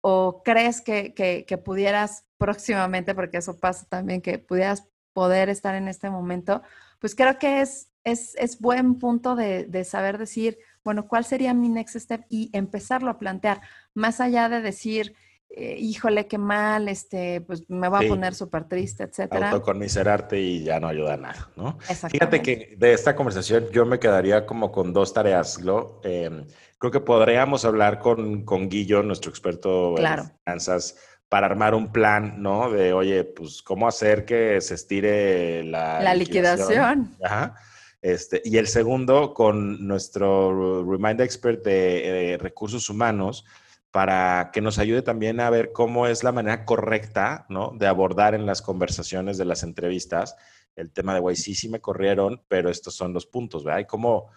o 0.00 0.42
crees 0.44 0.80
que, 0.80 1.14
que, 1.14 1.58
pudieras 1.58 2.24
próximamente, 2.36 3.14
porque 3.14 3.38
eso 3.38 3.58
pasa 3.58 3.86
también, 3.88 4.20
que 4.20 4.38
pudieras 4.38 4.86
poder 5.12 5.48
estar 5.48 5.74
en 5.74 5.88
este 5.88 6.08
momento, 6.10 6.62
pues 7.00 7.14
creo 7.14 7.38
que 7.38 7.60
es, 7.60 7.90
es, 8.04 8.34
es 8.36 8.60
buen 8.60 8.98
punto 8.98 9.34
de, 9.34 9.64
de, 9.64 9.84
saber 9.84 10.18
decir, 10.18 10.58
bueno, 10.84 11.08
¿cuál 11.08 11.24
sería 11.24 11.52
mi 11.54 11.68
next 11.68 11.96
step? 11.96 12.24
Y 12.28 12.50
empezarlo 12.52 13.10
a 13.10 13.18
plantear, 13.18 13.60
más 13.94 14.20
allá 14.20 14.48
de 14.48 14.60
decir, 14.60 15.14
eh, 15.50 15.76
híjole, 15.78 16.26
qué 16.26 16.36
mal, 16.36 16.88
este, 16.88 17.40
pues 17.40 17.64
me 17.68 17.88
va 17.88 18.00
a 18.00 18.02
poner 18.02 18.34
súper 18.34 18.64
triste, 18.64 19.04
etcétera. 19.04 19.50
Autoconmiserarte 19.50 20.38
y 20.38 20.62
ya 20.62 20.78
no 20.78 20.88
ayuda 20.88 21.14
a 21.14 21.16
nada, 21.16 21.50
¿no? 21.56 21.78
Fíjate 21.80 22.42
que 22.42 22.76
de 22.78 22.92
esta 22.92 23.16
conversación 23.16 23.66
yo 23.72 23.86
me 23.86 23.98
quedaría 23.98 24.44
como 24.44 24.70
con 24.70 24.92
dos 24.92 25.14
tareas, 25.14 25.58
Glo. 25.58 26.00
Em, 26.04 26.46
creo 26.78 26.92
que 26.92 27.00
podríamos 27.00 27.64
hablar 27.64 27.98
con, 27.98 28.44
con 28.44 28.68
Guillo, 28.68 29.02
nuestro 29.02 29.30
experto 29.30 29.96
en 29.98 30.30
finanzas, 30.44 30.96
para 31.30 31.46
armar 31.46 31.74
un 31.74 31.92
plan, 31.92 32.42
¿no? 32.42 32.70
De, 32.70 32.92
oye, 32.92 33.24
pues, 33.24 33.62
¿cómo 33.62 33.88
hacer 33.88 34.26
que 34.26 34.60
se 34.60 34.74
estire 34.74 35.64
la, 35.64 36.00
la 36.02 36.14
liquidación? 36.14 37.16
Ajá. 37.22 37.56
Este, 38.00 38.42
y 38.44 38.58
el 38.58 38.68
segundo, 38.68 39.34
con 39.34 39.86
nuestro 39.86 40.84
Remind 40.84 41.20
Expert 41.20 41.64
de 41.64 42.34
eh, 42.34 42.38
recursos 42.38 42.88
humanos, 42.90 43.44
para 43.90 44.50
que 44.52 44.60
nos 44.60 44.78
ayude 44.78 45.02
también 45.02 45.40
a 45.40 45.50
ver 45.50 45.72
cómo 45.72 46.06
es 46.06 46.22
la 46.24 46.32
manera 46.32 46.64
correcta, 46.64 47.46
¿no? 47.48 47.72
De 47.76 47.86
abordar 47.86 48.34
en 48.34 48.46
las 48.46 48.62
conversaciones 48.62 49.38
de 49.38 49.44
las 49.44 49.62
entrevistas 49.62 50.36
el 50.78 50.92
tema 50.92 51.12
de, 51.12 51.20
güey, 51.20 51.34
sí, 51.34 51.54
sí 51.54 51.68
me 51.68 51.80
corrieron, 51.80 52.42
pero 52.46 52.70
estos 52.70 52.94
son 52.94 53.12
los 53.12 53.26
puntos, 53.26 53.64
¿verdad? 53.64 53.80
Y 53.80 53.86
cómo, 53.86 54.30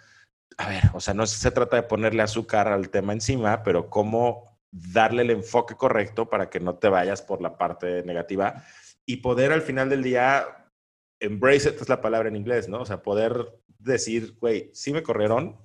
a 0.58 0.70
ver, 0.70 0.84
o 0.94 1.00
sea, 1.00 1.14
no 1.14 1.28
se 1.28 1.52
trata 1.52 1.76
de 1.76 1.84
ponerle 1.84 2.24
azúcar 2.24 2.68
al 2.68 2.90
tema 2.90 3.14
encima, 3.14 3.62
pero 3.62 3.90
cómo 3.90 4.60
darle 4.72 5.22
el 5.22 5.30
enfoque 5.30 5.76
correcto 5.76 6.30
para 6.30 6.50
que 6.50 6.60
no 6.60 6.76
te 6.76 6.90
vayas 6.90 7.22
por 7.22 7.42
la 7.42 7.58
parte 7.58 8.04
negativa 8.04 8.64
y 9.06 9.18
poder 9.18 9.52
al 9.52 9.62
final 9.62 9.90
del 9.90 10.02
día, 10.02 10.72
embrace 11.20 11.70
it 11.70 11.82
es 11.82 11.90
la 11.90 12.02
palabra 12.02 12.30
en 12.30 12.36
inglés, 12.36 12.68
¿no? 12.68 12.82
O 12.82 12.86
sea, 12.86 13.04
poder 13.04 13.60
decir, 13.78 14.36
güey, 14.40 14.72
sí 14.74 14.94
me 14.94 15.04
corrieron 15.04 15.60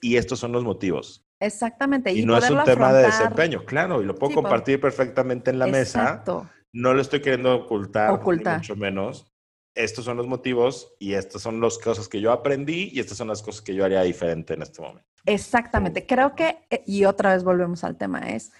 y 0.00 0.16
estos 0.16 0.38
son 0.38 0.52
los 0.52 0.62
motivos. 0.62 1.26
Exactamente. 1.40 2.12
Y, 2.12 2.24
no 2.24 2.36
es 2.36 2.50
un 2.50 2.62
tema 2.64 2.92
de 2.92 3.06
desempeño, 3.06 3.64
claro, 3.64 4.02
y 4.02 4.04
lo 4.04 4.14
puedo 4.14 4.34
compartir 4.34 4.80
perfectamente 4.80 5.50
en 5.50 5.58
la 5.58 5.66
Exacto. 5.68 6.44
mesa. 6.44 6.54
No 6.72 6.94
lo 6.94 7.00
estoy 7.00 7.20
queriendo 7.20 7.54
ocultar, 7.54 8.10
ocultar. 8.10 8.58
mucho 8.58 8.76
menos. 8.76 9.26
Estos 9.74 10.04
son 10.04 10.16
los 10.16 10.26
motivos 10.26 10.94
y 10.98 11.14
estas 11.14 11.42
son 11.42 11.60
las 11.60 11.78
cosas 11.78 12.08
que 12.08 12.20
yo 12.20 12.32
aprendí 12.32 12.90
y 12.92 13.00
estas 13.00 13.16
son 13.16 13.28
las 13.28 13.42
cosas 13.42 13.62
que 13.62 13.74
yo 13.74 13.84
haría 13.84 14.02
diferente 14.02 14.54
en 14.54 14.62
este 14.62 14.82
momento. 14.82 15.08
Exactamente. 15.24 16.06
Creo 16.06 16.34
que, 16.34 16.58
eh, 16.70 16.82
y 16.86 17.04
otra 17.04 17.34
vez 17.34 17.44
volvemos 17.44 17.84
al 17.84 17.96
tema, 17.96 18.18
es 18.30 18.52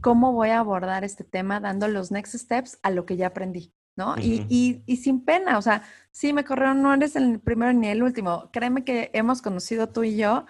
cómo 0.00 0.32
voy 0.32 0.50
a 0.50 0.60
abordar 0.60 1.02
este 1.02 1.24
tema 1.24 1.60
dando 1.60 1.88
los 1.88 2.10
next 2.10 2.34
steps 2.34 2.78
a 2.82 2.90
lo 2.90 3.04
que 3.04 3.16
ya 3.16 3.28
aprendí. 3.28 3.72
¿no? 3.96 4.16
y, 4.18 4.46
y, 4.48 4.82
y, 4.86 4.96
sin 4.96 5.24
pena, 5.26 5.58
o 5.58 5.62
sea, 5.62 5.82
sí 6.10 6.32
me 6.32 6.44
corrieron, 6.44 6.80
no 6.80 6.94
eres 6.94 7.16
el 7.16 7.38
primero 7.38 7.72
ni 7.74 7.88
el 7.88 8.02
último. 8.02 8.48
Créeme 8.50 8.82
que 8.82 9.10
hemos 9.12 9.42
conocido 9.42 9.90
tú 9.90 10.04
y 10.04 10.16
yo 10.16 10.46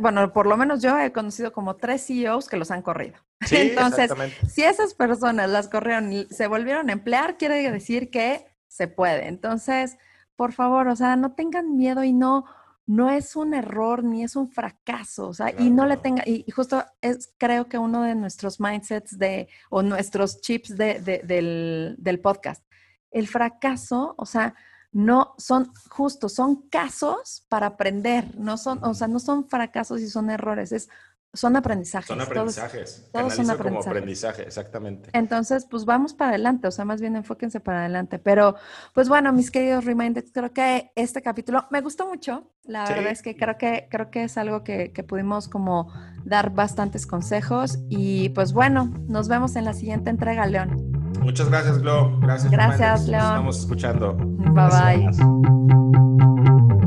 bueno, 0.00 0.32
por 0.32 0.46
lo 0.46 0.56
menos 0.56 0.82
yo 0.82 0.98
he 0.98 1.12
conocido 1.12 1.52
como 1.52 1.76
tres 1.76 2.06
CEOs 2.06 2.48
que 2.48 2.56
los 2.56 2.70
han 2.70 2.82
corrido. 2.82 3.16
Entonces, 3.50 4.10
si 4.48 4.62
esas 4.62 4.94
personas 4.94 5.50
las 5.50 5.68
corrieron 5.68 6.12
y 6.12 6.26
se 6.26 6.46
volvieron 6.46 6.88
a 6.88 6.92
emplear, 6.92 7.36
quiere 7.36 7.70
decir 7.70 8.10
que 8.10 8.46
se 8.68 8.88
puede. 8.88 9.28
Entonces, 9.28 9.96
por 10.36 10.52
favor, 10.52 10.88
o 10.88 10.96
sea, 10.96 11.16
no 11.16 11.32
tengan 11.32 11.76
miedo 11.76 12.04
y 12.04 12.12
no, 12.12 12.44
no 12.86 13.10
es 13.10 13.36
un 13.36 13.54
error 13.54 14.04
ni 14.04 14.22
es 14.22 14.36
un 14.36 14.50
fracaso, 14.50 15.28
o 15.28 15.34
sea, 15.34 15.52
y 15.58 15.70
no 15.70 15.86
le 15.86 15.96
tenga, 15.96 16.22
y, 16.26 16.48
justo 16.50 16.84
es 17.00 17.34
creo 17.38 17.68
que 17.68 17.78
uno 17.78 18.02
de 18.02 18.14
nuestros 18.14 18.60
mindsets 18.60 19.18
de, 19.18 19.48
o 19.70 19.82
nuestros 19.82 20.40
chips 20.40 20.76
de, 20.76 21.00
del, 21.24 21.96
del 21.98 22.20
podcast, 22.20 22.62
el 23.10 23.26
fracaso, 23.26 24.14
o 24.18 24.26
sea, 24.26 24.54
no 24.96 25.34
son 25.36 25.70
justos, 25.90 26.32
son 26.32 26.70
casos 26.70 27.44
para 27.50 27.66
aprender, 27.66 28.34
no 28.38 28.56
son, 28.56 28.82
o 28.82 28.94
sea, 28.94 29.08
no 29.08 29.18
son 29.18 29.46
fracasos 29.46 30.00
y 30.00 30.08
son 30.08 30.30
errores, 30.30 30.72
es 30.72 30.88
son 31.34 31.54
aprendizajes. 31.54 32.08
Son 32.08 32.18
aprendizajes. 32.22 33.10
Todos, 33.12 33.34
son 33.34 33.50
aprendizajes. 33.50 33.84
como 33.84 33.90
aprendizaje, 33.90 34.42
exactamente. 34.44 35.10
Entonces, 35.12 35.66
pues 35.66 35.84
vamos 35.84 36.14
para 36.14 36.30
adelante, 36.30 36.66
o 36.66 36.70
sea, 36.70 36.86
más 36.86 37.02
bien 37.02 37.14
enfóquense 37.14 37.60
para 37.60 37.80
adelante. 37.80 38.18
Pero, 38.18 38.56
pues 38.94 39.10
bueno, 39.10 39.34
mis 39.34 39.50
queridos 39.50 39.84
reminders, 39.84 40.30
creo 40.32 40.54
que 40.54 40.92
este 40.94 41.20
capítulo 41.20 41.66
me 41.70 41.82
gustó 41.82 42.06
mucho. 42.06 42.50
La 42.64 42.88
verdad 42.88 43.08
es 43.08 43.20
que 43.20 43.36
creo 43.36 43.58
que 43.58 43.88
creo 43.90 44.10
que 44.10 44.24
es 44.24 44.38
algo 44.38 44.64
que, 44.64 44.92
que, 44.92 45.02
pudimos 45.02 45.46
como 45.46 45.92
dar 46.24 46.54
bastantes 46.54 47.06
consejos. 47.06 47.80
Y 47.90 48.30
pues 48.30 48.54
bueno, 48.54 48.94
nos 49.06 49.28
vemos 49.28 49.56
en 49.56 49.66
la 49.66 49.74
siguiente 49.74 50.08
entrega, 50.08 50.46
León. 50.46 50.95
Muchas 51.20 51.48
gracias, 51.48 51.78
Glo. 51.80 52.18
Gracias. 52.20 52.50
Gracias, 52.50 53.06
Leo. 53.08 53.20
Nos 53.20 53.28
estamos 53.28 53.58
escuchando. 53.60 54.14
Bye 54.14 55.08
bye. 55.10 56.85